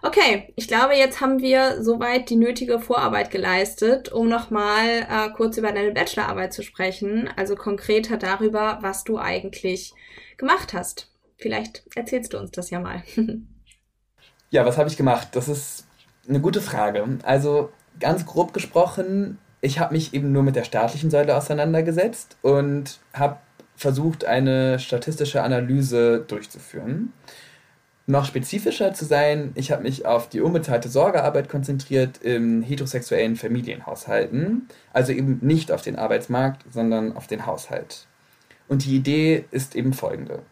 Okay, 0.00 0.52
ich 0.56 0.68
glaube, 0.68 0.94
jetzt 0.94 1.20
haben 1.20 1.40
wir 1.40 1.82
soweit 1.82 2.30
die 2.30 2.36
nötige 2.36 2.78
Vorarbeit 2.78 3.30
geleistet, 3.30 4.12
um 4.12 4.28
nochmal 4.28 5.06
äh, 5.08 5.30
kurz 5.36 5.56
über 5.56 5.72
deine 5.72 5.92
Bachelorarbeit 5.92 6.52
zu 6.52 6.62
sprechen. 6.62 7.28
Also 7.36 7.56
konkreter 7.56 8.16
darüber, 8.16 8.78
was 8.80 9.04
du 9.04 9.18
eigentlich 9.18 9.92
gemacht 10.36 10.72
hast. 10.72 11.11
Vielleicht 11.42 11.82
erzählst 11.96 12.32
du 12.32 12.38
uns 12.38 12.52
das 12.52 12.70
ja 12.70 12.78
mal. 12.78 13.02
ja, 14.50 14.64
was 14.64 14.78
habe 14.78 14.88
ich 14.88 14.96
gemacht? 14.96 15.28
Das 15.32 15.48
ist 15.48 15.86
eine 16.28 16.40
gute 16.40 16.60
Frage. 16.60 17.04
Also 17.24 17.70
ganz 17.98 18.24
grob 18.24 18.54
gesprochen, 18.54 19.38
ich 19.60 19.80
habe 19.80 19.92
mich 19.92 20.14
eben 20.14 20.30
nur 20.30 20.44
mit 20.44 20.54
der 20.54 20.62
staatlichen 20.62 21.10
Säule 21.10 21.36
auseinandergesetzt 21.36 22.36
und 22.42 23.00
habe 23.12 23.38
versucht, 23.74 24.24
eine 24.24 24.78
statistische 24.78 25.42
Analyse 25.42 26.24
durchzuführen. 26.26 27.12
Noch 28.06 28.24
spezifischer 28.24 28.94
zu 28.94 29.04
sein, 29.04 29.50
ich 29.56 29.72
habe 29.72 29.82
mich 29.82 30.06
auf 30.06 30.28
die 30.28 30.40
unbezahlte 30.40 30.88
Sorgearbeit 30.88 31.48
konzentriert 31.48 32.18
in 32.18 32.62
heterosexuellen 32.62 33.34
Familienhaushalten, 33.34 34.68
also 34.92 35.12
eben 35.12 35.38
nicht 35.42 35.72
auf 35.72 35.82
den 35.82 35.96
Arbeitsmarkt, 35.96 36.64
sondern 36.72 37.16
auf 37.16 37.26
den 37.26 37.46
Haushalt. 37.46 38.06
Und 38.68 38.84
die 38.84 38.96
Idee 38.96 39.44
ist 39.50 39.74
eben 39.74 39.92
folgende. 39.92 40.42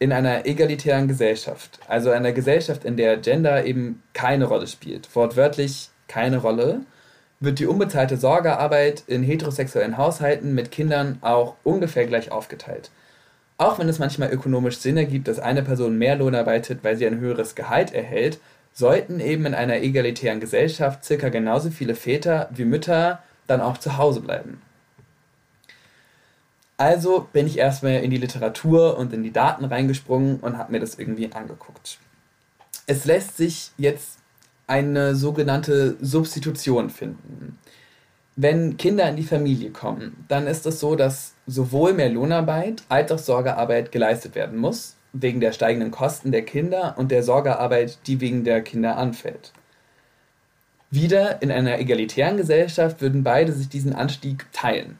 In 0.00 0.12
einer 0.12 0.46
egalitären 0.46 1.08
Gesellschaft, 1.08 1.80
also 1.88 2.10
einer 2.10 2.32
Gesellschaft, 2.32 2.84
in 2.84 2.96
der 2.96 3.16
Gender 3.16 3.64
eben 3.64 4.02
keine 4.12 4.44
Rolle 4.44 4.68
spielt, 4.68 5.14
wortwörtlich 5.16 5.90
keine 6.06 6.38
Rolle, 6.38 6.82
wird 7.40 7.58
die 7.58 7.66
unbezahlte 7.66 8.16
Sorgearbeit 8.16 9.02
in 9.08 9.24
heterosexuellen 9.24 9.96
Haushalten 9.96 10.54
mit 10.54 10.70
Kindern 10.70 11.18
auch 11.20 11.56
ungefähr 11.64 12.06
gleich 12.06 12.30
aufgeteilt. 12.30 12.90
Auch 13.56 13.80
wenn 13.80 13.88
es 13.88 13.98
manchmal 13.98 14.30
ökonomisch 14.32 14.78
Sinn 14.78 14.96
ergibt, 14.96 15.26
dass 15.26 15.40
eine 15.40 15.62
Person 15.62 15.98
mehr 15.98 16.14
Lohn 16.14 16.36
arbeitet, 16.36 16.84
weil 16.84 16.96
sie 16.96 17.06
ein 17.06 17.18
höheres 17.18 17.56
Gehalt 17.56 17.92
erhält, 17.92 18.38
sollten 18.72 19.18
eben 19.18 19.46
in 19.46 19.54
einer 19.54 19.82
egalitären 19.82 20.38
Gesellschaft 20.38 21.04
circa 21.04 21.28
genauso 21.28 21.70
viele 21.70 21.96
Väter 21.96 22.48
wie 22.54 22.64
Mütter 22.64 23.20
dann 23.48 23.60
auch 23.60 23.78
zu 23.78 23.96
Hause 23.98 24.20
bleiben. 24.20 24.62
Also 26.78 27.26
bin 27.32 27.48
ich 27.48 27.58
erstmal 27.58 27.96
in 28.04 28.10
die 28.12 28.18
Literatur 28.18 28.96
und 28.96 29.12
in 29.12 29.24
die 29.24 29.32
Daten 29.32 29.64
reingesprungen 29.64 30.38
und 30.38 30.56
habe 30.56 30.70
mir 30.70 30.78
das 30.78 30.96
irgendwie 30.96 31.32
angeguckt. 31.32 31.98
Es 32.86 33.04
lässt 33.04 33.36
sich 33.36 33.72
jetzt 33.76 34.20
eine 34.68 35.16
sogenannte 35.16 35.96
Substitution 36.00 36.88
finden. 36.88 37.58
Wenn 38.36 38.76
Kinder 38.76 39.08
in 39.08 39.16
die 39.16 39.24
Familie 39.24 39.70
kommen, 39.70 40.24
dann 40.28 40.46
ist 40.46 40.66
es 40.66 40.78
so, 40.78 40.94
dass 40.94 41.34
sowohl 41.48 41.94
mehr 41.94 42.10
Lohnarbeit 42.10 42.84
als 42.88 43.10
auch 43.10 43.18
Sorgearbeit 43.18 43.90
geleistet 43.90 44.36
werden 44.36 44.56
muss, 44.56 44.94
wegen 45.12 45.40
der 45.40 45.50
steigenden 45.50 45.90
Kosten 45.90 46.30
der 46.30 46.42
Kinder 46.44 46.94
und 46.96 47.10
der 47.10 47.24
Sorgearbeit, 47.24 47.98
die 48.06 48.20
wegen 48.20 48.44
der 48.44 48.62
Kinder 48.62 48.96
anfällt. 48.96 49.52
Wieder 50.92 51.42
in 51.42 51.50
einer 51.50 51.80
egalitären 51.80 52.36
Gesellschaft 52.36 53.00
würden 53.00 53.24
beide 53.24 53.52
sich 53.52 53.68
diesen 53.68 53.94
Anstieg 53.94 54.46
teilen. 54.52 54.96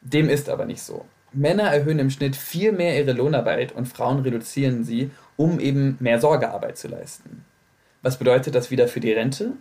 Dem 0.00 0.30
ist 0.30 0.48
aber 0.48 0.64
nicht 0.64 0.82
so. 0.82 1.04
Männer 1.32 1.64
erhöhen 1.64 1.98
im 1.98 2.10
Schnitt 2.10 2.36
viel 2.36 2.72
mehr 2.72 2.98
ihre 2.98 3.12
Lohnarbeit 3.12 3.72
und 3.72 3.86
Frauen 3.86 4.20
reduzieren 4.20 4.84
sie, 4.84 5.10
um 5.36 5.60
eben 5.60 5.96
mehr 6.00 6.20
Sorgearbeit 6.20 6.78
zu 6.78 6.88
leisten. 6.88 7.44
Was 8.02 8.16
bedeutet 8.18 8.54
das 8.54 8.70
wieder 8.70 8.88
für 8.88 9.00
die 9.00 9.12
Rente? 9.12 9.52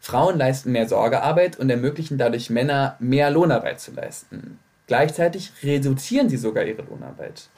Frauen 0.00 0.38
leisten 0.38 0.72
mehr 0.72 0.88
Sorgearbeit 0.88 1.58
und 1.58 1.68
ermöglichen 1.68 2.16
dadurch 2.16 2.48
Männer 2.48 2.96
mehr 3.00 3.30
Lohnarbeit 3.30 3.80
zu 3.80 3.92
leisten. 3.92 4.58
Gleichzeitig 4.86 5.52
reduzieren 5.62 6.28
sie 6.28 6.38
sogar 6.38 6.64
ihre 6.64 6.82
Lohnarbeit. 6.82 7.48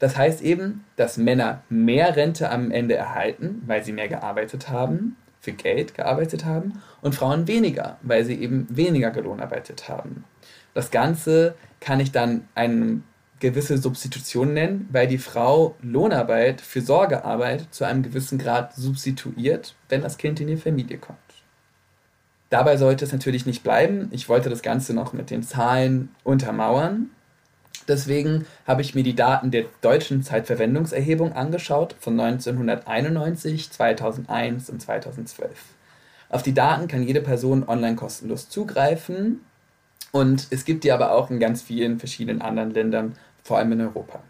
Das 0.00 0.16
heißt 0.16 0.42
eben, 0.42 0.84
dass 0.96 1.16
Männer 1.16 1.62
mehr 1.68 2.16
Rente 2.16 2.50
am 2.50 2.70
Ende 2.70 2.94
erhalten, 2.94 3.62
weil 3.66 3.84
sie 3.84 3.92
mehr 3.92 4.08
gearbeitet 4.08 4.68
haben, 4.68 5.16
für 5.40 5.52
Geld 5.52 5.94
gearbeitet 5.94 6.44
haben, 6.44 6.82
und 7.00 7.14
Frauen 7.14 7.46
weniger, 7.46 7.98
weil 8.02 8.24
sie 8.24 8.34
eben 8.34 8.66
weniger 8.68 9.10
gelohnarbeitet 9.10 9.88
haben. 9.88 10.24
Das 10.74 10.90
Ganze 10.90 11.54
kann 11.80 12.00
ich 12.00 12.12
dann 12.12 12.48
einem 12.54 13.04
gewisse 13.40 13.78
Substitution 13.78 14.54
nennen, 14.54 14.88
weil 14.90 15.06
die 15.06 15.18
Frau 15.18 15.76
Lohnarbeit 15.82 16.60
für 16.60 16.80
Sorgearbeit 16.80 17.66
zu 17.70 17.84
einem 17.84 18.02
gewissen 18.02 18.38
Grad 18.38 18.74
substituiert, 18.74 19.74
wenn 19.88 20.02
das 20.02 20.18
Kind 20.18 20.40
in 20.40 20.48
die 20.48 20.56
Familie 20.56 20.98
kommt. 20.98 21.18
Dabei 22.50 22.76
sollte 22.76 23.04
es 23.04 23.12
natürlich 23.12 23.46
nicht 23.46 23.62
bleiben. 23.62 24.08
Ich 24.12 24.28
wollte 24.28 24.48
das 24.50 24.62
Ganze 24.62 24.94
noch 24.94 25.12
mit 25.12 25.30
den 25.30 25.42
Zahlen 25.42 26.14
untermauern. 26.22 27.10
Deswegen 27.88 28.46
habe 28.66 28.80
ich 28.80 28.94
mir 28.94 29.02
die 29.02 29.16
Daten 29.16 29.50
der 29.50 29.64
deutschen 29.80 30.22
Zeitverwendungserhebung 30.22 31.32
angeschaut 31.32 31.96
von 32.00 32.18
1991, 32.18 33.70
2001 33.70 34.70
und 34.70 34.80
2012. 34.80 35.50
Auf 36.30 36.42
die 36.42 36.54
Daten 36.54 36.88
kann 36.88 37.02
jede 37.02 37.20
Person 37.20 37.68
online 37.68 37.96
kostenlos 37.96 38.48
zugreifen 38.48 39.40
und 40.14 40.46
es 40.50 40.64
gibt 40.64 40.84
die 40.84 40.92
aber 40.92 41.10
auch 41.10 41.28
in 41.28 41.40
ganz 41.40 41.60
vielen 41.60 41.98
verschiedenen 41.98 42.40
anderen 42.40 42.70
Ländern 42.70 43.16
vor 43.42 43.58
allem 43.58 43.72
in 43.72 43.80
Europa. 43.80 44.22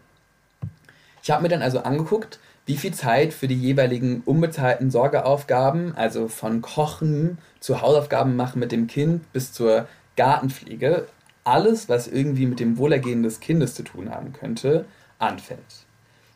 Ich 1.21 1.29
habe 1.29 1.43
mir 1.43 1.49
dann 1.49 1.61
also 1.61 1.81
angeguckt, 1.81 2.39
wie 2.65 2.75
viel 2.75 2.91
Zeit 2.91 3.33
für 3.33 3.47
die 3.47 3.53
jeweiligen 3.53 4.23
unbezahlten 4.25 4.89
Sorgeaufgaben, 4.89 5.93
also 5.95 6.27
von 6.27 6.63
Kochen 6.63 7.37
zu 7.59 7.83
Hausaufgaben 7.83 8.35
machen 8.35 8.59
mit 8.59 8.71
dem 8.71 8.87
Kind 8.87 9.31
bis 9.31 9.53
zur 9.53 9.87
Gartenpflege, 10.17 11.05
alles, 11.43 11.87
was 11.87 12.07
irgendwie 12.07 12.47
mit 12.47 12.59
dem 12.59 12.79
Wohlergehen 12.79 13.21
des 13.21 13.39
Kindes 13.39 13.75
zu 13.75 13.83
tun 13.83 14.09
haben 14.09 14.33
könnte, 14.33 14.85
anfällt. 15.19 15.59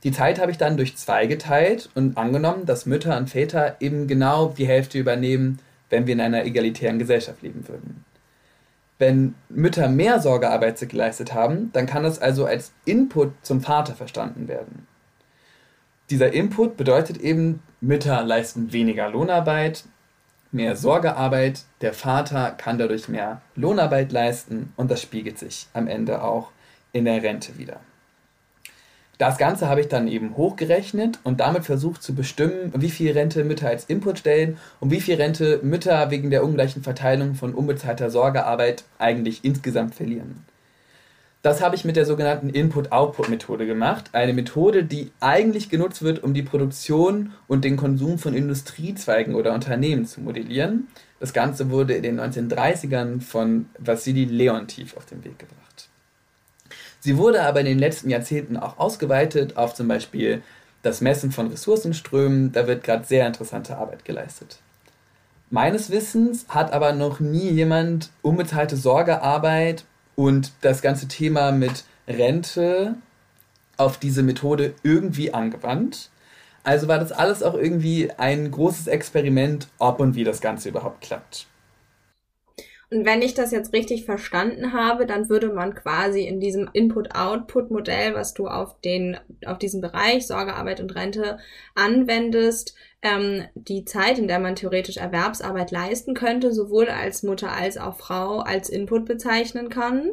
Die 0.03 0.11
Zeit 0.11 0.39
habe 0.39 0.51
ich 0.51 0.59
dann 0.59 0.77
durch 0.77 0.95
zwei 0.95 1.25
geteilt 1.25 1.89
und 1.95 2.17
angenommen, 2.17 2.67
dass 2.67 2.85
Mütter 2.85 3.17
und 3.17 3.31
Väter 3.31 3.77
eben 3.79 4.05
genau 4.05 4.53
die 4.55 4.67
Hälfte 4.67 4.99
übernehmen, 4.99 5.57
wenn 5.89 6.05
wir 6.05 6.13
in 6.13 6.21
einer 6.21 6.45
egalitären 6.45 6.99
Gesellschaft 6.99 7.41
leben 7.41 7.67
würden. 7.67 8.05
Wenn 8.99 9.33
Mütter 9.47 9.87
mehr 9.87 10.19
Sorgearbeit 10.19 10.77
geleistet 10.87 11.33
haben, 11.33 11.71
dann 11.71 11.85
kann 11.85 12.03
das 12.03 12.19
also 12.19 12.45
als 12.45 12.73
Input 12.85 13.31
zum 13.41 13.61
Vater 13.61 13.95
verstanden 13.95 14.47
werden. 14.47 14.87
Dieser 16.09 16.33
Input 16.33 16.75
bedeutet 16.75 17.17
eben, 17.17 17.63
Mütter 17.81 18.21
leisten 18.23 18.73
weniger 18.73 19.09
Lohnarbeit, 19.09 19.85
mehr 20.51 20.75
Sorgearbeit, 20.75 21.63
der 21.81 21.93
Vater 21.93 22.51
kann 22.51 22.77
dadurch 22.77 23.07
mehr 23.07 23.41
Lohnarbeit 23.55 24.11
leisten 24.11 24.73
und 24.75 24.91
das 24.91 25.01
spiegelt 25.01 25.39
sich 25.39 25.67
am 25.73 25.87
Ende 25.87 26.21
auch 26.21 26.51
in 26.91 27.05
der 27.05 27.23
Rente 27.23 27.57
wieder. 27.57 27.79
Das 29.19 29.37
Ganze 29.37 29.67
habe 29.67 29.81
ich 29.81 29.89
dann 29.89 30.07
eben 30.07 30.37
hochgerechnet 30.37 31.19
und 31.25 31.41
damit 31.41 31.65
versucht 31.65 32.01
zu 32.01 32.15
bestimmen, 32.15 32.71
wie 32.77 32.89
viel 32.89 33.11
Rente 33.11 33.43
Mütter 33.43 33.67
als 33.67 33.83
Input 33.83 34.17
stellen 34.17 34.57
und 34.79 34.91
wie 34.91 35.01
viel 35.01 35.15
Rente 35.15 35.59
Mütter 35.61 36.09
wegen 36.09 36.29
der 36.29 36.41
ungleichen 36.41 36.83
Verteilung 36.83 37.35
von 37.35 37.53
unbezahlter 37.53 38.09
Sorgearbeit 38.11 38.85
eigentlich 38.97 39.43
insgesamt 39.43 39.93
verlieren. 39.93 40.45
Das 41.41 41.61
habe 41.61 41.75
ich 41.75 41.83
mit 41.83 41.97
der 41.97 42.05
sogenannten 42.05 42.49
Input-Output-Methode 42.49 43.65
gemacht. 43.65 44.05
Eine 44.13 44.31
Methode, 44.31 44.85
die 44.85 45.11
eigentlich 45.19 45.67
genutzt 45.69 46.01
wird, 46.01 46.23
um 46.23 46.33
die 46.33 46.43
Produktion 46.43 47.33
und 47.49 47.65
den 47.65 47.75
Konsum 47.75 48.19
von 48.19 48.33
Industriezweigen 48.33 49.35
oder 49.35 49.53
Unternehmen 49.53 50.05
zu 50.05 50.21
modellieren. 50.21 50.87
Das 51.19 51.33
Ganze 51.33 51.69
wurde 51.69 51.93
in 51.93 52.03
den 52.03 52.21
1930ern 52.21 53.19
von 53.19 53.65
Vassili 53.77 54.23
Leontief 54.23 54.95
auf 54.95 55.05
den 55.05 55.25
Weg 55.25 55.39
gebracht. 55.39 55.88
Sie 56.99 57.17
wurde 57.17 57.43
aber 57.43 57.61
in 57.61 57.65
den 57.65 57.79
letzten 57.79 58.09
Jahrzehnten 58.09 58.57
auch 58.57 58.77
ausgeweitet 58.77 59.57
auf 59.57 59.73
zum 59.73 59.87
Beispiel 59.87 60.41
das 60.81 61.01
Messen 61.01 61.31
von 61.31 61.47
Ressourcenströmen. 61.47 62.51
Da 62.51 62.67
wird 62.67 62.83
gerade 62.83 63.05
sehr 63.05 63.25
interessante 63.25 63.77
Arbeit 63.77 64.05
geleistet. 64.05 64.59
Meines 65.49 65.89
Wissens 65.89 66.45
hat 66.49 66.73
aber 66.73 66.93
noch 66.93 67.19
nie 67.19 67.49
jemand 67.49 68.09
unbezahlte 68.21 68.77
Sorgearbeit 68.77 69.83
und 70.15 70.51
das 70.61 70.81
ganze 70.81 71.07
Thema 71.07 71.51
mit 71.51 71.85
Rente 72.07 72.95
auf 73.77 73.97
diese 73.97 74.21
Methode 74.21 74.75
irgendwie 74.83 75.33
angewandt. 75.33 76.09
Also 76.63 76.87
war 76.87 76.99
das 76.99 77.11
alles 77.11 77.41
auch 77.41 77.55
irgendwie 77.55 78.11
ein 78.11 78.51
großes 78.51 78.87
Experiment, 78.87 79.69
ob 79.79 79.99
und 79.99 80.15
wie 80.15 80.23
das 80.23 80.41
Ganze 80.41 80.69
überhaupt 80.69 81.01
klappt. 81.01 81.47
Und 82.91 83.05
wenn 83.05 83.21
ich 83.21 83.35
das 83.35 83.51
jetzt 83.51 83.71
richtig 83.71 84.05
verstanden 84.05 84.73
habe, 84.73 85.05
dann 85.05 85.29
würde 85.29 85.53
man 85.53 85.75
quasi 85.75 86.21
in 86.23 86.39
diesem 86.39 86.69
Input-Output-Modell, 86.73 88.15
was 88.15 88.33
du 88.33 88.47
auf 88.47 88.81
den, 88.81 89.17
auf 89.45 89.59
diesen 89.59 89.79
Bereich 89.79 90.25
Sorgearbeit 90.25 90.79
und 90.79 90.95
Rente 90.95 91.37
anwendest, 91.75 92.73
ähm, 93.03 93.43
die 93.53 93.85
Zeit, 93.85 94.17
in 94.17 94.27
der 94.27 94.39
man 94.39 94.55
theoretisch 94.55 94.97
Erwerbsarbeit 94.97 95.69
leisten 95.69 96.15
könnte, 96.15 96.51
sowohl 96.51 96.89
als 96.89 97.21
Mutter 97.21 97.51
als 97.51 97.77
auch 97.77 97.95
Frau 97.95 98.39
als 98.39 98.69
Input 98.69 99.05
bezeichnen 99.05 99.69
kann. 99.69 100.09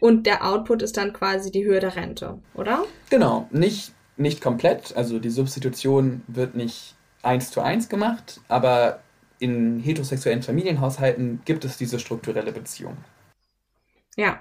Und 0.00 0.26
der 0.26 0.46
Output 0.46 0.82
ist 0.82 0.96
dann 0.96 1.12
quasi 1.12 1.50
die 1.50 1.64
Höhe 1.64 1.80
der 1.80 1.96
Rente, 1.96 2.38
oder? 2.54 2.84
Genau, 3.10 3.46
nicht, 3.50 3.92
nicht 4.16 4.40
komplett. 4.40 4.96
Also 4.96 5.18
die 5.18 5.30
Substitution 5.30 6.22
wird 6.28 6.54
nicht 6.54 6.94
eins 7.22 7.50
zu 7.50 7.60
eins 7.60 7.88
gemacht, 7.88 8.40
aber 8.48 9.00
in 9.38 9.80
heterosexuellen 9.80 10.42
Familienhaushalten 10.42 11.40
gibt 11.44 11.64
es 11.64 11.76
diese 11.76 11.98
strukturelle 11.98 12.52
Beziehung. 12.52 12.96
Ja, 14.16 14.40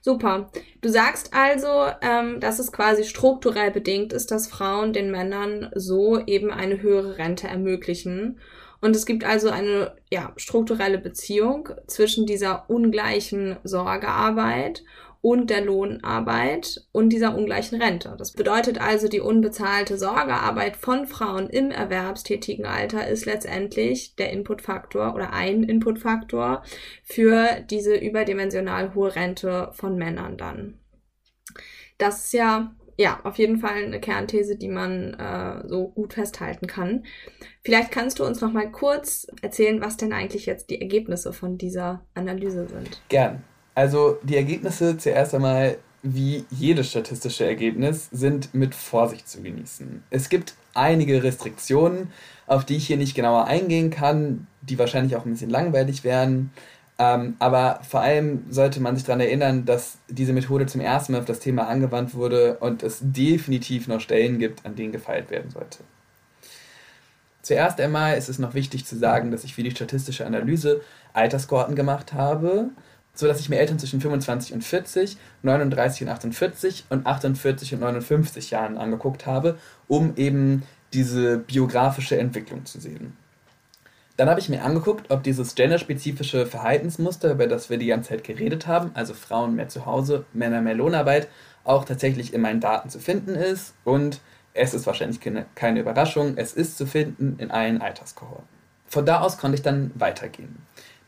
super. 0.00 0.50
Du 0.80 0.88
sagst 0.88 1.34
also, 1.34 1.86
ähm, 2.00 2.40
dass 2.40 2.58
es 2.58 2.72
quasi 2.72 3.04
strukturell 3.04 3.70
bedingt 3.70 4.12
ist, 4.12 4.30
dass 4.30 4.48
Frauen 4.48 4.94
den 4.94 5.10
Männern 5.10 5.70
so 5.74 6.18
eben 6.26 6.50
eine 6.50 6.80
höhere 6.80 7.18
Rente 7.18 7.46
ermöglichen. 7.46 8.40
Und 8.80 8.96
es 8.96 9.06
gibt 9.06 9.24
also 9.24 9.50
eine 9.50 9.94
ja, 10.10 10.32
strukturelle 10.36 10.98
Beziehung 10.98 11.68
zwischen 11.86 12.26
dieser 12.26 12.68
ungleichen 12.70 13.58
Sorgearbeit 13.62 14.82
und 15.22 15.50
der 15.50 15.64
Lohnarbeit 15.64 16.84
und 16.90 17.10
dieser 17.10 17.34
ungleichen 17.36 17.80
Rente. 17.80 18.14
Das 18.18 18.32
bedeutet 18.32 18.80
also, 18.80 19.08
die 19.08 19.20
unbezahlte 19.20 19.96
Sorgearbeit 19.96 20.76
von 20.76 21.06
Frauen 21.06 21.48
im 21.48 21.70
erwerbstätigen 21.70 22.66
Alter 22.66 23.06
ist 23.06 23.24
letztendlich 23.24 24.16
der 24.16 24.32
Inputfaktor 24.32 25.14
oder 25.14 25.32
ein 25.32 25.62
Inputfaktor 25.62 26.64
für 27.04 27.60
diese 27.70 27.94
überdimensional 27.94 28.94
hohe 28.94 29.14
Rente 29.14 29.70
von 29.72 29.96
Männern 29.96 30.36
dann. 30.36 30.80
Das 31.98 32.24
ist 32.24 32.32
ja 32.32 32.74
ja, 32.98 33.20
auf 33.24 33.38
jeden 33.38 33.58
Fall 33.58 33.84
eine 33.84 34.00
Kernthese, 34.00 34.56
die 34.56 34.68
man 34.68 35.14
äh, 35.14 35.66
so 35.66 35.88
gut 35.88 36.12
festhalten 36.12 36.66
kann. 36.66 37.04
Vielleicht 37.62 37.90
kannst 37.90 38.18
du 38.18 38.24
uns 38.24 38.40
noch 38.40 38.52
mal 38.52 38.70
kurz 38.70 39.26
erzählen, 39.40 39.80
was 39.80 39.96
denn 39.96 40.12
eigentlich 40.12 40.46
jetzt 40.46 40.68
die 40.68 40.80
Ergebnisse 40.80 41.32
von 41.32 41.56
dieser 41.56 42.04
Analyse 42.14 42.68
sind. 42.68 43.00
Gern. 43.08 43.42
Also 43.74 44.18
die 44.22 44.36
Ergebnisse 44.36 44.98
zuerst 44.98 45.34
einmal, 45.34 45.78
wie 46.02 46.44
jedes 46.50 46.90
statistische 46.90 47.46
Ergebnis, 47.46 48.08
sind 48.10 48.52
mit 48.54 48.74
Vorsicht 48.74 49.28
zu 49.28 49.42
genießen. 49.42 50.02
Es 50.10 50.28
gibt 50.28 50.54
einige 50.74 51.22
Restriktionen, 51.22 52.12
auf 52.46 52.64
die 52.64 52.76
ich 52.76 52.86
hier 52.86 52.96
nicht 52.96 53.14
genauer 53.14 53.46
eingehen 53.46 53.90
kann, 53.90 54.46
die 54.62 54.78
wahrscheinlich 54.78 55.16
auch 55.16 55.24
ein 55.24 55.32
bisschen 55.32 55.50
langweilig 55.50 56.04
wären. 56.04 56.50
Ähm, 56.98 57.36
aber 57.38 57.80
vor 57.88 58.00
allem 58.00 58.44
sollte 58.50 58.80
man 58.80 58.96
sich 58.96 59.04
daran 59.04 59.20
erinnern, 59.20 59.64
dass 59.64 59.98
diese 60.08 60.32
Methode 60.32 60.66
zum 60.66 60.80
ersten 60.80 61.12
Mal 61.12 61.20
auf 61.20 61.24
das 61.24 61.40
Thema 61.40 61.66
angewandt 61.68 62.14
wurde 62.14 62.58
und 62.58 62.82
es 62.82 62.98
definitiv 63.00 63.88
noch 63.88 64.00
Stellen 64.00 64.38
gibt, 64.38 64.66
an 64.66 64.76
denen 64.76 64.92
gefeilt 64.92 65.30
werden 65.30 65.50
sollte. 65.50 65.78
Zuerst 67.40 67.80
einmal 67.80 68.16
ist 68.16 68.28
es 68.28 68.38
noch 68.38 68.54
wichtig 68.54 68.86
zu 68.86 68.96
sagen, 68.96 69.30
dass 69.30 69.42
ich 69.42 69.54
für 69.54 69.64
die 69.64 69.72
statistische 69.72 70.26
Analyse 70.26 70.82
Alterskohorten 71.12 71.74
gemacht 71.74 72.12
habe 72.12 72.70
so 73.14 73.26
dass 73.26 73.40
ich 73.40 73.48
mir 73.48 73.58
Eltern 73.58 73.78
zwischen 73.78 74.00
25 74.00 74.54
und 74.54 74.62
40, 74.62 75.16
39 75.42 76.02
und 76.02 76.08
48 76.08 76.84
und 76.90 77.06
48 77.06 77.74
und 77.74 77.80
59 77.80 78.50
Jahren 78.50 78.78
angeguckt 78.78 79.26
habe, 79.26 79.58
um 79.88 80.14
eben 80.16 80.62
diese 80.92 81.38
biografische 81.38 82.18
Entwicklung 82.18 82.64
zu 82.64 82.80
sehen. 82.80 83.16
Dann 84.16 84.28
habe 84.28 84.40
ich 84.40 84.48
mir 84.48 84.62
angeguckt, 84.62 85.10
ob 85.10 85.22
dieses 85.22 85.54
genderspezifische 85.54 86.46
Verhaltensmuster, 86.46 87.32
über 87.32 87.46
das 87.46 87.70
wir 87.70 87.78
die 87.78 87.86
ganze 87.86 88.10
Zeit 88.10 88.24
geredet 88.24 88.66
haben, 88.66 88.90
also 88.94 89.14
Frauen 89.14 89.56
mehr 89.56 89.68
zu 89.68 89.86
Hause, 89.86 90.26
Männer 90.32 90.60
mehr 90.60 90.74
Lohnarbeit, 90.74 91.28
auch 91.64 91.84
tatsächlich 91.84 92.34
in 92.34 92.42
meinen 92.42 92.60
Daten 92.60 92.90
zu 92.90 92.98
finden 92.98 93.34
ist. 93.34 93.74
Und 93.84 94.20
es 94.52 94.74
ist 94.74 94.86
wahrscheinlich 94.86 95.20
keine, 95.20 95.46
keine 95.54 95.80
Überraschung, 95.80 96.34
es 96.36 96.52
ist 96.52 96.76
zu 96.76 96.86
finden 96.86 97.36
in 97.38 97.50
allen 97.50 97.80
Alterskohorten. 97.80 98.44
Von 98.86 99.06
da 99.06 99.20
aus 99.20 99.38
konnte 99.38 99.56
ich 99.56 99.62
dann 99.62 99.90
weitergehen. 99.94 100.56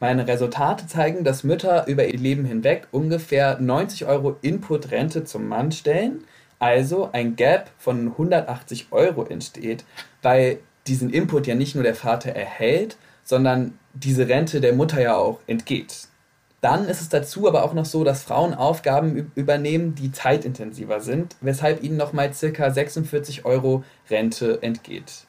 Meine 0.01 0.27
Resultate 0.27 0.87
zeigen, 0.87 1.25
dass 1.25 1.45
Mütter 1.45 1.87
über 1.87 2.05
ihr 2.05 2.19
Leben 2.19 2.45
hinweg 2.45 2.89
ungefähr 2.91 3.59
90 3.61 4.07
Euro 4.07 4.37
Input-Rente 4.43 5.25
zum 5.25 5.49
Mann 5.49 5.73
stellen, 5.73 6.25
also 6.59 7.11
ein 7.13 7.37
Gap 7.37 7.71
von 7.79 8.09
180 8.09 8.89
Euro 8.91 9.25
entsteht, 9.25 9.85
weil 10.23 10.59
diesen 10.87 11.11
Input 11.11 11.47
ja 11.47 11.55
nicht 11.55 11.75
nur 11.75 11.85
der 11.85 11.95
Vater 11.95 12.31
erhält, 12.31 12.97
sondern 13.23 13.79
diese 13.95 14.29
Rente 14.29 14.61
der 14.61 14.75
Mutter 14.75 15.01
ja 15.01 15.17
auch 15.17 15.41
entgeht. 15.47 16.09
Dann 16.61 16.89
ist 16.89 17.03
es 17.03 17.11
dazu 17.11 17.47
aber 17.47 17.63
auch 17.63 17.75
noch 17.75 17.85
so, 17.85 18.05
dass 18.05 18.23
Frauen 18.23 18.55
Aufgaben 18.55 19.31
übernehmen, 19.35 19.95
die 19.95 20.13
zeitintensiver 20.13 21.01
sind, 21.01 21.37
weshalb 21.43 21.83
ihnen 21.83 21.99
nochmal 21.99 22.31
ca. 22.31 22.71
46 22.71 23.45
Euro 23.45 23.85
Rente 24.09 24.63
entgeht. 24.63 25.27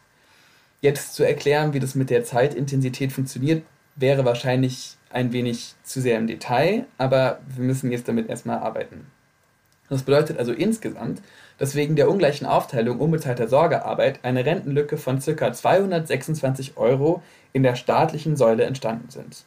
Jetzt 0.80 1.14
zu 1.16 1.24
erklären, 1.24 1.74
wie 1.74 1.80
das 1.80 1.96
mit 1.96 2.10
der 2.10 2.24
Zeitintensität 2.24 3.12
funktioniert, 3.12 3.64
wäre 3.96 4.26
wahrscheinlich 4.26 4.98
ein 5.10 5.32
wenig 5.32 5.76
zu 5.84 6.02
sehr 6.02 6.18
im 6.18 6.28
Detail, 6.28 6.86
aber 6.98 7.40
wir 7.48 7.64
müssen 7.64 7.92
jetzt 7.92 8.08
damit 8.08 8.30
erstmal 8.30 8.60
arbeiten. 8.60 9.08
Das 9.90 10.04
bedeutet 10.04 10.40
also 10.40 10.52
insgesamt, 10.52 11.22
dass 11.58 11.76
wegen 11.76 11.96
der 11.96 12.10
ungleichen 12.10 12.48
Aufteilung 12.48 13.00
unbezahlter 13.00 13.48
Sorgearbeit 13.48 14.20
eine 14.24 14.46
Rentenlücke 14.46 14.98
von 14.98 15.20
ca. 15.20 15.54
226 15.54 16.76
Euro 16.76 17.22
in 17.54 17.64
der 17.64 17.76
staatlichen 17.76 18.36
Säule 18.36 18.64
entstanden 18.64 19.10
sind. 19.10 19.46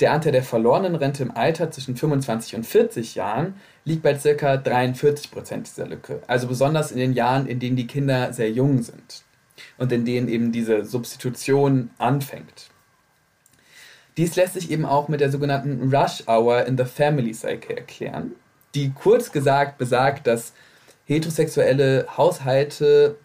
Der 0.00 0.12
Anteil 0.12 0.32
der 0.32 0.42
verlorenen 0.42 0.96
Rente 0.96 1.22
im 1.22 1.30
Alter 1.30 1.70
zwischen 1.70 1.96
25 1.96 2.56
und 2.56 2.66
40 2.66 3.14
Jahren 3.14 3.54
liegt 3.84 4.02
bei 4.02 4.14
ca. 4.14 4.56
43 4.56 5.30
Prozent 5.30 5.68
dieser 5.68 5.86
Lücke, 5.86 6.20
also 6.26 6.48
besonders 6.48 6.90
in 6.90 6.98
den 6.98 7.12
Jahren, 7.12 7.46
in 7.46 7.60
denen 7.60 7.76
die 7.76 7.86
Kinder 7.86 8.32
sehr 8.32 8.50
jung 8.50 8.82
sind 8.82 9.22
und 9.78 9.92
in 9.92 10.04
denen 10.04 10.28
eben 10.28 10.50
diese 10.50 10.84
Substitution 10.84 11.90
anfängt. 11.98 12.70
Dies 14.16 14.36
lässt 14.36 14.54
sich 14.54 14.70
eben 14.70 14.84
auch 14.84 15.08
mit 15.08 15.20
der 15.20 15.30
sogenannten 15.30 15.94
Rush 15.94 16.24
Hour 16.26 16.66
in 16.66 16.76
the 16.76 16.84
Family 16.84 17.32
Cycle 17.32 17.76
erklären, 17.76 18.32
die 18.74 18.92
kurz 18.92 19.32
gesagt 19.32 19.78
besagt, 19.78 20.26
dass 20.26 20.52
heterosexuelle 21.06 22.06
Haushalte 22.16 23.16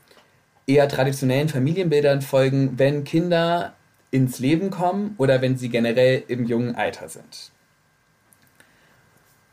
eher 0.66 0.88
traditionellen 0.88 1.50
Familienbildern 1.50 2.22
folgen, 2.22 2.78
wenn 2.78 3.04
Kinder 3.04 3.74
ins 4.12 4.40
Leben 4.40 4.70
kommen 4.70 5.16
oder 5.18 5.42
wenn 5.42 5.58
sie 5.58 5.70
generell 5.70 6.24
im 6.28 6.46
jungen 6.46 6.76
Alter 6.76 7.10
sind. 7.10 7.52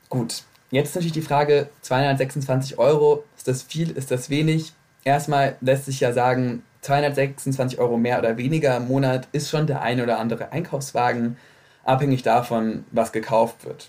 Gut, 0.09 0.45
jetzt 0.71 0.95
natürlich 0.95 1.13
die 1.13 1.23
Frage, 1.23 1.69
226 1.83 2.79
Euro, 2.79 3.25
ist 3.37 3.49
das 3.49 3.63
viel, 3.63 3.91
ist 3.91 4.11
das 4.11 4.31
wenig? 4.31 4.73
Erstmal 5.03 5.57
lässt 5.61 5.87
sich 5.87 6.01
ja 6.01 6.13
sagen, 6.13 6.63
226 6.85 7.79
Euro 7.79 7.97
mehr 7.97 8.19
oder 8.19 8.37
weniger 8.37 8.77
im 8.77 8.89
Monat 8.89 9.29
ist 9.33 9.51
schon 9.51 9.67
der 9.67 9.81
eine 9.83 10.03
oder 10.03 10.19
andere 10.19 10.53
Einkaufswagen, 10.53 11.37
abhängig 11.83 12.23
davon, 12.23 12.85
was 12.93 13.13
gekauft 13.13 13.65
wird. 13.65 13.89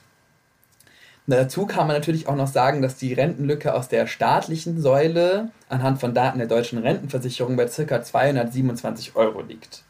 Dazu 1.27 1.65
kann 1.65 1.87
man 1.87 1.95
natürlich 1.95 2.27
auch 2.27 2.35
noch 2.35 2.47
sagen, 2.47 2.81
dass 2.81 2.97
die 2.97 3.13
Rentenlücke 3.13 3.73
aus 3.73 3.89
der 3.89 4.05
staatlichen 4.05 4.79
Säule 4.79 5.49
anhand 5.69 5.99
von 5.99 6.13
Daten 6.13 6.37
der 6.37 6.47
deutschen 6.47 6.77
Rentenversicherung 6.77 7.55
bei 7.55 7.65
ca. 7.65 8.03
227 8.03 9.15
Euro 9.15 9.41
liegt. 9.41 9.83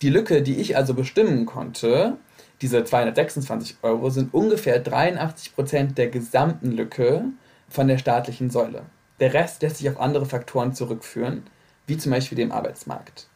Die 0.00 0.08
Lücke, 0.08 0.40
die 0.40 0.56
ich 0.56 0.76
also 0.76 0.94
bestimmen 0.94 1.44
konnte, 1.44 2.16
diese 2.62 2.82
226 2.82 3.76
Euro, 3.82 4.08
sind 4.08 4.32
ungefähr 4.32 4.80
83 4.80 5.54
Prozent 5.54 5.98
der 5.98 6.08
gesamten 6.08 6.72
Lücke 6.72 7.24
von 7.68 7.86
der 7.86 7.98
staatlichen 7.98 8.50
Säule. 8.50 8.82
Der 9.20 9.34
Rest 9.34 9.60
lässt 9.60 9.76
sich 9.76 9.90
auf 9.90 10.00
andere 10.00 10.24
Faktoren 10.24 10.72
zurückführen, 10.72 11.42
wie 11.90 11.98
zum 11.98 12.12
Beispiel 12.12 12.36
dem 12.36 12.52
Arbeitsmarkt. 12.52 13.28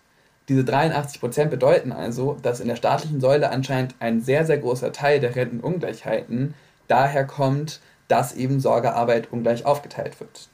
Diese 0.48 0.62
83% 0.62 1.46
bedeuten 1.46 1.92
also, 1.92 2.38
dass 2.42 2.60
in 2.60 2.68
der 2.68 2.76
staatlichen 2.76 3.20
Säule 3.20 3.50
anscheinend 3.50 3.94
ein 3.98 4.20
sehr, 4.20 4.46
sehr 4.46 4.58
großer 4.58 4.92
Teil 4.92 5.20
der 5.20 5.36
Rentenungleichheiten 5.36 6.54
daher 6.88 7.26
kommt, 7.26 7.80
dass 8.08 8.34
eben 8.34 8.60
Sorgearbeit 8.60 9.28
ungleich 9.32 9.66
aufgeteilt 9.66 10.20
wird. 10.20 10.48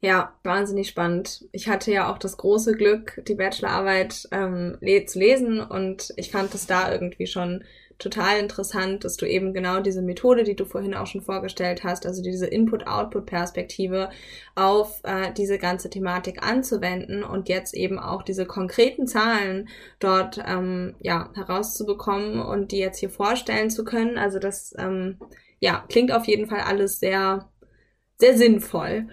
Ja, 0.00 0.32
wahnsinnig 0.44 0.88
spannend. 0.88 1.44
Ich 1.50 1.68
hatte 1.68 1.90
ja 1.90 2.10
auch 2.10 2.18
das 2.18 2.36
große 2.36 2.74
Glück, 2.74 3.20
die 3.26 3.34
Bachelorarbeit 3.34 4.28
ähm, 4.30 4.78
zu 5.06 5.18
lesen 5.18 5.60
und 5.60 6.12
ich 6.16 6.30
fand 6.30 6.54
es 6.54 6.66
da 6.66 6.92
irgendwie 6.92 7.26
schon 7.26 7.64
total 7.98 8.38
interessant, 8.38 9.04
dass 9.04 9.16
du 9.16 9.26
eben 9.26 9.52
genau 9.52 9.80
diese 9.80 10.02
Methode, 10.02 10.44
die 10.44 10.54
du 10.54 10.64
vorhin 10.64 10.94
auch 10.94 11.06
schon 11.06 11.20
vorgestellt 11.20 11.82
hast, 11.82 12.06
also 12.06 12.22
diese 12.22 12.46
Input-Output-Perspektive 12.46 14.10
auf 14.54 15.00
äh, 15.02 15.32
diese 15.32 15.58
ganze 15.58 15.90
Thematik 15.90 16.42
anzuwenden 16.42 17.24
und 17.24 17.48
jetzt 17.48 17.74
eben 17.74 17.98
auch 17.98 18.22
diese 18.22 18.46
konkreten 18.46 19.06
Zahlen 19.06 19.68
dort 19.98 20.38
ähm, 20.46 20.94
ja 21.00 21.30
herauszubekommen 21.34 22.40
und 22.40 22.70
die 22.72 22.78
jetzt 22.78 22.98
hier 22.98 23.10
vorstellen 23.10 23.70
zu 23.70 23.84
können. 23.84 24.16
Also 24.16 24.38
das 24.38 24.74
ähm, 24.78 25.18
ja 25.58 25.84
klingt 25.88 26.12
auf 26.12 26.26
jeden 26.26 26.46
Fall 26.46 26.60
alles 26.60 27.00
sehr 27.00 27.48
sehr 28.18 28.36
sinnvoll. 28.36 29.08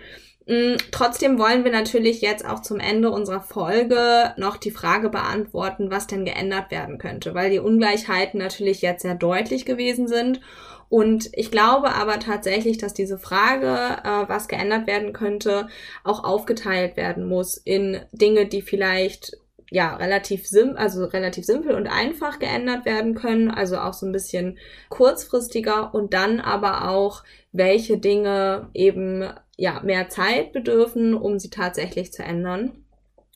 Mm, 0.48 0.76
trotzdem 0.92 1.40
wollen 1.40 1.64
wir 1.64 1.72
natürlich 1.72 2.22
jetzt 2.22 2.46
auch 2.46 2.62
zum 2.62 2.80
Ende 2.80 3.10
unserer 3.10 3.42
Folge 3.42 4.34
noch 4.38 4.58
die 4.58 4.72
Frage 4.72 5.10
beantworten, 5.10 5.90
was 5.90 6.06
denn 6.06 6.24
geändert 6.24 6.70
werden 6.70 7.00
könnte, 7.00 7.34
weil 7.34 7.50
die 7.50 7.60
Ungleichheiten 7.60 8.40
natürlich 8.40 8.82
jetzt 8.82 9.02
sehr 9.02 9.16
deutlich 9.16 9.66
gewesen 9.66 10.08
sind. 10.08 10.42
Und 10.88 11.30
ich 11.34 11.50
glaube 11.50 11.96
aber 11.96 12.20
tatsächlich, 12.20 12.78
dass 12.78 12.94
diese 12.94 13.18
Frage, 13.18 13.68
äh, 14.04 14.30
was 14.30 14.48
geändert 14.48 14.86
werden 14.86 15.14
könnte, 15.14 15.68
auch 16.04 16.24
aufgeteilt 16.24 16.96
werden 16.96 17.28
muss 17.28 17.58
in 17.58 18.02
Dinge, 18.12 18.46
die 18.46 18.62
vielleicht 18.62 19.38
ja 19.72 19.96
relativ 19.96 20.48
sim 20.48 20.76
also 20.78 21.06
relativ 21.06 21.44
simpel 21.44 21.74
und 21.74 21.88
einfach 21.88 22.38
geändert 22.38 22.86
werden 22.86 23.16
können, 23.16 23.50
also 23.50 23.78
auch 23.78 23.94
so 23.94 24.06
ein 24.06 24.12
bisschen 24.12 24.60
kurzfristiger 24.90 25.94
und 25.94 26.14
dann 26.14 26.40
aber 26.40 26.90
auch 26.90 27.24
welche 27.52 27.98
Dinge 27.98 28.70
eben 28.76 29.28
ja, 29.58 29.82
mehr 29.82 30.10
Zeit 30.10 30.54
bedürfen, 30.54 31.14
um 31.14 31.40
sie 31.40 31.50
tatsächlich 31.50 32.12
zu 32.12 32.24
ändern. 32.24 32.86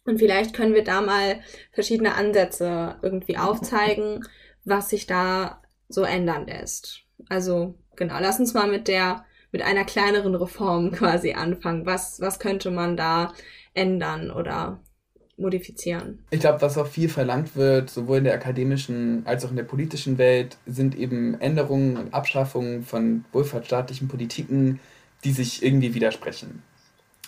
Und 0.06 0.20
vielleicht 0.20 0.54
können 0.54 0.74
wir 0.74 0.84
da 0.84 1.02
mal 1.02 1.40
verschiedene 1.72 2.16
Ansätze 2.16 2.96
irgendwie 3.02 3.38
aufzeigen, 3.38 4.26
was 4.66 4.90
sich 4.90 5.08
da 5.08 5.62
so 5.88 6.04
ändern 6.04 6.48
lässt. 6.48 7.04
Also 7.30 7.76
genau, 7.96 8.18
lass 8.20 8.40
uns 8.40 8.54
mal 8.54 8.70
mit 8.70 8.88
der 8.88 9.26
mit 9.52 9.62
einer 9.64 9.86
kleineren 9.86 10.36
Reform 10.36 10.92
quasi 10.94 11.34
anfangen. 11.34 11.86
Was 11.86 12.20
was 12.22 12.40
könnte 12.40 12.72
man 12.72 12.98
da 12.98 13.34
ändern 13.74 14.32
oder 14.32 14.82
modifizieren. 15.40 16.20
Ich 16.32 16.42
glaube, 16.42 16.62
was 16.62 16.78
auch 16.78 16.88
viel 16.88 17.10
verlangt 17.10 17.56
wird, 17.56 17.90
sowohl 17.90 18.18
in 18.18 18.24
der 18.26 18.34
akademischen 18.34 19.26
als 19.26 19.46
auch 19.46 19.50
in 19.50 19.56
der 19.56 19.64
politischen 19.64 20.18
Welt, 20.18 20.58
sind 20.66 20.98
eben 20.98 21.40
Änderungen 21.40 21.98
und 21.98 22.14
Abschaffungen 22.14 22.84
von 22.84 23.26
wohlfahrtsstaatlichen 23.32 24.08
Politiken, 24.08 24.80
die 25.24 25.32
sich 25.32 25.64
irgendwie 25.64 25.94
widersprechen. 25.94 26.64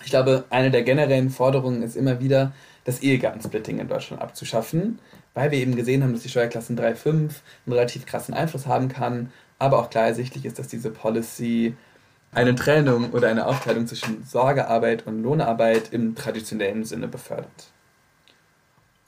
Ich 0.04 0.10
glaube, 0.10 0.46
eine 0.50 0.72
der 0.72 0.84
generellen 0.84 1.30
Forderungen 1.30 1.84
ist 1.84 1.96
immer 1.96 2.20
wieder, 2.20 2.54
das 2.84 3.02
Ehegattensplitting 3.02 3.80
in 3.80 3.88
Deutschland 3.88 4.22
abzuschaffen, 4.22 5.00
weil 5.34 5.52
wir 5.52 5.60
eben 5.60 5.76
gesehen 5.76 6.04
haben, 6.04 6.14
dass 6.14 6.24
die 6.24 6.30
Steuerklassen 6.30 6.78
3,5 6.78 7.10
einen 7.10 7.32
relativ 7.68 8.06
krassen 8.06 8.34
Einfluss 8.34 8.66
haben 8.66 8.90
kann, 8.90 9.32
aber 9.60 9.80
auch 9.80 9.90
klar 9.90 10.08
ersichtlich 10.08 10.46
ist, 10.46 10.58
dass 10.58 10.68
diese 10.68 10.90
Policy 10.90 11.76
eine 12.32 12.56
Trennung 12.56 13.12
oder 13.12 13.28
eine 13.28 13.46
Aufteilung 13.46 13.86
zwischen 13.88 14.24
Sorgearbeit 14.24 15.06
und 15.06 15.22
Lohnarbeit 15.22 15.92
im 15.92 16.16
traditionellen 16.16 16.86
Sinne 16.86 17.08
befördert. 17.08 17.72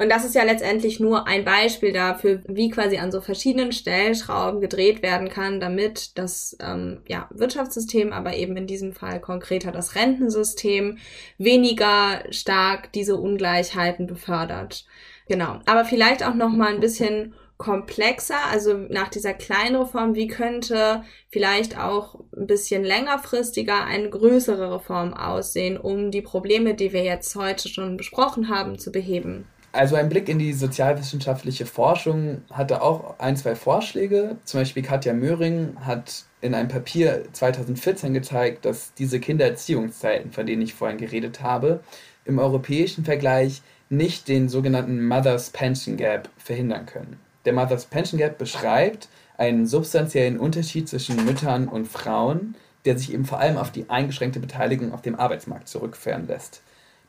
Und 0.04 0.10
das 0.10 0.26
ist 0.26 0.36
ja 0.36 0.43
letztendlich 0.43 0.99
nur 0.99 1.28
ein 1.28 1.45
Beispiel 1.45 1.93
dafür, 1.93 2.41
wie 2.45 2.70
quasi 2.70 2.97
an 2.97 3.10
so 3.10 3.22
verschiedenen 3.22 3.72
Stellschrauben 3.72 4.60
gedreht 4.60 5.01
werden 5.01 5.30
kann, 5.30 5.62
damit 5.62 6.18
das 6.18 6.58
ähm, 6.60 6.99
ja, 7.08 7.30
Wirtschaftssystem, 7.32 8.12
aber 8.12 8.36
eben 8.36 8.58
in 8.58 8.68
diesem 8.68 8.91
Fall 8.91 9.22
konkreter 9.22 9.72
das 9.72 9.95
Rentensystem, 9.95 10.97
weniger 11.38 12.22
stark 12.32 12.91
diese 12.91 13.16
Ungleichheiten 13.16 14.06
befördert. 14.06 14.86
Genau. 15.30 15.62
Aber 15.68 15.86
vielleicht 15.86 16.22
auch 16.28 16.36
noch 16.36 16.51
mal 16.51 16.74
ein 16.74 16.82
bisschen 16.82 17.34
komplexer, 17.56 18.49
also 18.51 18.74
nach 18.74 19.08
dieser 19.08 19.34
kleinen 19.34 19.78
Reform, 19.78 20.16
wie 20.16 20.28
könnte 20.28 21.06
vielleicht 21.30 21.80
auch 21.80 22.20
ein 22.36 22.45
bisschen 22.45 22.84
längerfristiger 22.84 23.86
eine 23.86 24.10
größere 24.10 24.76
Reform 24.76 25.14
aussehen, 25.14 25.78
um 25.78 26.12
die 26.12 26.22
Probleme, 26.22 26.74
die 26.74 26.91
wir 26.91 27.06
jetzt 27.06 27.38
heute 27.38 27.70
schon 27.70 27.95
besprochen 27.95 28.49
haben, 28.49 28.78
zu 28.78 28.91
beheben? 28.91 29.47
Also 29.74 29.95
ein 29.95 30.07
Blick 30.07 30.30
in 30.30 30.38
die 30.38 30.53
sozialwissenschaftliche 30.53 31.65
Forschung 31.65 32.43
hatte 32.51 32.84
auch 32.84 33.19
ein, 33.19 33.36
zwei 33.36 33.55
Vorschläge. 33.55 34.38
Zum 34.45 34.59
Beispiel 34.59 34.84
Katja 34.84 35.13
Möhring 35.13 35.76
hat 35.80 36.26
in 36.41 36.53
einem 36.53 36.67
Papier 36.67 37.24
2014 37.34 38.13
gezeigt, 38.13 38.65
dass 38.65 38.93
diese 38.93 39.19
Kindererziehungszeiten, 39.19 40.32
von 40.32 40.45
denen 40.45 40.61
ich 40.61 40.76
vorhin 40.76 40.99
geredet 40.99 41.41
habe, 41.41 41.80
im 42.24 42.38
europäischen 42.38 43.03
Vergleich 43.03 43.63
nicht 43.89 44.28
den 44.28 44.47
sogenannten 44.47 45.07
Mother's 45.07 45.49
Pension 45.49 45.97
Gap 45.97 46.30
verhindern 46.38 46.86
können. 46.86 47.19
Der 47.45 47.53
Mother's 47.53 47.86
Pension 47.86 48.19
Gap 48.19 48.38
beschreibt 48.38 49.09
einen 49.38 49.65
substanziellen 49.65 50.39
Unterschied 50.39 50.88
zwischen 50.88 51.26
Müttern 51.26 51.67
und 51.67 51.88
Frauen, 51.88 52.53
der 52.86 52.95
sich 52.99 53.11
eben 53.11 53.26
vor 53.26 53.39
allem 53.39 53.57
auf 53.57 53.71
die 53.71 53.89
eingeschränkte 53.89 54.39
Beteiligung 54.39 54.93
auf 54.93 55.01
dem 55.01 55.15
Arbeitsmarkt 55.15 55.67
zurückführen 55.67 56.28
lässt. 56.28 56.61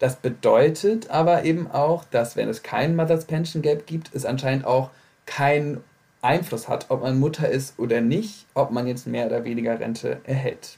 Das 0.04 0.16
bedeutet 0.16 1.08
aber 1.08 1.44
eben 1.44 1.70
auch, 1.70 2.04
dass 2.04 2.36
wenn 2.36 2.50
es 2.50 2.62
kein 2.62 2.94
Mother's 2.94 3.24
Pension 3.24 3.62
Gap 3.62 3.86
gibt, 3.86 4.14
es 4.14 4.26
anscheinend 4.26 4.66
auch 4.66 4.90
keinen 5.24 5.82
Einfluss 6.20 6.68
hat, 6.68 6.90
ob 6.90 7.00
man 7.00 7.18
Mutter 7.18 7.48
ist 7.48 7.78
oder 7.78 8.02
nicht, 8.02 8.44
ob 8.52 8.70
man 8.70 8.86
jetzt 8.86 9.06
mehr 9.06 9.24
oder 9.24 9.44
weniger 9.44 9.80
Rente 9.80 10.20
erhält. 10.24 10.76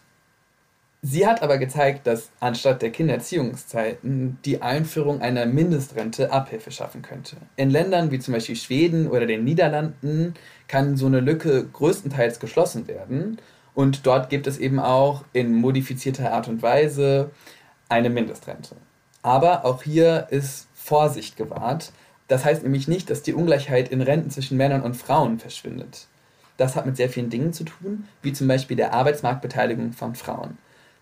Sie 1.03 1.27
hat 1.27 1.43
aber 1.43 1.59
gezeigt, 1.59 2.07
dass 2.07 2.31
anstatt 2.39 2.83
der 2.83 2.91
Kindererziehungszeiten 2.91 4.39
die 4.45 4.63
Einführung 4.63 5.21
einer 5.21 5.45
Mindestrente 5.45 6.31
Abhilfe 6.31 6.71
schaffen 6.71 7.03
könnte. 7.03 7.35
In 7.57 7.71
Ländern 7.71 8.13
wie 8.13 8.21
zum 8.21 8.33
Beispiel 8.33 8.55
Schweden 8.55 9.09
oder 9.09 9.27
den 9.27 9.43
Niederlanden 9.43 10.35
kann 10.69 10.97
so 10.97 11.07
eine 11.07 11.19
Lücke 11.19 11.67
größtenteils 11.67 12.39
geschlossen 12.39 12.87
werden. 12.87 13.39
Und 13.75 14.07
dort 14.07 14.31
gibt 14.31 14.47
es 14.47 14.59
eben 14.59 14.79
auch 14.79 15.25
in 15.33 15.53
modifizierter 15.53 16.33
Art 16.33 16.47
und 16.47 16.63
Weise 16.63 17.33
eine 17.89 18.09
Mindestrente. 18.09 18.77
Aber 19.27 19.65
auch 19.65 19.83
hier 19.83 20.29
ist 20.31 20.69
Vorsicht 20.73 21.37
gewahrt. 21.37 21.91
Das 22.29 22.45
heißt 22.45 22.63
nämlich 22.63 22.87
nicht, 22.87 23.11
dass 23.11 23.23
die 23.23 23.35
Ungleichheit 23.35 23.89
in 23.89 24.01
Renten 24.01 24.31
zwischen 24.31 24.57
Männern 24.57 24.83
und 24.83 24.97
Frauen 24.97 25.41
verschwindet. 25.41 26.07
Das 26.59 26.77
hat 26.77 26.87
mit 26.87 26.97
sehr 26.97 27.11
vielen 27.11 27.29
Dingen 27.29 27.53
zu 27.53 27.65
tun, 27.65 28.07
wie 28.23 28.33
zum 28.33 28.47
Beispiel 28.47 28.77
der 28.77 28.95
Arbeitsmarktbeteiligung 28.95 29.93
von 29.95 30.15
Frauen. 30.15 30.59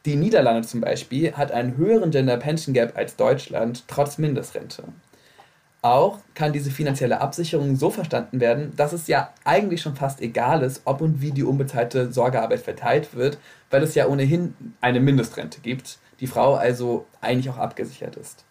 Die 0.07 0.17
Niederlande 0.17 0.67
zum 0.67 0.81
Beispiel 0.81 1.35
hat 1.35 1.53
einen 1.53 1.77
höheren 1.77 2.13
Gender 2.13 2.39
Pension 2.39 2.73
Gap 2.73 2.97
als 2.97 3.17
Deutschland 3.17 3.85
trotz 3.89 4.17
Mindestrente. 4.17 4.85
Auch 5.83 6.21
kann 6.35 6.55
diese 6.55 6.71
finanzielle 6.71 7.21
Absicherung 7.21 7.77
so 7.77 7.91
verstanden 7.91 8.41
werden, 8.41 8.73
dass 8.75 8.95
es 8.95 9.07
ja 9.07 9.35
eigentlich 9.45 9.83
schon 9.83 9.97
fast 9.97 10.23
egal 10.23 10.63
ist, 10.63 10.81
ob 10.87 11.03
und 11.03 11.21
wie 11.21 11.33
die 11.33 11.45
unbezahlte 11.45 12.11
Sorgearbeit 12.11 12.61
verteilt 12.61 13.15
wird, 13.15 13.37
weil 13.69 13.83
es 13.83 13.95
ja 13.95 14.07
ohnehin 14.07 14.55
eine 14.81 15.01
Mindestrente 15.01 15.61
gibt, 15.61 15.99
die 16.21 16.27
Frau 16.27 16.55
also 16.55 17.07
eigentlich 17.21 17.51
auch 17.51 17.59
abgesichert 17.59 18.17
ist. 18.17 18.45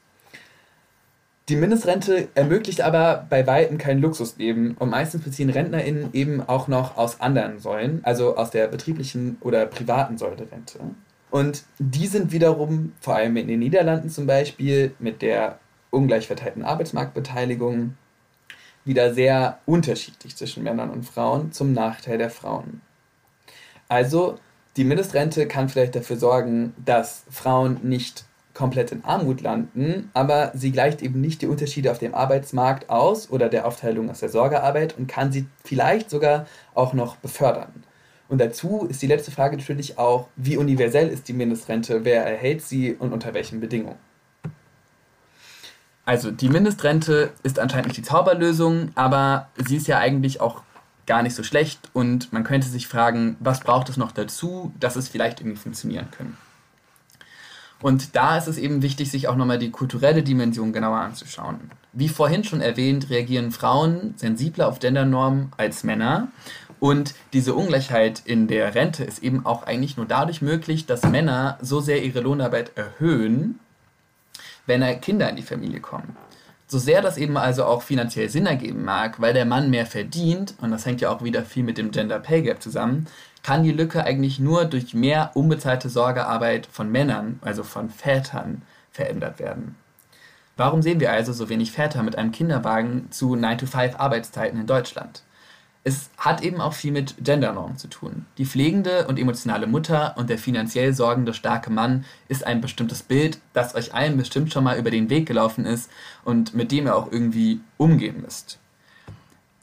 Die 1.50 1.58
Mindestrente 1.58 2.30
ermöglicht 2.36 2.80
aber 2.80 3.28
bei 3.30 3.46
weitem 3.46 3.78
kein 3.78 4.00
Luxusleben 4.00 4.76
und 4.78 4.90
meistens 4.90 5.24
beziehen 5.24 5.50
RentnerInnen 5.50 6.14
eben 6.14 6.42
auch 6.42 6.70
noch 6.70 6.96
aus 6.96 7.20
anderen 7.20 7.60
Säulen, 7.60 8.00
also 8.04 8.38
aus 8.38 8.50
der 8.50 8.68
betrieblichen 8.68 9.38
oder 9.42 9.66
privaten 9.66 10.18
Säule 10.18 10.48
Rente. 10.50 10.80
Und 11.32 11.64
die 11.80 12.08
sind 12.08 12.32
wiederum, 12.32 12.94
vor 13.02 13.16
allem 13.16 13.36
in 13.36 13.50
den 13.50 13.60
Niederlanden 13.60 14.10
zum 14.10 14.26
Beispiel, 14.26 14.94
mit 15.00 15.22
der 15.22 15.60
ungleich 15.90 16.28
verteilten 16.28 16.64
Arbeitsmarktbeteiligung 16.64 17.98
wieder 18.86 19.14
sehr 19.14 19.60
unterschiedlich 19.66 20.36
zwischen 20.36 20.64
Männern 20.64 20.92
und 20.92 21.04
Frauen 21.04 21.52
zum 21.52 21.74
Nachteil 21.74 22.18
der 22.18 22.30
Frauen. 22.30 22.82
Also 23.90 24.40
die 24.78 24.84
Mindestrente 24.84 25.48
kann 25.48 25.70
vielleicht 25.70 25.96
dafür 25.96 26.18
sorgen, 26.18 26.74
dass 26.84 27.24
Frauen 27.30 27.80
nicht 27.84 28.26
komplett 28.54 28.92
in 28.92 29.04
Armut 29.04 29.42
landen, 29.42 30.12
aber 30.14 30.52
sie 30.54 30.72
gleicht 30.72 31.02
eben 31.02 31.22
nicht 31.22 31.42
die 31.42 31.48
Unterschiede 31.48 31.92
auf 31.92 31.98
dem 31.98 32.14
Arbeitsmarkt 32.14 32.90
aus 32.90 33.30
oder 33.30 33.50
der 33.50 33.66
Aufteilung 33.66 34.10
aus 34.10 34.20
der 34.20 34.30
Sorgearbeit 34.30 34.98
und 34.98 35.08
kann 35.08 35.32
sie 35.32 35.48
vielleicht 35.64 36.10
sogar 36.10 36.46
auch 36.76 36.94
noch 36.94 37.16
befördern. 37.18 37.84
Und 38.30 38.40
dazu 38.40 38.88
ist 38.90 39.02
die 39.02 39.08
letzte 39.08 39.32
Frage 39.32 39.58
natürlich 39.58 39.98
auch, 39.98 40.28
wie 40.36 40.58
universell 40.58 41.10
ist 41.10 41.28
die 41.28 41.34
Mindestrente, 41.34 42.06
wer 42.06 42.26
erhält 42.26 42.62
sie 42.62 42.94
und 42.94 43.12
unter 43.12 43.34
welchen 43.34 43.60
Bedingungen? 43.60 43.98
Also 46.06 46.32
die 46.32 46.50
Mindestrente 46.50 47.32
ist 47.44 47.60
anscheinend 47.60 47.88
nicht 47.88 47.98
die 47.98 48.04
Zauberlösung, 48.04 48.90
aber 48.96 49.50
sie 49.56 49.78
ist 49.78 49.88
ja 49.88 50.00
eigentlich 50.00 50.42
auch 50.42 50.62
gar 51.06 51.24
nicht 51.24 51.36
so 51.36 51.44
schlecht 51.44 51.90
und 51.94 52.32
man 52.32 52.44
könnte 52.44 52.68
sich 52.68 52.88
fragen, 52.88 53.36
was 53.40 53.60
braucht 53.60 53.90
es 53.90 53.98
noch 53.98 54.12
dazu, 54.12 54.74
dass 54.80 54.96
es 54.96 55.10
vielleicht 55.10 55.42
irgendwie 55.42 55.58
funktionieren 55.58 56.10
können. 56.12 56.38
Und 57.82 58.16
da 58.16 58.38
ist 58.38 58.48
es 58.48 58.58
eben 58.58 58.82
wichtig, 58.82 59.12
sich 59.12 59.28
auch 59.28 59.36
nochmal 59.36 59.60
die 59.60 59.70
kulturelle 59.70 60.24
Dimension 60.24 60.72
genauer 60.72 61.00
anzuschauen. 61.00 61.70
Wie 61.92 62.08
vorhin 62.08 62.46
schon 62.46 62.62
erwähnt, 62.62 63.10
reagieren 63.10 63.52
Frauen 63.52 64.14
sensibler 64.16 64.70
auf 64.70 64.80
Gendernormen 64.80 65.52
als 65.58 65.84
Männer. 65.84 66.30
Und 66.80 67.14
diese 67.34 67.54
Ungleichheit 67.54 68.22
in 68.24 68.48
der 68.48 68.74
Rente 68.74 69.04
ist 69.04 69.22
eben 69.22 69.46
auch 69.46 69.64
eigentlich 69.64 69.98
nur 69.98 70.06
dadurch 70.06 70.42
möglich, 70.42 70.86
dass 70.86 71.04
Männer 71.04 71.58
so 71.62 71.82
sehr 71.82 72.04
ihre 72.04 72.22
Lohnarbeit 72.22 72.72
erhöhen, 72.78 73.60
wenn 74.66 74.82
Kinder 75.02 75.30
in 75.30 75.36
die 75.36 75.42
Familie 75.42 75.82
kommen. 75.82 76.16
So 76.68 76.80
sehr 76.80 77.02
das 77.02 77.18
eben 77.18 77.38
also 77.38 77.66
auch 77.66 77.82
finanziell 77.82 78.30
Sinn 78.30 78.46
ergeben 78.46 78.84
mag, 78.84 79.22
weil 79.22 79.34
der 79.34 79.46
Mann 79.46 79.70
mehr 79.70 79.86
verdient, 79.86 80.56
und 80.62 80.72
das 80.72 80.86
hängt 80.86 81.02
ja 81.02 81.10
auch 81.10 81.24
wieder 81.24 81.44
viel 81.44 81.64
mit 81.64 81.78
dem 81.78 81.92
Gender 81.92 82.20
Pay 82.20 82.42
Gap 82.44 82.64
zusammen, 82.64 83.08
kann 83.44 83.64
die 83.64 83.72
Lücke 83.72 84.04
eigentlich 84.04 84.40
nur 84.40 84.66
durch 84.66 84.94
mehr 84.94 85.32
unbezahlte 85.34 85.90
Sorgearbeit 85.90 86.66
von 86.72 86.92
Männern, 86.92 87.40
also 87.42 87.64
von 87.64 87.90
Vätern, 87.90 88.62
verändert 88.92 89.40
werden. 89.40 89.76
Warum 90.56 90.82
sehen 90.82 91.00
wir 91.00 91.12
also 91.12 91.34
so 91.34 91.50
wenig 91.50 91.72
Väter 91.72 92.04
mit 92.04 92.16
einem 92.16 92.32
Kinderwagen 92.32 93.12
zu 93.12 93.34
9-to-5 93.34 93.98
Arbeitszeiten 93.98 94.60
in 94.60 94.68
Deutschland? 94.68 95.24
Es 95.84 96.10
hat 96.18 96.42
eben 96.44 96.62
auch 96.62 96.74
viel 96.74 96.92
mit 96.92 97.16
Gendernormen 97.24 97.78
zu 97.78 97.88
tun. 97.88 98.26
Die 98.38 98.46
pflegende 98.46 99.06
und 99.08 99.20
emotionale 99.20 99.68
Mutter 99.68 100.16
und 100.18 100.30
der 100.30 100.38
finanziell 100.38 100.94
sorgende 100.94 101.34
starke 101.34 101.70
Mann 101.70 102.06
ist 102.30 102.46
ein 102.46 102.62
bestimmtes 102.62 103.04
Bild, 103.04 103.40
das 103.52 103.76
euch 103.76 103.94
allen 103.94 104.18
bestimmt 104.18 104.54
schon 104.54 104.64
mal 104.64 104.78
über 104.78 104.92
den 104.92 105.10
Weg 105.10 105.26
gelaufen 105.28 105.66
ist 105.66 105.90
und 106.24 106.54
mit 106.54 106.72
dem 106.72 106.86
ihr 106.86 106.96
auch 106.96 107.12
irgendwie 107.12 107.60
umgehen 107.78 108.22
müsst. 108.22 108.60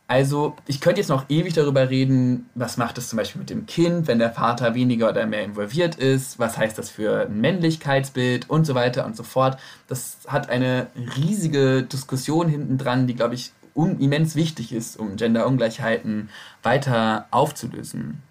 Also, 0.08 0.56
ich 0.66 0.80
könnte 0.80 1.00
jetzt 1.00 1.08
noch 1.08 1.26
ewig 1.30 1.54
darüber 1.54 1.88
reden, 1.88 2.50
was 2.56 2.76
macht 2.76 2.98
es 2.98 3.08
zum 3.08 3.16
Beispiel 3.16 3.38
mit 3.38 3.48
dem 3.48 3.66
Kind, 3.66 4.08
wenn 4.08 4.18
der 4.18 4.32
Vater 4.32 4.74
weniger 4.74 5.08
oder 5.08 5.24
mehr 5.24 5.44
involviert 5.44 5.94
ist, 5.94 6.40
was 6.40 6.58
heißt 6.58 6.76
das 6.76 6.90
für 6.90 7.28
ein 7.28 7.40
Männlichkeitsbild 7.40 8.50
und 8.50 8.66
so 8.66 8.74
weiter 8.74 9.06
und 9.06 9.16
so 9.16 9.22
fort. 9.22 9.56
Das 9.86 10.18
hat 10.26 10.50
eine 10.50 10.88
riesige 11.16 11.84
Diskussion 11.84 12.48
hinten 12.48 12.76
dran, 12.76 13.06
die, 13.06 13.14
glaube 13.14 13.36
ich, 13.36 13.52
immens 13.74 14.34
wichtig 14.34 14.72
ist, 14.72 14.98
um 14.98 15.16
Genderungleichheiten 15.16 16.28
weiter 16.62 17.26
aufzulösen. 17.30 18.22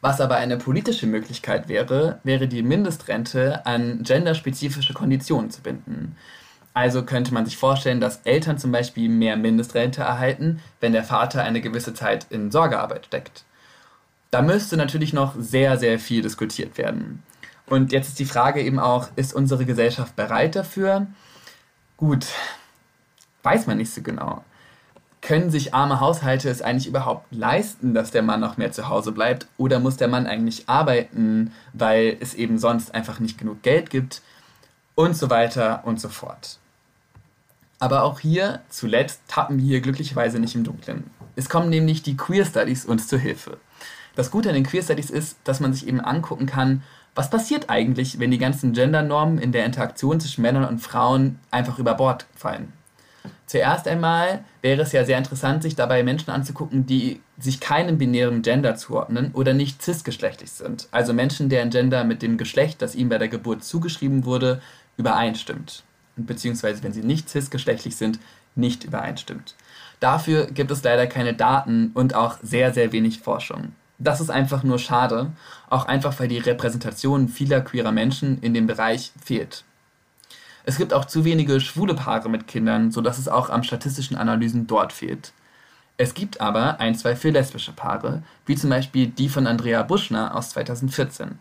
Was 0.00 0.20
aber 0.20 0.36
eine 0.36 0.58
politische 0.58 1.06
Möglichkeit 1.06 1.68
wäre, 1.68 2.20
wäre 2.24 2.46
die 2.46 2.62
Mindestrente 2.62 3.64
an 3.64 4.02
genderspezifische 4.02 4.92
Konditionen 4.92 5.50
zu 5.50 5.62
binden. 5.62 6.16
Also 6.74 7.04
könnte 7.04 7.32
man 7.32 7.46
sich 7.46 7.56
vorstellen, 7.56 8.00
dass 8.00 8.20
Eltern 8.24 8.58
zum 8.58 8.72
Beispiel 8.72 9.08
mehr 9.08 9.36
Mindestrente 9.36 10.02
erhalten, 10.02 10.60
wenn 10.80 10.92
der 10.92 11.04
Vater 11.04 11.42
eine 11.42 11.60
gewisse 11.60 11.94
Zeit 11.94 12.26
in 12.30 12.50
Sorgearbeit 12.50 13.06
steckt. 13.06 13.44
Da 14.30 14.42
müsste 14.42 14.76
natürlich 14.76 15.12
noch 15.12 15.34
sehr, 15.38 15.78
sehr 15.78 15.98
viel 15.98 16.20
diskutiert 16.20 16.76
werden. 16.76 17.22
Und 17.66 17.92
jetzt 17.92 18.08
ist 18.08 18.18
die 18.18 18.24
Frage 18.24 18.60
eben 18.60 18.80
auch, 18.80 19.08
ist 19.16 19.32
unsere 19.32 19.64
Gesellschaft 19.64 20.16
bereit 20.16 20.56
dafür? 20.56 21.06
Gut, 21.96 22.26
weiß 23.44 23.66
man 23.66 23.78
nicht 23.78 23.92
so 23.92 24.02
genau. 24.02 24.42
Können 25.20 25.50
sich 25.50 25.72
arme 25.72 26.00
Haushalte 26.00 26.50
es 26.50 26.60
eigentlich 26.60 26.86
überhaupt 26.86 27.26
leisten, 27.30 27.94
dass 27.94 28.10
der 28.10 28.22
Mann 28.22 28.40
noch 28.40 28.56
mehr 28.56 28.72
zu 28.72 28.88
Hause 28.88 29.12
bleibt? 29.12 29.46
Oder 29.56 29.80
muss 29.80 29.96
der 29.96 30.08
Mann 30.08 30.26
eigentlich 30.26 30.68
arbeiten, 30.68 31.52
weil 31.72 32.16
es 32.20 32.34
eben 32.34 32.58
sonst 32.58 32.94
einfach 32.94 33.20
nicht 33.20 33.38
genug 33.38 33.62
Geld 33.62 33.88
gibt? 33.88 34.20
Und 34.96 35.16
so 35.16 35.30
weiter 35.30 35.82
und 35.84 36.00
so 36.00 36.08
fort. 36.08 36.58
Aber 37.80 38.02
auch 38.02 38.20
hier, 38.20 38.60
zuletzt, 38.68 39.22
tappen 39.26 39.58
wir 39.58 39.64
hier 39.64 39.80
glücklicherweise 39.80 40.38
nicht 40.38 40.54
im 40.54 40.64
Dunkeln. 40.64 41.10
Es 41.36 41.48
kommen 41.48 41.70
nämlich 41.70 42.02
die 42.02 42.16
Queer 42.16 42.44
Studies 42.44 42.84
uns 42.84 43.08
zur 43.08 43.18
Hilfe. 43.18 43.58
Das 44.14 44.30
Gute 44.30 44.50
an 44.50 44.54
den 44.54 44.64
Queer 44.64 44.82
Studies 44.82 45.10
ist, 45.10 45.38
dass 45.44 45.58
man 45.60 45.72
sich 45.72 45.88
eben 45.88 46.00
angucken 46.00 46.46
kann, 46.46 46.82
was 47.14 47.30
passiert 47.30 47.70
eigentlich, 47.70 48.18
wenn 48.18 48.30
die 48.30 48.38
ganzen 48.38 48.72
Gendernormen 48.72 49.38
in 49.38 49.52
der 49.52 49.64
Interaktion 49.64 50.20
zwischen 50.20 50.42
Männern 50.42 50.64
und 50.64 50.80
Frauen 50.80 51.38
einfach 51.50 51.78
über 51.78 51.94
Bord 51.94 52.26
fallen. 52.34 52.72
Zuerst 53.46 53.86
einmal 53.86 54.44
wäre 54.62 54.82
es 54.82 54.92
ja 54.92 55.04
sehr 55.04 55.18
interessant, 55.18 55.62
sich 55.62 55.76
dabei 55.76 56.02
Menschen 56.02 56.30
anzugucken, 56.30 56.86
die 56.86 57.20
sich 57.38 57.60
keinem 57.60 57.98
binären 57.98 58.42
Gender 58.42 58.74
zuordnen 58.76 59.30
oder 59.32 59.54
nicht 59.54 59.82
cisgeschlechtlich 59.82 60.50
sind. 60.50 60.88
Also 60.90 61.12
Menschen, 61.12 61.48
deren 61.48 61.70
Gender 61.70 62.04
mit 62.04 62.22
dem 62.22 62.36
Geschlecht, 62.36 62.82
das 62.82 62.94
ihnen 62.94 63.10
bei 63.10 63.18
der 63.18 63.28
Geburt 63.28 63.64
zugeschrieben 63.64 64.24
wurde, 64.24 64.60
übereinstimmt. 64.96 65.84
Beziehungsweise, 66.16 66.82
wenn 66.82 66.92
sie 66.92 67.02
nicht 67.02 67.28
cisgeschlechtlich 67.28 67.96
sind, 67.96 68.18
nicht 68.54 68.84
übereinstimmt. 68.84 69.54
Dafür 70.00 70.46
gibt 70.46 70.70
es 70.70 70.82
leider 70.82 71.06
keine 71.06 71.34
Daten 71.34 71.90
und 71.94 72.14
auch 72.14 72.38
sehr, 72.42 72.72
sehr 72.72 72.92
wenig 72.92 73.20
Forschung. 73.20 73.72
Das 73.98 74.20
ist 74.20 74.30
einfach 74.30 74.64
nur 74.64 74.78
schade, 74.78 75.32
auch 75.70 75.86
einfach 75.86 76.18
weil 76.18 76.28
die 76.28 76.38
Repräsentation 76.38 77.28
vieler 77.28 77.60
queerer 77.60 77.92
Menschen 77.92 78.38
in 78.40 78.54
dem 78.54 78.66
Bereich 78.66 79.12
fehlt. 79.24 79.64
Es 80.64 80.78
gibt 80.78 80.94
auch 80.94 81.04
zu 81.04 81.24
wenige 81.24 81.60
schwule 81.60 81.94
Paare 81.94 82.28
mit 82.28 82.48
Kindern, 82.48 82.90
sodass 82.90 83.18
es 83.18 83.28
auch 83.28 83.50
am 83.50 83.62
statistischen 83.62 84.16
Analysen 84.16 84.66
dort 84.66 84.92
fehlt. 84.92 85.32
Es 85.96 86.14
gibt 86.14 86.40
aber 86.40 86.80
ein, 86.80 86.94
zwei 86.94 87.14
für 87.14 87.30
lesbische 87.30 87.72
Paare, 87.72 88.22
wie 88.46 88.56
zum 88.56 88.70
Beispiel 88.70 89.06
die 89.06 89.28
von 89.28 89.46
Andrea 89.46 89.82
Buschner 89.82 90.34
aus 90.34 90.50
2014. 90.50 91.38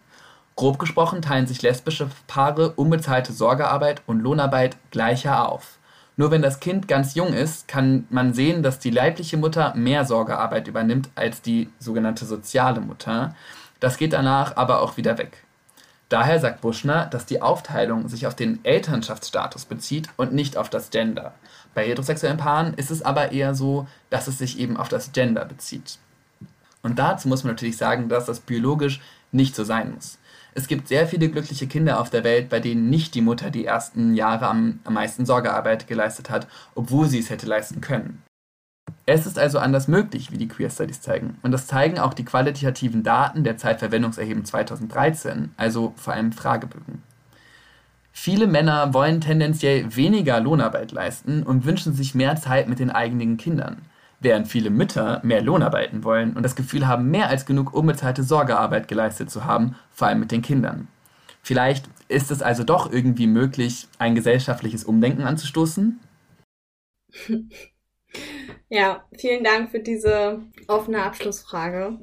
Grob 0.56 0.78
gesprochen 0.78 1.22
teilen 1.22 1.48
sich 1.48 1.62
lesbische 1.62 2.10
Paare 2.28 2.72
unbezahlte 2.72 3.34
Sorgearbeit 3.34 4.04
und 4.06 4.20
Lohnarbeit 4.20 4.78
gleicher 4.92 5.50
auf. 5.50 5.80
Nur 6.16 6.30
wenn 6.30 6.44
das 6.44 6.60
Kind 6.60 6.88
ganz 6.88 7.16
jung 7.16 7.34
ist, 7.34 7.68
kann 7.68 8.06
man 8.12 8.36
sehen, 8.36 8.62
dass 8.62 8.78
die 8.78 8.92
leibliche 8.92 9.38
Mutter 9.38 9.74
mehr 9.76 10.06
Sorgearbeit 10.06 10.68
übernimmt 10.68 11.10
als 11.16 11.42
die 11.42 11.70
sogenannte 11.80 12.26
soziale 12.26 12.82
Mutter. 12.82 13.36
Das 13.80 13.98
geht 13.98 14.14
danach 14.14 14.56
aber 14.56 14.82
auch 14.82 14.98
wieder 14.98 15.18
weg. 15.18 15.43
Daher 16.14 16.40
sagt 16.40 16.62
Buschner, 16.62 17.08
dass 17.08 17.26
die 17.26 17.42
Aufteilung 17.42 18.08
sich 18.08 18.28
auf 18.28 18.36
den 18.36 18.64
Elternschaftsstatus 18.64 19.66
bezieht 19.66 20.10
und 20.16 20.32
nicht 20.32 20.58
auf 20.58 20.70
das 20.70 20.92
Gender. 20.92 21.34
Bei 21.74 21.88
heterosexuellen 21.88 22.38
Paaren 22.38 22.76
ist 22.76 22.92
es 22.92 23.02
aber 23.02 23.32
eher 23.32 23.56
so, 23.56 23.88
dass 24.12 24.28
es 24.28 24.38
sich 24.38 24.60
eben 24.60 24.78
auf 24.78 24.90
das 24.90 25.12
Gender 25.12 25.44
bezieht. 25.44 25.98
Und 26.84 27.00
dazu 27.00 27.28
muss 27.28 27.44
man 27.44 27.54
natürlich 27.54 27.78
sagen, 27.78 28.10
dass 28.10 28.28
das 28.28 28.42
biologisch 28.42 29.02
nicht 29.32 29.56
so 29.56 29.64
sein 29.64 29.92
muss. 29.96 30.20
Es 30.54 30.68
gibt 30.68 30.88
sehr 30.88 31.08
viele 31.08 31.30
glückliche 31.30 31.66
Kinder 31.66 32.00
auf 32.00 32.12
der 32.12 32.24
Welt, 32.24 32.48
bei 32.48 32.60
denen 32.60 32.92
nicht 32.92 33.16
die 33.16 33.22
Mutter 33.22 33.50
die 33.50 33.66
ersten 33.66 34.14
Jahre 34.14 34.46
am, 34.46 34.82
am 34.84 34.94
meisten 34.94 35.26
Sorgearbeit 35.26 35.88
geleistet 35.88 36.30
hat, 36.30 36.46
obwohl 36.76 37.08
sie 37.08 37.18
es 37.18 37.32
hätte 37.32 37.48
leisten 37.48 37.82
können. 37.82 38.22
Es 39.06 39.26
ist 39.26 39.38
also 39.38 39.60
anders 39.60 39.88
möglich, 39.88 40.32
wie 40.32 40.38
die 40.38 40.48
Queer 40.48 40.70
Studies 40.70 41.02
zeigen. 41.02 41.38
Und 41.42 41.52
das 41.52 41.68
zeigen 41.68 42.00
auch 42.00 42.14
die 42.14 42.24
qualitativen 42.24 43.04
Daten 43.04 43.44
der 43.44 43.58
Zeitverwendungserhebung 43.58 44.46
2013, 44.46 45.52
also 45.58 45.94
vor 45.98 46.14
allem 46.14 46.32
Fragebögen. 46.32 47.04
Viele 48.14 48.48
Männer 48.48 48.94
wollen 48.94 49.20
tendenziell 49.22 49.96
weniger 49.96 50.40
Lohnarbeit 50.40 50.92
leisten 50.92 51.44
und 51.44 51.66
wünschen 51.66 51.94
sich 51.94 52.16
mehr 52.16 52.36
Zeit 52.36 52.70
mit 52.70 52.80
den 52.80 52.92
eigenen 52.92 53.38
Kindern 53.38 53.82
während 54.24 54.48
viele 54.48 54.70
Mütter 54.70 55.20
mehr 55.24 55.42
Lohn 55.42 55.62
arbeiten 55.62 56.04
wollen 56.04 56.34
und 56.34 56.44
das 56.44 56.56
Gefühl 56.56 56.88
haben, 56.88 57.12
mehr 57.12 57.30
als 57.30 57.46
genug 57.46 57.74
unbezahlte 57.74 58.24
Sorgearbeit 58.24 58.88
geleistet 58.88 59.30
zu 59.30 59.46
haben, 59.46 59.76
vor 59.92 60.08
allem 60.08 60.22
mit 60.22 60.32
den 60.32 60.42
Kindern. 60.42 60.88
Vielleicht 61.42 61.90
ist 62.08 62.32
es 62.32 62.42
also 62.42 62.64
doch 62.64 62.92
irgendwie 62.92 63.28
möglich, 63.28 63.88
ein 64.00 64.16
gesellschaftliches 64.16 64.86
Umdenken 64.86 65.24
anzustoßen? 65.24 66.00
Ja, 68.70 69.04
vielen 69.18 69.44
Dank 69.44 69.70
für 69.70 69.80
diese 69.80 70.42
offene 70.68 71.04
Abschlussfrage. 71.04 72.00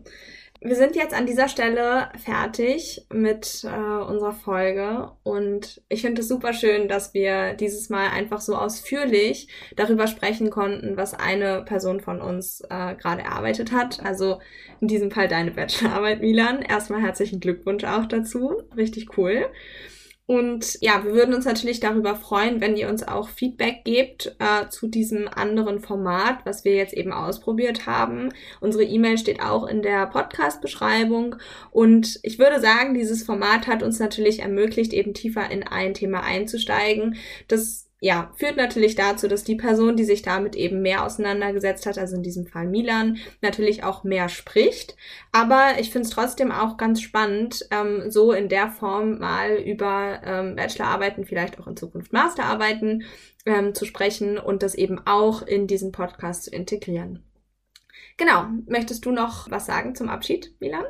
Wir 0.62 0.76
sind 0.76 0.94
jetzt 0.94 1.14
an 1.14 1.24
dieser 1.24 1.48
Stelle 1.48 2.10
fertig 2.22 3.06
mit 3.10 3.64
äh, 3.64 4.02
unserer 4.02 4.34
Folge 4.34 5.10
und 5.22 5.80
ich 5.88 6.02
finde 6.02 6.20
es 6.20 6.28
super 6.28 6.52
schön, 6.52 6.86
dass 6.86 7.14
wir 7.14 7.54
dieses 7.54 7.88
Mal 7.88 8.10
einfach 8.10 8.42
so 8.42 8.56
ausführlich 8.56 9.48
darüber 9.74 10.06
sprechen 10.06 10.50
konnten, 10.50 10.98
was 10.98 11.14
eine 11.14 11.62
Person 11.64 12.00
von 12.00 12.20
uns 12.20 12.60
äh, 12.68 12.94
gerade 12.94 13.22
erarbeitet 13.22 13.72
hat. 13.72 14.04
Also 14.04 14.38
in 14.82 14.88
diesem 14.88 15.10
Fall 15.10 15.28
deine 15.28 15.52
Bachelorarbeit, 15.52 16.20
Milan. 16.20 16.60
Erstmal 16.60 17.00
herzlichen 17.00 17.40
Glückwunsch 17.40 17.84
auch 17.84 18.04
dazu. 18.04 18.62
Richtig 18.76 19.16
cool. 19.16 19.46
Und 20.30 20.78
ja, 20.80 21.02
wir 21.02 21.12
würden 21.12 21.34
uns 21.34 21.44
natürlich 21.44 21.80
darüber 21.80 22.14
freuen, 22.14 22.60
wenn 22.60 22.76
ihr 22.76 22.88
uns 22.88 23.02
auch 23.02 23.28
Feedback 23.28 23.82
gebt 23.82 24.36
äh, 24.38 24.68
zu 24.68 24.86
diesem 24.86 25.26
anderen 25.26 25.80
Format, 25.80 26.46
was 26.46 26.64
wir 26.64 26.76
jetzt 26.76 26.94
eben 26.94 27.12
ausprobiert 27.12 27.86
haben. 27.86 28.28
Unsere 28.60 28.84
E-Mail 28.84 29.18
steht 29.18 29.42
auch 29.42 29.66
in 29.66 29.82
der 29.82 30.06
Podcast-Beschreibung. 30.06 31.34
Und 31.72 32.20
ich 32.22 32.38
würde 32.38 32.60
sagen, 32.60 32.94
dieses 32.94 33.24
Format 33.24 33.66
hat 33.66 33.82
uns 33.82 33.98
natürlich 33.98 34.38
ermöglicht, 34.38 34.92
eben 34.92 35.14
tiefer 35.14 35.50
in 35.50 35.64
ein 35.64 35.94
Thema 35.94 36.22
einzusteigen, 36.22 37.16
das 37.48 37.89
ja, 38.02 38.32
führt 38.36 38.56
natürlich 38.56 38.94
dazu, 38.94 39.28
dass 39.28 39.44
die 39.44 39.56
Person, 39.56 39.94
die 39.94 40.04
sich 40.04 40.22
damit 40.22 40.56
eben 40.56 40.80
mehr 40.80 41.04
auseinandergesetzt 41.04 41.84
hat, 41.84 41.98
also 41.98 42.16
in 42.16 42.22
diesem 42.22 42.46
Fall 42.46 42.66
Milan, 42.66 43.18
natürlich 43.42 43.84
auch 43.84 44.04
mehr 44.04 44.30
spricht. 44.30 44.96
Aber 45.32 45.78
ich 45.78 45.90
finde 45.90 46.08
es 46.08 46.14
trotzdem 46.14 46.50
auch 46.50 46.78
ganz 46.78 47.02
spannend, 47.02 47.66
ähm, 47.70 48.10
so 48.10 48.32
in 48.32 48.48
der 48.48 48.70
Form 48.70 49.18
mal 49.18 49.56
über 49.56 50.20
ähm, 50.24 50.56
Bachelorarbeiten, 50.56 51.26
vielleicht 51.26 51.60
auch 51.60 51.66
in 51.66 51.76
Zukunft 51.76 52.14
Masterarbeiten 52.14 53.04
ähm, 53.44 53.74
zu 53.74 53.84
sprechen 53.84 54.38
und 54.38 54.62
das 54.62 54.74
eben 54.74 55.06
auch 55.06 55.42
in 55.42 55.66
diesen 55.66 55.92
Podcast 55.92 56.44
zu 56.44 56.50
integrieren. 56.50 57.22
Genau, 58.16 58.46
möchtest 58.66 59.04
du 59.04 59.12
noch 59.12 59.50
was 59.50 59.66
sagen 59.66 59.94
zum 59.94 60.08
Abschied, 60.08 60.54
Milan? 60.58 60.84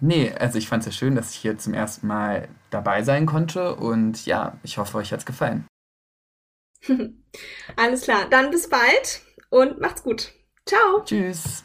Nee, 0.00 0.32
also 0.32 0.58
ich 0.58 0.66
fand 0.66 0.82
es 0.82 0.86
ja 0.86 0.92
schön, 0.92 1.14
dass 1.14 1.30
ich 1.30 1.36
hier 1.36 1.58
zum 1.58 1.74
ersten 1.74 2.08
Mal 2.08 2.48
dabei 2.70 3.04
sein 3.04 3.24
konnte 3.24 3.76
und 3.76 4.26
ja, 4.26 4.58
ich 4.64 4.78
hoffe, 4.78 4.98
euch 4.98 5.12
hat 5.12 5.20
es 5.20 5.26
gefallen. 5.26 5.64
Alles 7.76 8.02
klar, 8.02 8.28
dann 8.28 8.50
bis 8.50 8.68
bald 8.68 9.22
und 9.50 9.80
macht's 9.80 10.02
gut. 10.02 10.32
Ciao. 10.66 11.02
Tschüss. 11.04 11.64